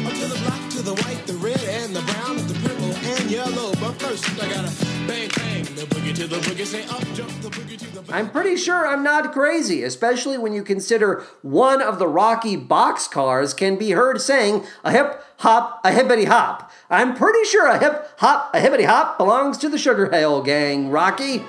Up 0.06 0.14
to 0.14 0.28
the 0.28 0.40
black, 0.44 0.70
to 0.72 0.82
the 0.82 0.96
white, 0.96 1.26
the 1.28 1.36
red, 1.36 1.64
and 1.64 1.96
the 1.96 2.02
brown, 2.02 2.36
the 2.48 2.56
purple, 2.68 2.94
and 3.12 3.32
yellow. 3.32 3.72
But 3.80 3.94
first, 4.02 4.26
I 4.42 4.50
gotta 4.50 4.72
bang 5.08 5.30
bang 5.38 5.64
the 5.76 5.96
boogie 5.96 6.16
to 6.16 6.28
the 6.28 6.38
boogie. 6.38 6.66
Say 6.66 6.84
up 6.86 7.04
jump 7.14 7.32
the 7.42 7.50
boogie 7.50 7.78
to 7.78 8.02
the 8.02 8.14
I'm 8.14 8.30
pretty 8.30 8.58
sure 8.58 8.86
I'm 8.88 9.04
not 9.04 9.32
crazy, 9.32 9.84
especially 9.84 10.38
when 10.38 10.54
you 10.54 10.64
consider 10.64 11.24
one 11.42 11.82
of 11.82 12.00
the 12.00 12.08
Rocky 12.08 12.58
boxcars 12.58 13.56
can 13.56 13.78
be 13.78 13.92
heard 13.92 14.22
saying 14.22 14.66
a 14.84 14.92
hip 14.92 15.24
hop, 15.38 15.80
a 15.84 15.92
hippity 15.92 16.26
hop. 16.26 16.72
I'm 16.94 17.16
pretty 17.16 17.44
sure 17.46 17.66
a 17.66 17.80
hip 17.80 18.08
hop, 18.18 18.54
a 18.54 18.60
hippity 18.60 18.84
hop 18.84 19.18
belongs 19.18 19.58
to 19.58 19.70
the 19.70 19.80
Sugar 19.80 20.12
Hill 20.12 20.44
Gang, 20.44 20.92
Rocky. 20.92 21.44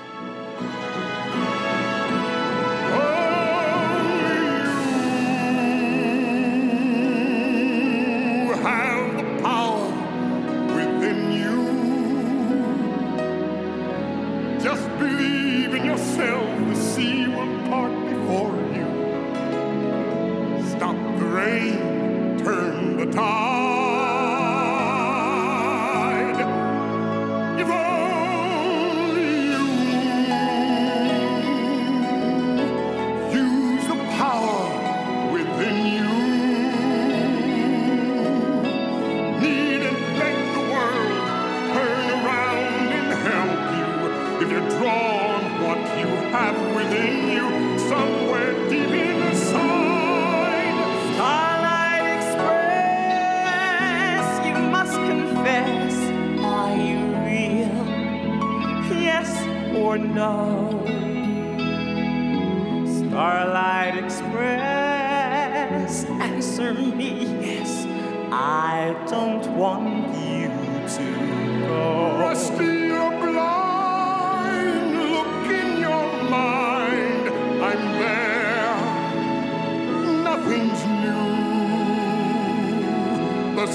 The 83.65 83.71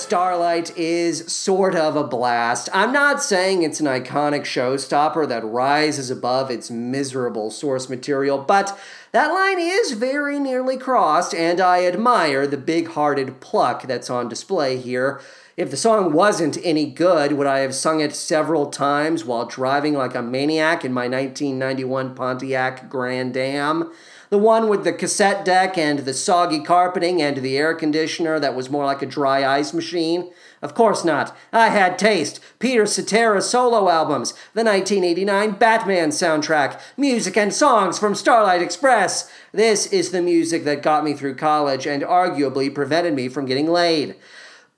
Starlight 0.00 0.76
is 0.78 1.30
sort 1.30 1.74
of 1.74 1.94
a 1.94 2.02
blast. 2.02 2.70
I'm 2.72 2.92
not 2.92 3.22
saying 3.22 3.62
it's 3.62 3.80
an 3.80 3.86
iconic 3.86 4.42
showstopper 4.42 5.28
that 5.28 5.44
rises 5.44 6.10
above 6.10 6.50
its 6.50 6.70
miserable 6.70 7.50
source 7.50 7.88
material, 7.90 8.38
but 8.38 8.78
that 9.12 9.28
line 9.28 9.58
is 9.58 9.92
very 9.92 10.38
nearly 10.38 10.78
crossed, 10.78 11.34
and 11.34 11.60
I 11.60 11.84
admire 11.84 12.46
the 12.46 12.56
big 12.56 12.88
hearted 12.88 13.40
pluck 13.40 13.82
that's 13.82 14.08
on 14.08 14.28
display 14.28 14.78
here. 14.78 15.20
If 15.56 15.70
the 15.70 15.76
song 15.76 16.14
wasn't 16.14 16.56
any 16.64 16.86
good, 16.86 17.32
would 17.32 17.46
I 17.46 17.58
have 17.58 17.74
sung 17.74 18.00
it 18.00 18.14
several 18.14 18.70
times 18.70 19.26
while 19.26 19.44
driving 19.44 19.92
like 19.92 20.14
a 20.14 20.22
maniac 20.22 20.86
in 20.86 20.92
my 20.92 21.02
1991 21.02 22.14
Pontiac 22.14 22.88
Grand 22.88 23.36
Am? 23.36 23.92
The 24.30 24.38
one 24.38 24.68
with 24.68 24.84
the 24.84 24.92
cassette 24.92 25.44
deck 25.44 25.76
and 25.76 25.98
the 25.98 26.14
soggy 26.14 26.60
carpeting 26.60 27.20
and 27.20 27.38
the 27.38 27.58
air 27.58 27.74
conditioner 27.74 28.38
that 28.38 28.54
was 28.54 28.70
more 28.70 28.84
like 28.84 29.02
a 29.02 29.06
dry 29.06 29.44
ice 29.44 29.74
machine? 29.74 30.30
Of 30.62 30.72
course 30.72 31.04
not. 31.04 31.36
I 31.52 31.70
had 31.70 31.98
taste. 31.98 32.38
Peter 32.60 32.86
Cetera 32.86 33.42
solo 33.42 33.88
albums, 33.88 34.30
the 34.54 34.62
1989 34.62 35.50
Batman 35.58 36.10
soundtrack, 36.10 36.80
music 36.96 37.36
and 37.36 37.52
songs 37.52 37.98
from 37.98 38.14
Starlight 38.14 38.62
Express. 38.62 39.28
This 39.50 39.88
is 39.88 40.12
the 40.12 40.22
music 40.22 40.62
that 40.62 40.80
got 40.80 41.02
me 41.02 41.12
through 41.12 41.34
college 41.34 41.84
and 41.84 42.04
arguably 42.04 42.72
prevented 42.72 43.14
me 43.14 43.28
from 43.28 43.46
getting 43.46 43.66
laid. 43.66 44.14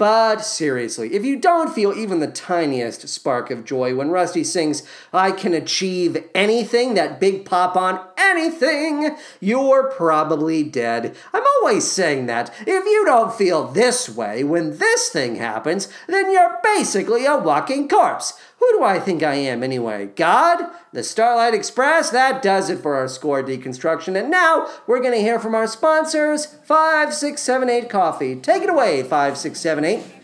But 0.03 0.45
seriously, 0.45 1.15
if 1.15 1.25
you 1.25 1.39
don't 1.39 1.73
feel 1.73 1.93
even 1.93 2.19
the 2.19 2.27
tiniest 2.27 3.07
spark 3.07 3.53
of 3.53 3.65
joy 3.65 3.95
when 3.95 4.11
Rusty 4.11 4.43
sings, 4.43 4.83
I 5.13 5.31
can 5.31 5.55
achieve 5.55 6.25
anything, 6.35 6.95
that 6.95 7.21
big 7.21 7.45
pop 7.45 7.77
on 7.77 8.05
anything, 8.19 9.17
you're 9.39 9.93
probably 9.93 10.65
dead. 10.65 11.15
I'm 11.33 11.45
always 11.61 11.89
saying 11.89 12.27
that. 12.27 12.53
If 12.63 12.85
you 12.85 13.05
don't 13.05 13.33
feel 13.33 13.69
this 13.69 14.09
way 14.09 14.43
when 14.43 14.79
this 14.79 15.09
thing 15.09 15.37
happens, 15.37 15.87
then 16.09 16.33
you're 16.33 16.59
basically 16.65 17.25
a 17.25 17.39
walking 17.39 17.89
corpse. 17.89 18.33
Who 18.63 18.79
do 18.79 18.85
I 18.85 19.01
think 19.01 19.25
I 19.25 19.35
am 19.35 19.65
anyway? 19.65 20.07
God? 20.15 20.71
The 20.93 21.03
Starlight 21.03 21.53
Express? 21.53 22.11
That 22.11 22.43
does 22.43 22.71
it 22.71 22.79
for 22.79 22.95
our 22.95 23.09
score 23.09 23.43
deconstruction. 23.43 24.17
And 24.17 24.31
now 24.31 24.69
we're 24.87 25.01
going 25.01 25.15
to 25.15 25.21
hear 25.21 25.41
from 25.41 25.57
our 25.57 25.67
sponsors 25.67 26.47
5678 26.47 27.91
Coffee. 27.91 28.37
Take 28.37 28.63
it 28.63 28.71
away, 28.71 29.03
5678. 29.03 30.22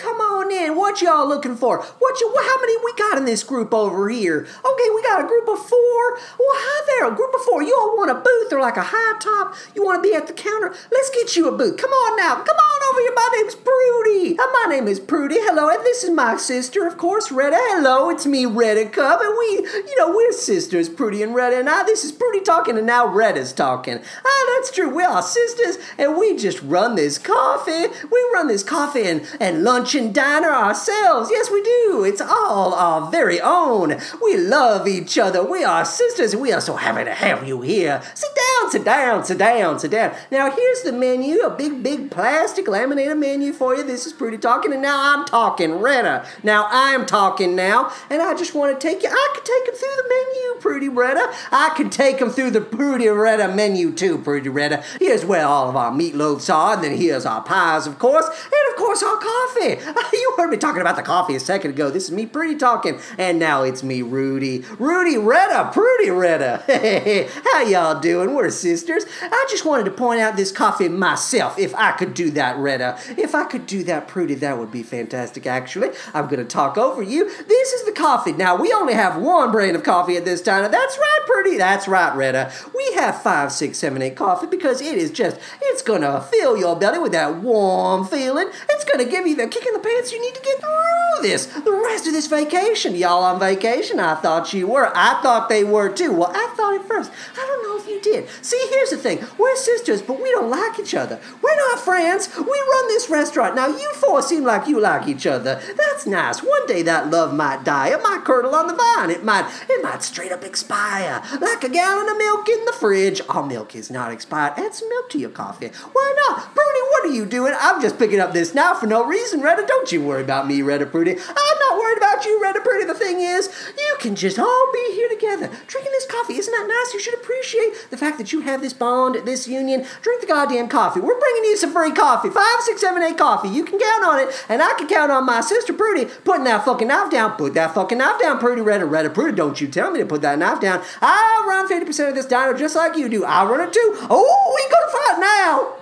Come 0.00 0.16
on 0.16 0.50
in. 0.50 0.76
What 0.76 1.02
y'all 1.02 1.28
looking 1.28 1.56
for? 1.56 1.82
What 1.82 2.20
you? 2.20 2.32
How 2.34 2.60
many 2.60 2.76
we 2.82 2.94
got 2.94 3.18
in 3.18 3.26
this 3.26 3.44
group 3.44 3.74
over 3.74 4.08
here? 4.08 4.40
Okay, 4.40 4.88
we 4.94 5.02
got 5.02 5.22
a 5.22 5.28
group 5.28 5.46
of 5.48 5.58
four. 5.58 6.14
Well, 6.38 6.56
hi 6.56 6.84
there, 6.88 7.12
a 7.12 7.14
group 7.14 7.34
of 7.34 7.42
four. 7.42 7.62
You 7.62 7.76
all 7.78 7.96
want 7.96 8.10
a 8.10 8.14
booth 8.14 8.52
or 8.52 8.60
like 8.60 8.76
a 8.76 8.86
high 8.86 9.18
top? 9.20 9.54
You 9.74 9.84
want 9.84 10.02
to 10.02 10.08
be 10.08 10.14
at 10.14 10.26
the 10.26 10.32
counter? 10.32 10.74
Let's 10.90 11.10
get 11.10 11.36
you 11.36 11.48
a 11.48 11.52
booth. 11.56 11.76
Come 11.76 11.90
on 11.90 12.16
now. 12.16 12.36
Come 12.36 12.56
on 12.56 12.80
over 12.90 13.00
here. 13.00 13.12
My 13.14 13.28
name's 13.36 13.54
Prudy. 13.54 14.38
Uh, 14.38 14.46
my 14.64 14.66
name 14.70 14.88
is 14.88 14.98
Prudy. 14.98 15.36
Hello, 15.38 15.68
and 15.68 15.84
this 15.84 16.02
is 16.02 16.10
my 16.10 16.36
sister, 16.36 16.86
of 16.86 16.96
course, 16.96 17.30
Retta. 17.30 17.58
Hello, 17.60 18.08
it's 18.08 18.26
me, 18.26 18.46
Retta 18.46 18.86
Cub, 18.88 19.20
and 19.20 19.36
we, 19.38 19.46
you 19.88 19.96
know, 19.98 20.10
we're 20.14 20.32
sisters, 20.32 20.88
Prudy 20.88 21.22
and 21.22 21.34
Retta. 21.34 21.58
And 21.58 21.68
I, 21.68 21.84
this 21.84 22.04
is 22.04 22.12
Prudy 22.12 22.40
talking, 22.40 22.78
and 22.78 22.86
now 22.86 23.06
Retta's 23.06 23.52
talking. 23.52 24.00
Ah, 24.24 24.54
that's 24.54 24.70
true. 24.70 24.88
We 24.94 25.04
are 25.04 25.22
sisters, 25.22 25.78
and 25.98 26.16
we 26.16 26.36
just 26.36 26.62
run 26.62 26.94
this 26.94 27.18
coffee. 27.18 27.86
We 28.10 28.30
run 28.32 28.48
this 28.48 28.62
coffee 28.62 29.04
and, 29.04 29.26
and 29.38 29.62
lunch 29.62 29.89
and 29.94 30.14
diner 30.14 30.50
ourselves. 30.50 31.30
Yes, 31.30 31.50
we 31.50 31.62
do. 31.62 32.04
It's 32.04 32.20
all 32.20 32.74
our 32.74 33.10
very 33.10 33.40
own. 33.40 33.96
We 34.22 34.36
love 34.36 34.86
each 34.86 35.18
other. 35.18 35.42
We 35.42 35.64
are 35.64 35.84
sisters, 35.84 36.36
we 36.36 36.52
are 36.52 36.60
so 36.60 36.76
happy 36.76 37.04
to 37.04 37.14
have 37.14 37.46
you 37.46 37.60
here. 37.60 38.02
Sit 38.14 38.30
down, 38.34 38.70
sit 38.70 38.84
down, 38.84 39.24
sit 39.24 39.38
down, 39.38 39.78
sit 39.78 39.90
down. 39.90 40.14
Now, 40.30 40.50
here's 40.50 40.82
the 40.82 40.92
menu 40.92 41.40
a 41.40 41.50
big, 41.50 41.82
big 41.82 42.10
plastic 42.10 42.68
laminated 42.68 43.18
menu 43.18 43.52
for 43.52 43.74
you. 43.74 43.82
This 43.82 44.06
is 44.06 44.12
Prudy 44.12 44.38
talking, 44.38 44.72
and 44.72 44.82
now 44.82 45.14
I'm 45.14 45.24
talking, 45.24 45.74
Retta. 45.74 46.26
Now, 46.42 46.68
I'm 46.70 47.06
talking 47.06 47.56
now, 47.56 47.92
and 48.10 48.22
I 48.22 48.34
just 48.34 48.54
want 48.54 48.78
to 48.78 48.88
take 48.88 49.02
you. 49.02 49.08
I 49.08 49.32
could 49.34 49.44
take 49.44 49.68
him 49.68 49.74
through 49.74 49.96
the 49.96 50.08
menu, 50.08 50.60
Prudy 50.60 50.88
Retta. 50.88 51.32
I 51.52 51.72
could 51.76 51.92
take 51.92 52.20
him 52.20 52.30
through 52.30 52.50
the 52.50 52.60
Prudy 52.60 53.08
Retta 53.08 53.48
menu, 53.54 53.92
too, 53.92 54.18
Prudy 54.18 54.48
Retta. 54.48 54.82
Here's 54.98 55.24
where 55.24 55.46
all 55.46 55.68
of 55.68 55.76
our 55.76 55.90
meatloafs 55.90 56.52
are, 56.52 56.74
and 56.74 56.84
then 56.84 56.96
here's 56.96 57.26
our 57.26 57.42
pies, 57.42 57.86
of 57.86 57.98
course, 57.98 58.26
and 58.26 58.72
of 58.72 58.76
course, 58.76 59.02
our 59.02 59.16
coffee. 59.16 59.69
You 60.12 60.34
heard 60.36 60.50
me 60.50 60.56
talking 60.56 60.80
about 60.80 60.96
the 60.96 61.02
coffee 61.02 61.34
a 61.34 61.40
second 61.40 61.72
ago. 61.72 61.90
This 61.90 62.04
is 62.04 62.10
me, 62.10 62.26
Prudy, 62.26 62.56
talking, 62.56 63.00
and 63.18 63.38
now 63.38 63.62
it's 63.62 63.82
me, 63.82 64.02
Rudy. 64.02 64.64
Rudy 64.78 65.16
Retta, 65.16 65.70
Prudy 65.72 66.10
Retta. 66.10 66.62
Hey, 66.66 66.78
hey, 66.78 67.00
hey, 67.00 67.28
how 67.44 67.62
y'all 67.62 68.00
doing? 68.00 68.34
We're 68.34 68.50
sisters. 68.50 69.04
I 69.22 69.46
just 69.50 69.64
wanted 69.64 69.84
to 69.84 69.90
point 69.90 70.20
out 70.20 70.36
this 70.36 70.52
coffee 70.52 70.88
myself, 70.88 71.58
if 71.58 71.74
I 71.74 71.92
could 71.92 72.14
do 72.14 72.30
that, 72.32 72.56
Retta. 72.56 72.98
If 73.18 73.34
I 73.34 73.44
could 73.44 73.66
do 73.66 73.82
that, 73.84 74.08
Prudy, 74.08 74.34
that 74.36 74.58
would 74.58 74.70
be 74.70 74.82
fantastic, 74.82 75.46
actually. 75.46 75.90
I'm 76.14 76.26
going 76.26 76.38
to 76.38 76.44
talk 76.44 76.76
over 76.78 77.02
you. 77.02 77.24
This 77.24 77.72
is 77.72 77.86
the 77.86 77.92
coffee. 77.92 78.32
Now, 78.32 78.56
we 78.56 78.72
only 78.72 78.94
have 78.94 79.20
one 79.20 79.52
brand 79.52 79.76
of 79.76 79.82
coffee 79.82 80.16
at 80.16 80.24
this 80.24 80.42
time. 80.42 80.70
That's 80.70 80.98
right, 80.98 81.18
Prudy. 81.26 81.56
That's 81.56 81.86
right, 81.86 82.14
Retta. 82.14 82.52
We 82.74 82.92
have 82.94 83.22
five, 83.22 83.52
six, 83.52 83.78
seven, 83.78 84.02
eight 84.02 84.16
coffee 84.16 84.46
because 84.46 84.80
it 84.80 84.96
is 84.96 85.10
just, 85.10 85.38
it's 85.62 85.82
going 85.82 86.02
to 86.02 86.20
fill 86.20 86.56
your 86.56 86.78
belly 86.78 86.98
with 86.98 87.12
that 87.12 87.36
warm 87.36 88.06
feeling. 88.06 88.48
It's 88.68 88.84
going 88.84 89.04
to 89.04 89.10
give 89.10 89.26
you 89.26 89.36
the 89.36 89.48
kick 89.60 89.68
in 89.68 89.74
the 89.74 89.86
pants 89.86 90.12
you 90.12 90.20
need 90.20 90.34
to 90.34 90.40
get 90.40 90.58
through 90.60 91.22
this, 91.22 91.46
the 91.46 91.72
rest 91.72 92.06
of 92.06 92.12
this 92.12 92.26
vacation. 92.26 92.94
Y'all 92.94 93.22
on 93.22 93.38
vacation? 93.38 94.00
I 94.00 94.14
thought 94.14 94.52
you 94.52 94.66
were. 94.66 94.90
I 94.96 95.20
thought 95.22 95.48
they 95.48 95.64
were 95.64 95.90
too. 95.90 96.12
Well, 96.12 96.32
I 96.34 96.52
thought 96.56 96.74
it 96.74 96.82
first. 96.84 97.10
I 97.34 97.46
don't 97.46 97.62
know 97.62 97.78
if 97.78 97.86
you 97.86 98.00
did. 98.00 98.28
See, 98.42 98.60
here's 98.70 98.90
the 98.90 98.96
thing. 98.96 99.24
We're 99.38 99.56
sisters, 99.56 100.02
but 100.02 100.20
we 100.20 100.30
don't 100.30 100.50
like 100.50 100.78
each 100.78 100.94
other. 100.94 101.20
We're 101.42 101.56
not 101.56 101.80
friends. 101.80 102.34
We 102.36 102.44
run 102.44 102.88
this 102.88 103.10
restaurant. 103.10 103.54
Now, 103.54 103.66
you 103.68 103.92
four 103.94 104.22
seem 104.22 104.44
like 104.44 104.66
you 104.66 104.80
like 104.80 105.08
each 105.08 105.26
other. 105.26 105.60
That's 105.76 106.06
nice. 106.06 106.42
One 106.42 106.66
day 106.66 106.82
that 106.82 107.10
love 107.10 107.34
might 107.34 107.64
die. 107.64 107.88
It 107.88 108.02
might 108.02 108.24
curdle 108.24 108.54
on 108.54 108.66
the 108.66 108.74
vine. 108.74 109.10
It 109.10 109.24
might, 109.24 109.50
it 109.68 109.82
might 109.82 110.02
straight 110.02 110.32
up 110.32 110.44
expire. 110.44 111.22
Like 111.40 111.64
a 111.64 111.68
gallon 111.68 112.08
of 112.08 112.16
milk 112.16 112.48
in 112.48 112.64
the 112.64 112.72
fridge. 112.72 113.20
Our 113.28 113.46
milk 113.46 113.74
is 113.74 113.90
not 113.90 114.12
expired. 114.12 114.54
Add 114.56 114.74
some 114.74 114.88
milk 114.88 115.10
to 115.10 115.18
your 115.18 115.30
coffee. 115.30 115.70
Why 115.92 116.14
not? 116.28 116.54
Prudy, 116.54 116.80
what 116.90 117.04
are 117.04 117.14
you 117.14 117.26
doing? 117.26 117.54
I'm 117.58 117.82
just 117.82 117.98
picking 117.98 118.20
up 118.20 118.32
this 118.32 118.54
now 118.54 118.74
for 118.74 118.86
no 118.86 119.04
reason, 119.04 119.42
Retta. 119.50 119.66
Don't 119.66 119.90
you 119.90 120.00
worry 120.00 120.22
about 120.22 120.46
me, 120.46 120.62
Retta 120.62 120.86
Prudy. 120.86 121.10
I'm 121.10 121.58
not 121.58 121.76
worried 121.76 121.98
about 121.98 122.24
you, 122.24 122.40
Retta 122.40 122.60
Prudy. 122.60 122.84
The 122.84 122.94
thing 122.94 123.20
is, 123.20 123.50
you 123.76 123.96
can 123.98 124.14
just 124.14 124.38
all 124.38 124.70
be 124.72 124.92
here 124.94 125.08
together, 125.08 125.50
drinking 125.66 125.90
this 125.90 126.06
coffee. 126.06 126.36
Isn't 126.36 126.52
that 126.52 126.68
nice? 126.68 126.94
You 126.94 127.00
should 127.00 127.14
appreciate 127.14 127.88
the 127.90 127.96
fact 127.96 128.18
that 128.18 128.32
you 128.32 128.42
have 128.42 128.60
this 128.60 128.72
bond, 128.72 129.26
this 129.26 129.48
union. 129.48 129.84
Drink 130.02 130.20
the 130.20 130.28
goddamn 130.28 130.68
coffee. 130.68 131.00
We're 131.00 131.18
bringing 131.18 131.44
you 131.46 131.56
some 131.56 131.72
free 131.72 131.90
coffee. 131.90 132.30
Five, 132.30 132.60
six, 132.60 132.80
seven, 132.80 133.02
eight 133.02 133.18
coffee. 133.18 133.48
You 133.48 133.64
can 133.64 133.80
count 133.80 134.04
on 134.04 134.20
it, 134.20 134.46
and 134.48 134.62
I 134.62 134.72
can 134.78 134.86
count 134.86 135.10
on 135.10 135.26
my 135.26 135.40
sister 135.40 135.72
Prudy 135.72 136.04
putting 136.24 136.44
that 136.44 136.64
fucking 136.64 136.86
knife 136.86 137.10
down. 137.10 137.32
Put 137.32 137.54
that 137.54 137.74
fucking 137.74 137.98
knife 137.98 138.20
down, 138.20 138.38
Prudy. 138.38 138.62
Redda, 138.62 138.88
Redda, 138.88 139.12
Prudy. 139.12 139.34
Don't 139.34 139.60
you 139.60 139.66
tell 139.66 139.90
me 139.90 139.98
to 139.98 140.06
put 140.06 140.22
that 140.22 140.38
knife 140.38 140.60
down. 140.60 140.80
I'll 141.02 141.48
run 141.48 141.68
50% 141.68 142.08
of 142.08 142.14
this 142.14 142.26
diner 142.26 142.56
just 142.56 142.76
like 142.76 142.96
you 142.96 143.08
do. 143.08 143.24
I'll 143.24 143.48
run 143.48 143.66
it 143.66 143.72
too. 143.72 143.96
Oh, 144.08 144.54
we 144.54 144.62
gonna 144.70 144.92
fight 144.92 145.20
now. 145.20 145.79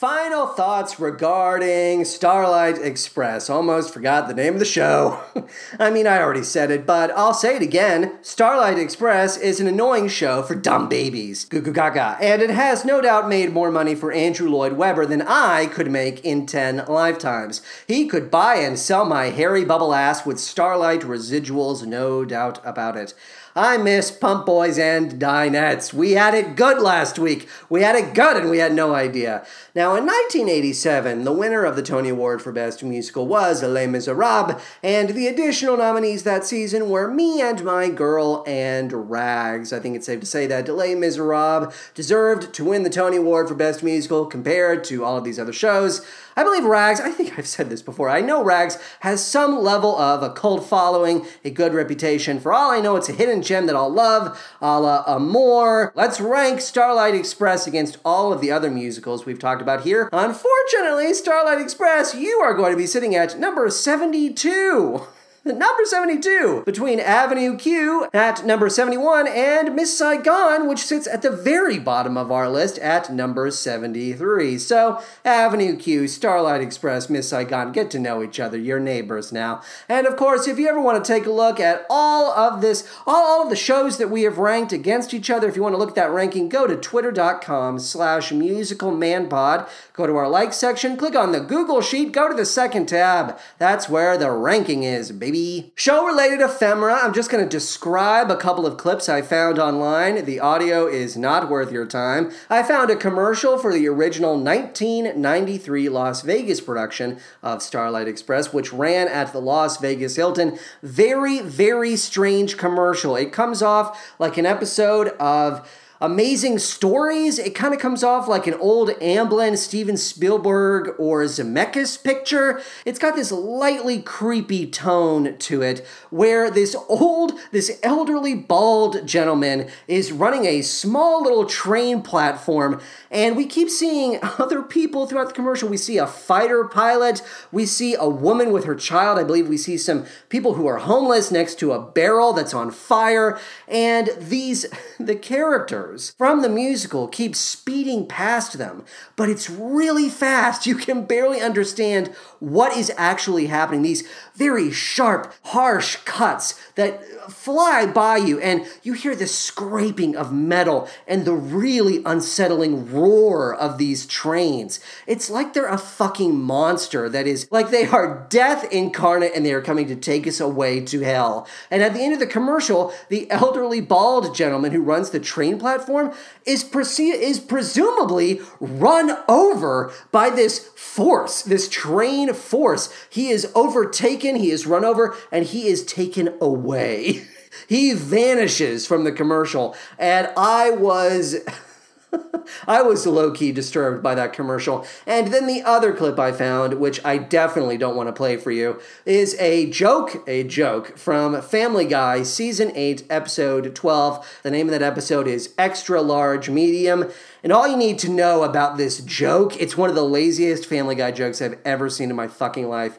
Final 0.00 0.46
thoughts 0.46 0.98
regarding 0.98 2.06
Starlight 2.06 2.78
Express. 2.78 3.50
Almost 3.50 3.92
forgot 3.92 4.28
the 4.28 4.34
name 4.34 4.54
of 4.54 4.58
the 4.58 4.64
show. 4.64 5.20
I 5.78 5.90
mean, 5.90 6.06
I 6.06 6.22
already 6.22 6.42
said 6.42 6.70
it, 6.70 6.86
but 6.86 7.10
I'll 7.10 7.34
say 7.34 7.56
it 7.56 7.60
again. 7.60 8.16
Starlight 8.22 8.78
Express 8.78 9.36
is 9.36 9.60
an 9.60 9.66
annoying 9.66 10.08
show 10.08 10.42
for 10.42 10.54
dumb 10.54 10.88
babies. 10.88 11.44
Goo 11.44 11.60
gaga. 11.60 12.16
And 12.18 12.40
it 12.40 12.48
has 12.48 12.82
no 12.82 13.02
doubt 13.02 13.28
made 13.28 13.52
more 13.52 13.70
money 13.70 13.94
for 13.94 14.10
Andrew 14.10 14.48
Lloyd 14.48 14.72
Webber 14.72 15.04
than 15.04 15.20
I 15.20 15.66
could 15.66 15.90
make 15.90 16.24
in 16.24 16.46
10 16.46 16.86
lifetimes. 16.88 17.60
He 17.86 18.06
could 18.06 18.30
buy 18.30 18.54
and 18.54 18.78
sell 18.78 19.04
my 19.04 19.26
hairy 19.26 19.66
bubble 19.66 19.92
ass 19.92 20.24
with 20.24 20.40
Starlight 20.40 21.02
residuals, 21.02 21.84
no 21.84 22.24
doubt 22.24 22.58
about 22.64 22.96
it. 22.96 23.12
I 23.56 23.78
miss 23.78 24.12
Pump 24.12 24.46
Boys 24.46 24.78
and 24.78 25.20
Dinettes. 25.20 25.92
We 25.92 26.12
had 26.12 26.34
it 26.34 26.54
good 26.54 26.80
last 26.80 27.18
week. 27.18 27.48
We 27.68 27.82
had 27.82 27.96
it 27.96 28.14
good 28.14 28.36
and 28.36 28.48
we 28.48 28.58
had 28.58 28.72
no 28.72 28.94
idea. 28.94 29.44
Now, 29.72 29.94
in 29.94 30.04
1987, 30.04 31.22
the 31.22 31.32
winner 31.32 31.64
of 31.64 31.76
the 31.76 31.82
Tony 31.82 32.08
Award 32.08 32.42
for 32.42 32.50
Best 32.50 32.82
Musical 32.82 33.28
was 33.28 33.62
Les 33.62 33.86
Miserables, 33.86 34.60
and 34.82 35.10
the 35.10 35.28
additional 35.28 35.76
nominees 35.76 36.24
that 36.24 36.44
season 36.44 36.90
were 36.90 37.08
Me 37.08 37.40
and 37.40 37.62
My 37.62 37.88
Girl 37.88 38.42
and 38.48 39.08
Rags. 39.08 39.72
I 39.72 39.78
think 39.78 39.94
it's 39.94 40.06
safe 40.06 40.18
to 40.18 40.26
say 40.26 40.48
that 40.48 40.68
Les 40.68 40.96
Miserables 40.96 41.72
deserved 41.94 42.52
to 42.54 42.64
win 42.64 42.82
the 42.82 42.90
Tony 42.90 43.18
Award 43.18 43.46
for 43.46 43.54
Best 43.54 43.84
Musical 43.84 44.26
compared 44.26 44.82
to 44.84 45.04
all 45.04 45.16
of 45.16 45.22
these 45.22 45.38
other 45.38 45.52
shows. 45.52 46.04
I 46.36 46.42
believe 46.42 46.64
Rags, 46.64 47.00
I 47.00 47.10
think 47.10 47.38
I've 47.38 47.46
said 47.46 47.70
this 47.70 47.82
before, 47.82 48.08
I 48.08 48.20
know 48.20 48.42
Rags 48.42 48.76
has 49.00 49.24
some 49.24 49.58
level 49.60 49.96
of 49.96 50.22
a 50.22 50.30
cult 50.30 50.66
following, 50.66 51.26
a 51.44 51.50
good 51.50 51.74
reputation. 51.74 52.40
For 52.40 52.52
all 52.52 52.70
I 52.70 52.80
know, 52.80 52.96
it's 52.96 53.08
a 53.08 53.12
hidden 53.12 53.42
gem 53.42 53.66
that 53.66 53.76
I'll 53.76 53.92
love, 53.92 54.40
a 54.60 54.80
la 54.80 55.04
Amour. 55.06 55.92
Let's 55.94 56.20
rank 56.20 56.60
Starlight 56.60 57.14
Express 57.14 57.66
against 57.66 57.98
all 58.04 58.32
of 58.32 58.40
the 58.40 58.50
other 58.50 58.70
musicals 58.70 59.26
we've 59.26 59.38
talked 59.38 59.59
about 59.60 59.82
here. 59.82 60.08
Unfortunately, 60.12 61.12
Starlight 61.14 61.60
Express, 61.60 62.14
you 62.14 62.38
are 62.38 62.54
going 62.54 62.72
to 62.72 62.76
be 62.76 62.86
sitting 62.86 63.14
at 63.14 63.38
number 63.38 63.68
72. 63.70 65.06
Number 65.44 65.86
72, 65.86 66.64
between 66.66 67.00
Avenue 67.00 67.56
Q 67.56 68.08
at 68.12 68.44
number 68.44 68.68
71 68.68 69.26
and 69.26 69.74
Miss 69.74 69.96
Saigon, 69.96 70.68
which 70.68 70.80
sits 70.80 71.06
at 71.06 71.22
the 71.22 71.30
very 71.30 71.78
bottom 71.78 72.18
of 72.18 72.30
our 72.30 72.46
list 72.46 72.76
at 72.80 73.10
number 73.10 73.50
73. 73.50 74.58
So, 74.58 75.02
Avenue 75.24 75.78
Q, 75.78 76.08
Starlight 76.08 76.60
Express, 76.60 77.08
Miss 77.08 77.30
Saigon, 77.30 77.72
get 77.72 77.90
to 77.92 77.98
know 77.98 78.22
each 78.22 78.38
other. 78.38 78.58
You're 78.58 78.80
neighbors 78.80 79.32
now. 79.32 79.62
And 79.88 80.06
of 80.06 80.18
course, 80.18 80.46
if 80.46 80.58
you 80.58 80.68
ever 80.68 80.80
want 80.80 81.02
to 81.02 81.10
take 81.10 81.24
a 81.24 81.32
look 81.32 81.58
at 81.58 81.86
all 81.88 82.32
of 82.32 82.60
this, 82.60 82.86
all, 83.06 83.24
all 83.24 83.42
of 83.44 83.48
the 83.48 83.56
shows 83.56 83.96
that 83.96 84.10
we 84.10 84.24
have 84.24 84.36
ranked 84.36 84.74
against 84.74 85.14
each 85.14 85.30
other, 85.30 85.48
if 85.48 85.56
you 85.56 85.62
want 85.62 85.72
to 85.72 85.78
look 85.78 85.90
at 85.90 85.94
that 85.94 86.10
ranking, 86.10 86.50
go 86.50 86.66
to 86.66 86.76
twitter.com 86.76 87.78
slash 87.78 88.30
musicalmanpod. 88.30 89.70
Go 89.94 90.06
to 90.06 90.16
our 90.16 90.28
like 90.28 90.52
section, 90.52 90.98
click 90.98 91.16
on 91.16 91.32
the 91.32 91.40
Google 91.40 91.80
Sheet, 91.80 92.12
go 92.12 92.28
to 92.28 92.34
the 92.34 92.44
second 92.44 92.86
tab. 92.86 93.38
That's 93.56 93.88
where 93.88 94.18
the 94.18 94.30
ranking 94.30 94.82
is, 94.82 95.10
baby. 95.12 95.29
Show 95.76 96.06
related 96.06 96.40
ephemera. 96.40 96.98
I'm 97.02 97.14
just 97.14 97.30
going 97.30 97.44
to 97.44 97.48
describe 97.48 98.32
a 98.32 98.36
couple 98.36 98.66
of 98.66 98.76
clips 98.76 99.08
I 99.08 99.22
found 99.22 99.60
online. 99.60 100.24
The 100.24 100.40
audio 100.40 100.88
is 100.88 101.16
not 101.16 101.48
worth 101.48 101.70
your 101.70 101.86
time. 101.86 102.32
I 102.48 102.64
found 102.64 102.90
a 102.90 102.96
commercial 102.96 103.56
for 103.56 103.72
the 103.72 103.86
original 103.86 104.32
1993 104.32 105.88
Las 105.88 106.22
Vegas 106.22 106.60
production 106.60 107.20
of 107.44 107.62
Starlight 107.62 108.08
Express, 108.08 108.52
which 108.52 108.72
ran 108.72 109.06
at 109.06 109.32
the 109.32 109.40
Las 109.40 109.76
Vegas 109.76 110.16
Hilton. 110.16 110.58
Very, 110.82 111.40
very 111.40 111.94
strange 111.94 112.56
commercial. 112.56 113.14
It 113.14 113.32
comes 113.32 113.62
off 113.62 114.14
like 114.18 114.36
an 114.36 114.46
episode 114.46 115.08
of 115.20 115.68
amazing 116.00 116.58
stories. 116.58 117.38
It 117.38 117.54
kind 117.54 117.74
of 117.74 117.80
comes 117.80 118.02
off 118.02 118.26
like 118.26 118.46
an 118.46 118.54
old 118.54 118.88
Amblin, 119.00 119.58
Steven 119.58 119.96
Spielberg, 119.96 120.94
or 120.98 121.24
Zemeckis 121.24 122.02
picture. 122.02 122.62
It's 122.86 122.98
got 122.98 123.16
this 123.16 123.30
lightly 123.30 124.00
creepy 124.00 124.66
tone 124.66 125.36
to 125.36 125.62
it, 125.62 125.86
where 126.08 126.50
this 126.50 126.74
old, 126.88 127.32
this 127.52 127.78
elderly, 127.82 128.34
bald 128.34 129.06
gentleman 129.06 129.68
is 129.86 130.10
running 130.10 130.46
a 130.46 130.62
small 130.62 131.22
little 131.22 131.44
train 131.44 132.00
platform, 132.00 132.80
and 133.10 133.36
we 133.36 133.44
keep 133.44 133.68
seeing 133.68 134.18
other 134.38 134.62
people 134.62 135.06
throughout 135.06 135.28
the 135.28 135.34
commercial. 135.34 135.68
We 135.68 135.76
see 135.76 135.98
a 135.98 136.06
fighter 136.06 136.64
pilot, 136.64 137.22
we 137.52 137.66
see 137.66 137.94
a 137.94 138.08
woman 138.08 138.52
with 138.52 138.64
her 138.64 138.74
child. 138.74 139.18
I 139.18 139.24
believe 139.24 139.48
we 139.48 139.58
see 139.58 139.76
some 139.76 140.06
people 140.30 140.54
who 140.54 140.66
are 140.66 140.78
homeless 140.78 141.30
next 141.30 141.58
to 141.58 141.72
a 141.72 141.80
barrel 141.80 142.32
that's 142.32 142.54
on 142.54 142.70
fire, 142.70 143.38
and 143.68 144.10
these, 144.18 144.66
the 144.98 145.16
characters 145.16 145.89
from 145.98 146.42
the 146.42 146.48
musical 146.48 147.08
keep 147.08 147.34
speeding 147.34 148.06
past 148.06 148.58
them, 148.58 148.84
but 149.16 149.28
it's 149.28 149.50
really 149.50 150.08
fast. 150.08 150.66
You 150.70 150.76
can 150.76 151.04
barely 151.04 151.40
understand 151.40 152.08
what 152.38 152.76
is 152.76 152.92
actually 152.96 153.46
happening. 153.46 153.82
These 153.82 154.08
very 154.36 154.70
sharp, 154.70 155.34
harsh 155.46 155.96
cuts 156.04 156.60
that 156.76 157.04
fly 157.30 157.86
by 157.86 158.18
you, 158.18 158.38
and 158.40 158.66
you 158.82 158.92
hear 158.92 159.16
the 159.16 159.26
scraping 159.26 160.16
of 160.16 160.32
metal 160.32 160.88
and 161.08 161.24
the 161.24 161.34
really 161.34 162.02
unsettling 162.06 162.92
roar 162.92 163.54
of 163.54 163.78
these 163.78 164.06
trains. 164.06 164.80
It's 165.06 165.28
like 165.28 165.52
they're 165.52 165.66
a 165.66 165.76
fucking 165.76 166.38
monster 166.40 167.08
that 167.08 167.26
is 167.26 167.48
like 167.50 167.70
they 167.70 167.86
are 167.86 168.26
death 168.30 168.70
incarnate 168.72 169.32
and 169.34 169.44
they 169.44 169.52
are 169.52 169.60
coming 169.60 169.88
to 169.88 169.96
take 169.96 170.26
us 170.26 170.40
away 170.40 170.80
to 170.86 171.00
hell. 171.00 171.46
And 171.70 171.82
at 171.82 171.94
the 171.94 172.00
end 172.00 172.14
of 172.14 172.20
the 172.20 172.26
commercial, 172.26 172.92
the 173.08 173.30
elderly 173.30 173.80
bald 173.80 174.34
gentleman 174.34 174.72
who 174.72 174.82
runs 174.82 175.10
the 175.10 175.20
train 175.20 175.58
platform 175.80 176.12
is 176.44 176.64
perce- 176.64 177.00
is 177.00 177.40
presumably 177.40 178.40
run 178.60 179.16
over 179.28 179.92
by 180.10 180.30
this 180.30 180.68
force, 180.76 181.42
this 181.42 181.68
train 181.68 182.32
force. 182.34 182.92
He 183.08 183.30
is 183.30 183.50
overtaken, 183.54 184.36
he 184.36 184.50
is 184.50 184.66
run 184.66 184.84
over, 184.84 185.16
and 185.32 185.44
he 185.44 185.68
is 185.68 185.84
taken 185.84 186.34
away. 186.40 187.26
he 187.68 187.92
vanishes 187.94 188.86
from 188.86 189.04
the 189.04 189.12
commercial. 189.12 189.74
And 189.98 190.30
I 190.36 190.70
was. 190.70 191.36
I 192.66 192.82
was 192.82 193.06
low 193.06 193.30
key 193.30 193.52
disturbed 193.52 194.02
by 194.02 194.14
that 194.14 194.32
commercial. 194.32 194.86
And 195.06 195.32
then 195.32 195.46
the 195.46 195.62
other 195.62 195.92
clip 195.92 196.18
I 196.18 196.32
found, 196.32 196.74
which 196.74 197.04
I 197.04 197.18
definitely 197.18 197.78
don't 197.78 197.96
want 197.96 198.08
to 198.08 198.12
play 198.12 198.36
for 198.36 198.50
you, 198.50 198.80
is 199.04 199.36
a 199.38 199.70
joke, 199.70 200.22
a 200.28 200.44
joke 200.44 200.96
from 200.98 201.40
Family 201.42 201.86
Guy, 201.86 202.22
season 202.22 202.72
8, 202.74 203.04
episode 203.10 203.74
12. 203.74 204.40
The 204.42 204.50
name 204.50 204.68
of 204.68 204.72
that 204.72 204.82
episode 204.82 205.26
is 205.26 205.54
Extra 205.58 206.00
Large 206.00 206.50
Medium. 206.50 207.10
And 207.42 207.52
all 207.52 207.68
you 207.68 207.76
need 207.76 207.98
to 208.00 208.10
know 208.10 208.42
about 208.42 208.76
this 208.76 209.00
joke, 209.00 209.60
it's 209.60 209.76
one 209.76 209.88
of 209.88 209.96
the 209.96 210.04
laziest 210.04 210.66
Family 210.66 210.94
Guy 210.94 211.10
jokes 211.10 211.40
I've 211.40 211.58
ever 211.64 211.88
seen 211.88 212.10
in 212.10 212.16
my 212.16 212.28
fucking 212.28 212.68
life. 212.68 212.98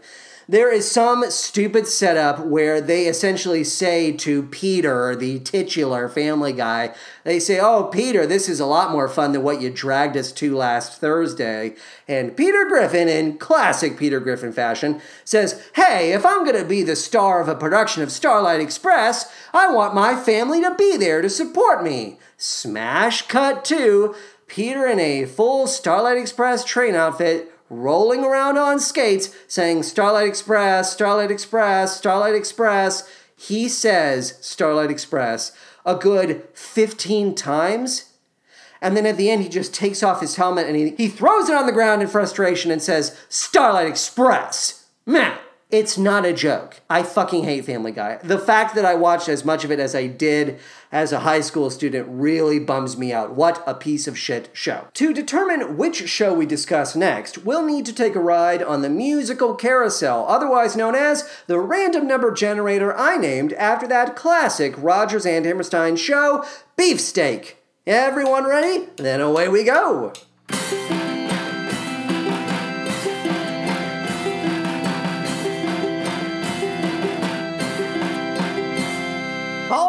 There 0.52 0.70
is 0.70 0.92
some 0.92 1.32
stupid 1.32 1.88
setup 1.88 2.46
where 2.46 2.82
they 2.82 3.06
essentially 3.06 3.64
say 3.64 4.12
to 4.18 4.44
Peter, 4.44 5.16
the 5.16 5.40
titular 5.40 6.10
family 6.10 6.52
guy, 6.52 6.94
they 7.24 7.40
say, 7.40 7.58
Oh, 7.58 7.86
Peter, 7.86 8.28
this 8.28 8.50
is 8.50 8.60
a 8.60 8.66
lot 8.66 8.92
more 8.92 9.08
fun 9.08 9.32
than 9.32 9.44
what 9.44 9.62
you 9.62 9.70
dragged 9.70 10.18
us 10.18 10.30
to 10.34 10.54
last 10.54 11.00
Thursday. 11.00 11.76
And 12.06 12.36
Peter 12.36 12.66
Griffin, 12.66 13.08
in 13.08 13.38
classic 13.38 13.98
Peter 13.98 14.20
Griffin 14.20 14.52
fashion, 14.52 15.00
says, 15.24 15.70
Hey, 15.76 16.12
if 16.12 16.26
I'm 16.26 16.44
going 16.44 16.62
to 16.62 16.68
be 16.68 16.84
the 16.84 16.98
star 16.98 17.40
of 17.40 17.48
a 17.48 17.56
production 17.56 18.04
of 18.04 18.12
Starlight 18.12 18.60
Express, 18.60 19.34
I 19.54 19.74
want 19.74 19.96
my 19.96 20.22
family 20.22 20.62
to 20.64 20.76
be 20.76 20.98
there 20.98 21.22
to 21.22 21.30
support 21.30 21.82
me. 21.82 22.20
Smash 22.36 23.22
cut 23.30 23.64
to 23.64 24.14
Peter 24.48 24.86
in 24.86 25.00
a 25.00 25.24
full 25.24 25.66
Starlight 25.66 26.18
Express 26.18 26.66
train 26.66 26.94
outfit 26.94 27.54
rolling 27.72 28.24
around 28.24 28.58
on 28.58 28.80
skates 28.80 29.34
saying 29.48 29.84
Starlight 29.84 30.28
Express, 30.28 30.92
Starlight 30.92 31.32
Express, 31.32 31.98
Starlight 31.98 32.36
Express. 32.36 33.10
He 33.36 33.70
says 33.70 34.38
Starlight 34.42 34.92
Express 34.92 35.52
a 35.86 35.96
good 35.96 36.44
15 36.54 37.34
times. 37.34 38.10
And 38.82 38.98
then 38.98 39.06
at 39.06 39.18
the 39.18 39.30
end, 39.30 39.44
he 39.44 39.50
just 39.50 39.74
takes 39.74 40.04
off 40.04 40.22
his 40.22 40.36
helmet 40.36 40.68
and 40.68 40.76
he, 40.76 40.90
he 40.98 41.08
throws 41.08 41.50
it 41.50 41.56
on 41.56 41.66
the 41.66 41.72
ground 41.72 42.02
in 42.02 42.08
frustration 42.08 42.72
and 42.72 42.82
says, 42.82 43.18
Starlight 43.30 43.88
Express. 43.88 44.86
Man, 45.06 45.38
It's 45.70 45.98
not 45.98 46.26
a 46.26 46.34
joke. 46.34 46.82
I 46.90 47.04
fucking 47.04 47.46
hate 47.46 47.66
Family 47.66 47.92
Guy. 47.92 48.20
The 48.24 48.40
fact 48.40 48.76
that 48.76 48.86
I 48.86 48.96
watched 48.96 49.30
as 49.30 49.46
much 49.46 49.64
of 49.64 49.72
it 49.72 49.80
as 49.80 49.96
I 49.96 50.08
did 50.08 50.60
as 50.92 51.12
a 51.12 51.22
high 51.22 51.42
school 51.42 51.70
student 51.70 52.08
really 52.10 52.60
bums 52.60 52.98
me 52.98 53.14
out. 53.14 53.34
What 53.34 53.64
a 53.66 53.74
piece 53.74 54.08
of 54.08 54.18
shit 54.18 54.50
show. 54.54 54.88
To 54.94 55.14
determine 55.14 55.78
which 55.78 56.10
show 56.10 56.34
we 56.34 56.46
discuss 56.46 56.96
next, 56.96 57.40
we'll 57.40 57.66
need 57.66 57.86
to 57.86 57.94
take 57.94 58.16
a 58.16 58.20
ride 58.20 58.62
on 58.62 58.82
the 58.82 58.90
musical 58.90 59.56
carousel, 59.56 60.26
otherwise 60.28 60.76
known 60.76 60.96
as 60.96 61.30
the 61.48 61.60
random 61.60 62.08
number 62.08 62.32
generator 62.32 62.96
I 62.96 63.18
named 63.18 63.54
after 63.54 63.88
that 63.88 64.16
classic 64.16 64.74
Rodgers 64.78 65.26
and 65.26 65.46
Hammerstein 65.46 65.96
show, 65.96 66.44
Beefsteak. 66.76 67.56
Everyone 67.88 68.46
ready? 68.46 68.88
Then 68.98 69.22
away 69.22 69.48
we 69.48 69.64
go. 69.64 70.14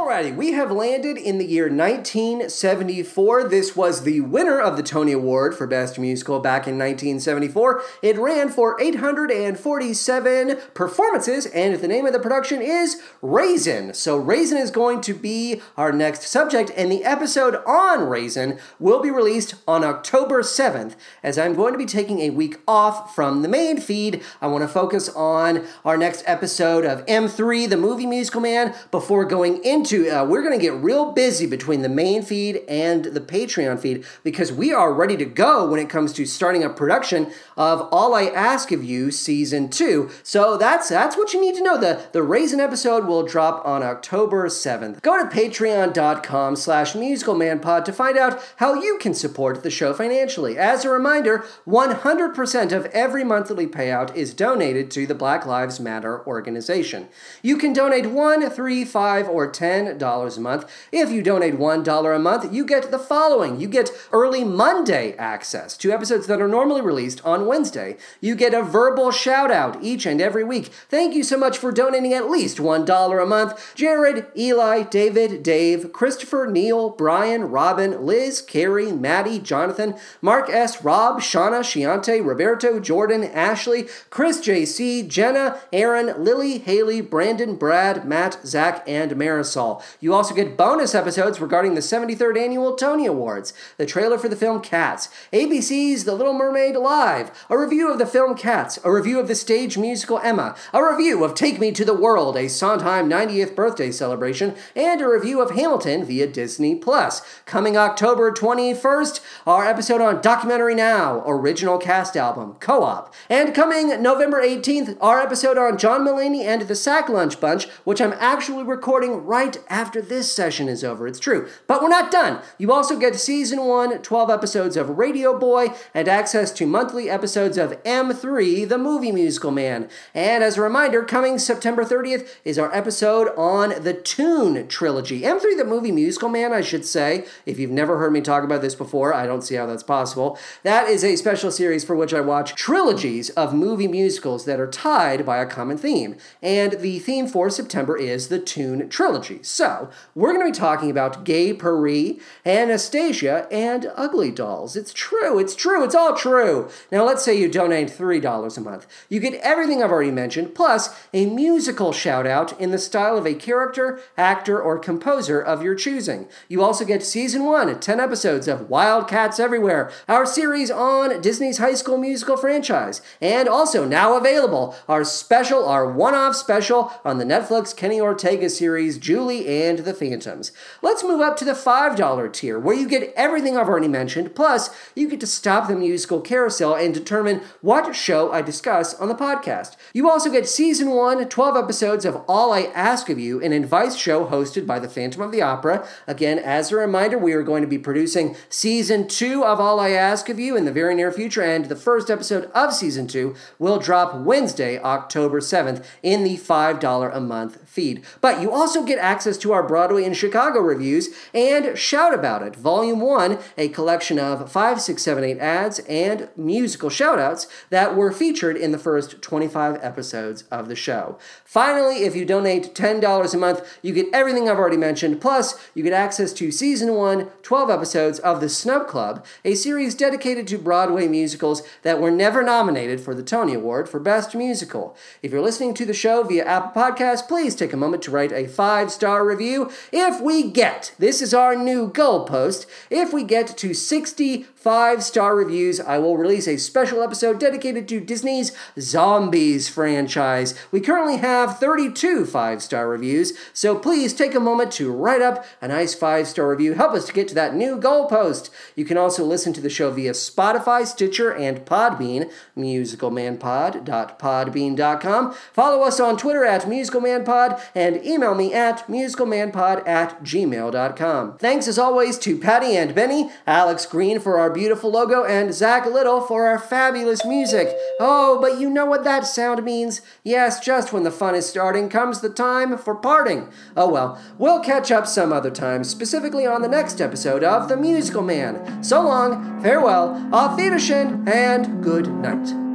Alrighty, 0.02 0.34
we 0.34 0.50
have 0.50 0.72
landed 0.72 1.16
in 1.16 1.38
the 1.38 1.44
year 1.44 1.68
1974. 1.70 3.48
This 3.48 3.76
was 3.76 4.02
the 4.02 4.20
winner 4.22 4.60
of 4.60 4.76
the 4.76 4.82
Tony 4.82 5.12
Award 5.12 5.54
for 5.54 5.64
Best 5.64 5.96
Musical 5.96 6.40
back 6.40 6.66
in 6.66 6.76
1974. 6.76 7.80
It 8.02 8.18
ran 8.18 8.48
for 8.48 8.80
847 8.80 10.58
performances, 10.74 11.46
and 11.46 11.76
the 11.76 11.86
name 11.86 12.04
of 12.04 12.12
the 12.12 12.18
production 12.18 12.60
is 12.60 13.00
Raisin. 13.22 13.94
So, 13.94 14.16
Raisin 14.16 14.58
is 14.58 14.72
going 14.72 15.02
to 15.02 15.14
be 15.14 15.62
our 15.76 15.92
next 15.92 16.22
subject, 16.22 16.72
and 16.76 16.90
the 16.90 17.04
episode 17.04 17.62
on 17.64 18.08
Raisin 18.08 18.58
will 18.80 19.00
be 19.00 19.10
released 19.12 19.54
on 19.68 19.84
October 19.84 20.42
7th, 20.42 20.96
as 21.22 21.38
I'm 21.38 21.54
going 21.54 21.74
to 21.74 21.78
be 21.78 21.86
taking 21.86 22.18
a 22.18 22.30
week 22.30 22.56
off 22.66 23.14
from 23.14 23.42
the 23.42 23.48
main 23.48 23.78
feed. 23.78 24.20
I 24.40 24.48
want 24.48 24.62
to 24.62 24.68
focus 24.68 25.08
on 25.10 25.64
our 25.84 25.96
next 25.96 26.24
episode 26.26 26.84
of 26.84 27.06
M3, 27.06 27.70
the 27.70 27.76
movie 27.76 28.06
musical 28.06 28.40
man, 28.40 28.74
before 28.90 29.24
going 29.24 29.62
into 29.64 29.91
uh, 29.92 30.24
we're 30.24 30.42
going 30.42 30.58
to 30.58 30.62
get 30.62 30.74
real 30.74 31.12
busy 31.12 31.46
between 31.46 31.82
the 31.82 31.88
main 31.88 32.22
feed 32.22 32.62
and 32.68 33.04
the 33.04 33.20
Patreon 33.20 33.78
feed 33.80 34.04
because 34.22 34.52
we 34.52 34.72
are 34.72 34.92
ready 34.92 35.16
to 35.16 35.24
go 35.24 35.68
when 35.68 35.80
it 35.80 35.88
comes 35.88 36.12
to 36.14 36.26
starting 36.26 36.64
up 36.64 36.76
production 36.76 37.32
of 37.56 37.88
All 37.92 38.14
I 38.14 38.24
Ask 38.24 38.72
of 38.72 38.82
You 38.82 39.10
season 39.10 39.68
2. 39.68 40.10
So 40.22 40.56
that's 40.56 40.88
that's 40.88 41.16
what 41.16 41.32
you 41.32 41.40
need 41.40 41.54
to 41.56 41.62
know. 41.62 41.78
The 41.78 42.06
the 42.12 42.22
Raisin 42.22 42.60
episode 42.60 43.06
will 43.06 43.24
drop 43.24 43.64
on 43.66 43.82
October 43.82 44.48
7th. 44.48 45.02
Go 45.02 45.22
to 45.22 45.28
patreon.com 45.28 46.56
slash 46.56 46.92
musicalmanpod 46.94 47.84
to 47.84 47.92
find 47.92 48.16
out 48.16 48.40
how 48.56 48.74
you 48.74 48.98
can 48.98 49.14
support 49.14 49.62
the 49.62 49.70
show 49.70 49.92
financially. 49.92 50.56
As 50.58 50.84
a 50.84 50.90
reminder, 50.90 51.44
100% 51.66 52.72
of 52.72 52.86
every 52.86 53.24
monthly 53.24 53.66
payout 53.66 54.14
is 54.14 54.34
donated 54.34 54.90
to 54.92 55.06
the 55.06 55.14
Black 55.14 55.46
Lives 55.46 55.80
Matter 55.80 56.26
organization. 56.26 57.08
You 57.42 57.56
can 57.56 57.72
donate 57.72 58.06
one, 58.06 58.48
three, 58.50 58.84
five, 58.84 59.28
or 59.28 59.50
ten 59.50 59.81
dollars 59.98 60.36
a 60.36 60.40
month. 60.40 60.70
If 60.90 61.10
you 61.10 61.22
donate 61.22 61.58
one 61.58 61.82
dollar 61.82 62.12
a 62.12 62.18
month, 62.18 62.52
you 62.52 62.64
get 62.66 62.90
the 62.90 62.98
following: 62.98 63.60
you 63.60 63.68
get 63.68 63.90
early 64.12 64.44
Monday 64.44 65.14
access 65.16 65.76
to 65.78 65.92
episodes 65.92 66.26
that 66.26 66.40
are 66.40 66.48
normally 66.48 66.80
released 66.80 67.24
on 67.24 67.46
Wednesday. 67.46 67.96
You 68.20 68.34
get 68.34 68.54
a 68.54 68.62
verbal 68.62 69.10
shout 69.10 69.50
out 69.50 69.82
each 69.82 70.06
and 70.06 70.20
every 70.20 70.44
week. 70.44 70.66
Thank 70.88 71.14
you 71.14 71.22
so 71.22 71.36
much 71.36 71.58
for 71.58 71.72
donating 71.72 72.12
at 72.12 72.30
least 72.30 72.60
one 72.60 72.84
dollar 72.84 73.18
a 73.18 73.26
month. 73.26 73.74
Jared, 73.74 74.26
Eli, 74.36 74.82
David, 74.82 75.42
Dave, 75.42 75.92
Christopher, 75.92 76.46
Neil, 76.46 76.90
Brian, 76.90 77.50
Robin, 77.50 78.04
Liz, 78.04 78.42
Carrie, 78.42 78.92
Maddie, 78.92 79.38
Jonathan, 79.38 79.94
Mark 80.20 80.50
S, 80.50 80.82
Rob, 80.82 81.20
Shauna, 81.20 81.60
Shiante, 81.60 82.24
Roberto, 82.24 82.80
Jordan, 82.80 83.24
Ashley, 83.24 83.86
Chris 84.10 84.40
JC, 84.40 85.06
Jenna, 85.06 85.60
Aaron, 85.72 86.22
Lily, 86.22 86.58
Haley, 86.58 87.00
Brandon, 87.00 87.56
Brad, 87.56 88.04
Matt, 88.04 88.38
Zach, 88.44 88.82
and 88.86 89.12
Marisol. 89.12 89.71
You 90.00 90.12
also 90.12 90.34
get 90.34 90.56
bonus 90.56 90.94
episodes 90.94 91.40
regarding 91.40 91.74
the 91.74 91.80
73rd 91.80 92.36
Annual 92.36 92.76
Tony 92.76 93.06
Awards, 93.06 93.52
the 93.76 93.86
trailer 93.86 94.18
for 94.18 94.28
the 94.28 94.36
film 94.36 94.60
Cats, 94.60 95.08
ABC's 95.32 96.04
The 96.04 96.14
Little 96.14 96.34
Mermaid 96.34 96.76
Live, 96.76 97.30
a 97.48 97.56
review 97.56 97.90
of 97.90 97.98
the 97.98 98.06
film 98.06 98.36
Cats, 98.36 98.78
a 98.84 98.92
review 98.92 99.20
of 99.20 99.28
the 99.28 99.34
stage 99.34 99.78
musical 99.78 100.18
Emma, 100.18 100.56
a 100.72 100.82
review 100.82 101.24
of 101.24 101.34
Take 101.34 101.60
Me 101.60 101.70
to 101.72 101.84
the 101.84 101.94
World, 101.94 102.36
a 102.36 102.48
Sondheim 102.48 103.08
90th 103.08 103.54
birthday 103.54 103.90
celebration, 103.90 104.54
and 104.74 105.00
a 105.00 105.08
review 105.08 105.40
of 105.40 105.52
Hamilton 105.52 106.04
via 106.04 106.26
Disney 106.26 106.74
Plus. 106.74 107.22
Coming 107.46 107.76
October 107.76 108.32
21st, 108.32 109.20
our 109.46 109.64
episode 109.64 110.00
on 110.00 110.20
Documentary 110.20 110.74
Now, 110.74 111.22
original 111.26 111.78
cast 111.78 112.16
album, 112.16 112.56
Co-op. 112.60 113.14
And 113.28 113.54
coming 113.54 114.02
November 114.02 114.42
18th, 114.42 114.96
our 115.00 115.20
episode 115.20 115.58
on 115.58 115.78
John 115.78 116.02
Mulaney 116.02 116.44
and 116.44 116.62
the 116.62 116.74
Sack 116.74 117.08
Lunch 117.08 117.40
Bunch, 117.40 117.68
which 117.84 118.00
I'm 118.00 118.14
actually 118.18 118.64
recording 118.64 119.24
right 119.24 119.56
after 119.68 120.00
this 120.00 120.32
session 120.32 120.68
is 120.68 120.84
over. 120.84 121.06
It's 121.06 121.20
true. 121.20 121.48
But 121.66 121.82
we're 121.82 121.88
not 121.88 122.10
done. 122.10 122.40
You 122.58 122.72
also 122.72 122.98
get 122.98 123.16
season 123.16 123.64
1, 123.64 124.02
12 124.02 124.30
episodes 124.30 124.76
of 124.76 124.98
Radio 124.98 125.38
Boy, 125.38 125.68
and 125.94 126.08
access 126.08 126.52
to 126.52 126.66
monthly 126.66 127.08
episodes 127.10 127.58
of 127.58 127.82
M3, 127.82 128.68
the 128.68 128.78
movie 128.78 129.12
musical 129.12 129.50
man. 129.50 129.88
And 130.14 130.42
as 130.44 130.56
a 130.56 130.62
reminder, 130.62 131.02
coming 131.04 131.38
September 131.38 131.84
30th 131.84 132.28
is 132.44 132.58
our 132.58 132.74
episode 132.74 133.28
on 133.36 133.82
the 133.82 133.94
Tune 133.94 134.68
trilogy. 134.68 135.22
M3, 135.22 135.56
the 135.56 135.64
movie 135.64 135.92
musical 135.92 136.28
man, 136.28 136.52
I 136.52 136.60
should 136.60 136.84
say. 136.84 137.26
If 137.46 137.58
you've 137.58 137.70
never 137.70 137.98
heard 137.98 138.12
me 138.12 138.20
talk 138.20 138.44
about 138.44 138.62
this 138.62 138.74
before, 138.74 139.14
I 139.14 139.26
don't 139.26 139.42
see 139.42 139.54
how 139.54 139.66
that's 139.66 139.82
possible. 139.82 140.38
That 140.62 140.88
is 140.88 141.04
a 141.04 141.16
special 141.16 141.50
series 141.50 141.84
for 141.84 141.96
which 141.96 142.14
I 142.14 142.20
watch 142.20 142.54
trilogies 142.54 143.30
of 143.30 143.54
movie 143.54 143.88
musicals 143.88 144.44
that 144.44 144.60
are 144.60 144.70
tied 144.70 145.24
by 145.26 145.38
a 145.38 145.46
common 145.46 145.78
theme. 145.78 146.16
And 146.42 146.72
the 146.80 146.98
theme 146.98 147.26
for 147.26 147.50
September 147.50 147.96
is 147.96 148.28
the 148.28 148.38
Tune 148.38 148.88
trilogy. 148.88 149.42
So, 149.52 149.90
we're 150.14 150.32
going 150.32 150.46
to 150.46 150.50
be 150.50 150.58
talking 150.58 150.90
about 150.90 151.24
Gay 151.24 151.52
Purr-ee, 151.52 152.18
Anastasia, 152.46 153.46
and 153.52 153.92
Ugly 153.96 154.30
Dolls. 154.30 154.76
It's 154.76 154.94
true, 154.94 155.38
it's 155.38 155.54
true, 155.54 155.84
it's 155.84 155.94
all 155.94 156.16
true. 156.16 156.70
Now, 156.90 157.04
let's 157.04 157.22
say 157.22 157.38
you 157.38 157.50
donate 157.50 157.88
$3 157.88 158.56
a 158.56 158.60
month. 158.62 158.86
You 159.10 159.20
get 159.20 159.34
everything 159.42 159.82
I've 159.82 159.90
already 159.90 160.10
mentioned, 160.10 160.54
plus 160.54 160.98
a 161.12 161.26
musical 161.26 161.92
shout 161.92 162.26
out 162.26 162.58
in 162.58 162.70
the 162.70 162.78
style 162.78 163.18
of 163.18 163.26
a 163.26 163.34
character, 163.34 164.00
actor, 164.16 164.58
or 164.58 164.78
composer 164.78 165.38
of 165.38 165.62
your 165.62 165.74
choosing. 165.74 166.28
You 166.48 166.62
also 166.62 166.86
get 166.86 167.02
season 167.02 167.44
one, 167.44 167.78
10 167.78 168.00
episodes 168.00 168.48
of 168.48 168.70
Wildcats 168.70 169.38
Everywhere, 169.38 169.92
our 170.08 170.24
series 170.24 170.70
on 170.70 171.20
Disney's 171.20 171.58
High 171.58 171.74
School 171.74 171.98
Musical 171.98 172.38
franchise, 172.38 173.02
and 173.20 173.50
also 173.50 173.84
now 173.84 174.16
available, 174.16 174.74
our 174.88 175.04
special, 175.04 175.68
our 175.68 175.92
one 175.92 176.14
off 176.14 176.36
special 176.36 176.90
on 177.04 177.18
the 177.18 177.26
Netflix 177.26 177.76
Kenny 177.76 178.00
Ortega 178.00 178.48
series, 178.48 178.96
Julie 178.96 179.41
and 179.46 179.80
the 179.80 179.94
Phantoms. 179.94 180.52
Let's 180.82 181.02
move 181.02 181.20
up 181.20 181.36
to 181.38 181.44
the 181.44 181.52
$5 181.52 182.32
tier, 182.32 182.58
where 182.58 182.76
you 182.76 182.88
get 182.88 183.12
everything 183.16 183.56
I've 183.56 183.68
already 183.68 183.88
mentioned, 183.88 184.34
plus 184.34 184.70
you 184.94 185.08
get 185.08 185.20
to 185.20 185.26
stop 185.26 185.68
the 185.68 185.76
musical 185.76 186.20
carousel 186.20 186.74
and 186.74 186.92
determine 186.92 187.40
what 187.60 187.94
show 187.94 188.32
I 188.32 188.42
discuss 188.42 188.94
on 188.94 189.08
the 189.08 189.14
podcast. 189.14 189.76
You 189.92 190.08
also 190.08 190.30
get 190.30 190.48
season 190.48 190.90
one, 190.90 191.28
12 191.28 191.56
episodes 191.56 192.04
of 192.04 192.22
All 192.28 192.52
I 192.52 192.62
Ask 192.74 193.08
of 193.08 193.18
You, 193.18 193.42
an 193.42 193.52
advice 193.52 193.96
show 193.96 194.26
hosted 194.26 194.66
by 194.66 194.78
the 194.78 194.88
Phantom 194.88 195.22
of 195.22 195.32
the 195.32 195.42
Opera. 195.42 195.86
Again, 196.06 196.38
as 196.38 196.72
a 196.72 196.76
reminder, 196.76 197.18
we 197.18 197.32
are 197.32 197.42
going 197.42 197.62
to 197.62 197.68
be 197.68 197.78
producing 197.78 198.36
season 198.48 199.08
two 199.08 199.44
of 199.44 199.60
All 199.60 199.80
I 199.80 199.90
Ask 199.90 200.28
of 200.28 200.38
You 200.38 200.56
in 200.56 200.64
the 200.64 200.72
very 200.72 200.94
near 200.94 201.12
future, 201.12 201.42
and 201.42 201.66
the 201.66 201.76
first 201.76 202.10
episode 202.10 202.44
of 202.54 202.72
season 202.72 203.06
two 203.06 203.34
will 203.58 203.78
drop 203.78 204.14
Wednesday, 204.14 204.78
October 204.78 205.40
7th, 205.40 205.84
in 206.02 206.24
the 206.24 206.36
$5 206.36 207.16
a 207.16 207.20
month 207.20 207.68
feed. 207.68 208.02
But 208.20 208.40
you 208.40 208.50
also 208.50 208.84
get 208.84 208.98
access 208.98 209.31
to 209.38 209.52
our 209.52 209.62
Broadway 209.62 210.04
and 210.04 210.16
Chicago 210.16 210.60
reviews 210.60 211.08
and 211.32 211.76
Shout 211.78 212.14
About 212.14 212.42
It, 212.42 212.56
Volume 212.56 213.00
1, 213.00 213.38
a 213.58 213.68
collection 213.68 214.18
of 214.18 214.50
5, 214.50 214.80
6, 214.80 215.02
7, 215.02 215.24
8 215.24 215.38
ads 215.38 215.78
and 215.80 216.28
musical 216.36 216.90
shoutouts 216.90 217.46
that 217.70 217.96
were 217.96 218.12
featured 218.12 218.56
in 218.56 218.72
the 218.72 218.78
first 218.78 219.22
25 219.22 219.78
episodes 219.82 220.42
of 220.50 220.68
the 220.68 220.76
show. 220.76 221.18
Finally, 221.44 222.04
if 222.04 222.16
you 222.16 222.24
donate 222.24 222.74
$10 222.74 223.34
a 223.34 223.38
month, 223.38 223.78
you 223.82 223.92
get 223.92 224.06
everything 224.12 224.48
I've 224.48 224.58
already 224.58 224.76
mentioned, 224.76 225.20
plus 225.20 225.58
you 225.74 225.82
get 225.82 225.92
access 225.92 226.32
to 226.34 226.50
Season 226.50 226.94
1, 226.94 227.28
12 227.42 227.70
episodes 227.70 228.18
of 228.20 228.40
The 228.40 228.48
Snub 228.48 228.86
Club, 228.86 229.24
a 229.44 229.54
series 229.54 229.94
dedicated 229.94 230.46
to 230.48 230.58
Broadway 230.58 231.08
musicals 231.08 231.62
that 231.82 232.00
were 232.00 232.10
never 232.10 232.42
nominated 232.42 233.00
for 233.00 233.14
the 233.14 233.22
Tony 233.22 233.54
Award 233.54 233.88
for 233.88 234.00
Best 234.00 234.34
Musical. 234.34 234.96
If 235.22 235.32
you're 235.32 235.42
listening 235.42 235.74
to 235.74 235.84
the 235.84 235.94
show 235.94 236.22
via 236.22 236.44
Apple 236.44 236.82
Podcasts, 236.82 237.26
please 237.26 237.54
take 237.54 237.72
a 237.72 237.76
moment 237.76 238.02
to 238.04 238.10
write 238.10 238.32
a 238.32 238.46
five 238.46 238.90
star 238.90 239.21
star 239.22 239.28
review. 239.28 239.70
If 239.92 240.20
we 240.20 240.50
get, 240.50 240.94
this 240.98 241.22
is 241.22 241.32
our 241.32 241.54
new 241.54 241.88
goalpost, 241.90 242.66
if 242.90 243.12
we 243.12 243.22
get 243.22 243.56
to 243.58 243.72
65 243.72 245.00
star 245.02 245.36
reviews, 245.36 245.78
I 245.80 245.98
will 245.98 246.16
release 246.16 246.48
a 246.48 246.56
special 246.56 247.02
episode 247.02 247.38
dedicated 247.38 247.86
to 247.88 248.00
Disney's 248.00 248.50
Zombies 248.78 249.68
franchise. 249.68 250.58
We 250.72 250.80
currently 250.80 251.18
have 251.18 251.58
32 251.58 252.24
five 252.26 252.62
star 252.62 252.88
reviews, 252.88 253.32
so 253.52 253.78
please 253.78 254.12
take 254.12 254.34
a 254.34 254.40
moment 254.40 254.72
to 254.72 254.90
write 254.90 255.22
up 255.22 255.44
a 255.60 255.68
nice 255.68 255.94
five 255.94 256.26
star 256.26 256.50
review. 256.50 256.74
Help 256.74 256.94
us 256.94 257.06
to 257.06 257.12
get 257.12 257.28
to 257.28 257.34
that 257.34 257.54
new 257.54 257.78
goalpost. 257.78 258.50
You 258.74 258.84
can 258.84 258.96
also 258.96 259.24
listen 259.24 259.52
to 259.52 259.60
the 259.60 259.70
show 259.70 259.92
via 259.92 260.10
Spotify, 260.12 260.84
Stitcher, 260.86 261.32
and 261.32 261.64
Podbean, 261.64 262.28
musicalmanpod.podbean.com. 262.56 265.34
Follow 265.52 265.82
us 265.82 266.00
on 266.00 266.16
Twitter 266.16 266.44
at 266.44 266.62
musicalmanpod 266.62 267.60
and 267.74 268.04
email 268.04 268.34
me 268.34 268.52
at 268.52 268.88
musicalmanpod 269.14 269.86
at 269.86 270.22
gmail.com. 270.22 271.38
Thanks 271.38 271.68
as 271.68 271.78
always 271.78 272.18
to 272.18 272.38
Patty 272.38 272.76
and 272.76 272.94
Benny, 272.94 273.30
Alex 273.46 273.86
Green 273.86 274.20
for 274.20 274.38
our 274.38 274.50
beautiful 274.50 274.90
logo, 274.90 275.24
and 275.24 275.52
Zach 275.54 275.86
Little 275.86 276.20
for 276.20 276.46
our 276.46 276.58
fabulous 276.58 277.24
music. 277.24 277.74
Oh, 278.00 278.38
but 278.40 278.58
you 278.58 278.70
know 278.70 278.86
what 278.86 279.04
that 279.04 279.26
sound 279.26 279.64
means? 279.64 280.00
Yes, 280.22 280.60
just 280.60 280.92
when 280.92 281.02
the 281.02 281.10
fun 281.10 281.34
is 281.34 281.46
starting 281.46 281.88
comes 281.88 282.20
the 282.20 282.30
time 282.30 282.76
for 282.78 282.94
parting. 282.94 283.48
Oh 283.76 283.88
well, 283.88 284.20
we'll 284.38 284.60
catch 284.60 284.90
up 284.90 285.06
some 285.06 285.32
other 285.32 285.50
time, 285.50 285.84
specifically 285.84 286.46
on 286.46 286.62
the 286.62 286.68
next 286.68 287.00
episode 287.00 287.44
of 287.44 287.68
The 287.68 287.76
Musical 287.76 288.22
Man. 288.22 288.82
So 288.82 289.02
long, 289.02 289.62
farewell, 289.62 290.28
auf 290.32 290.56
Wiedersehen, 290.56 291.28
and 291.28 291.82
good 291.82 292.08
night. 292.08 292.71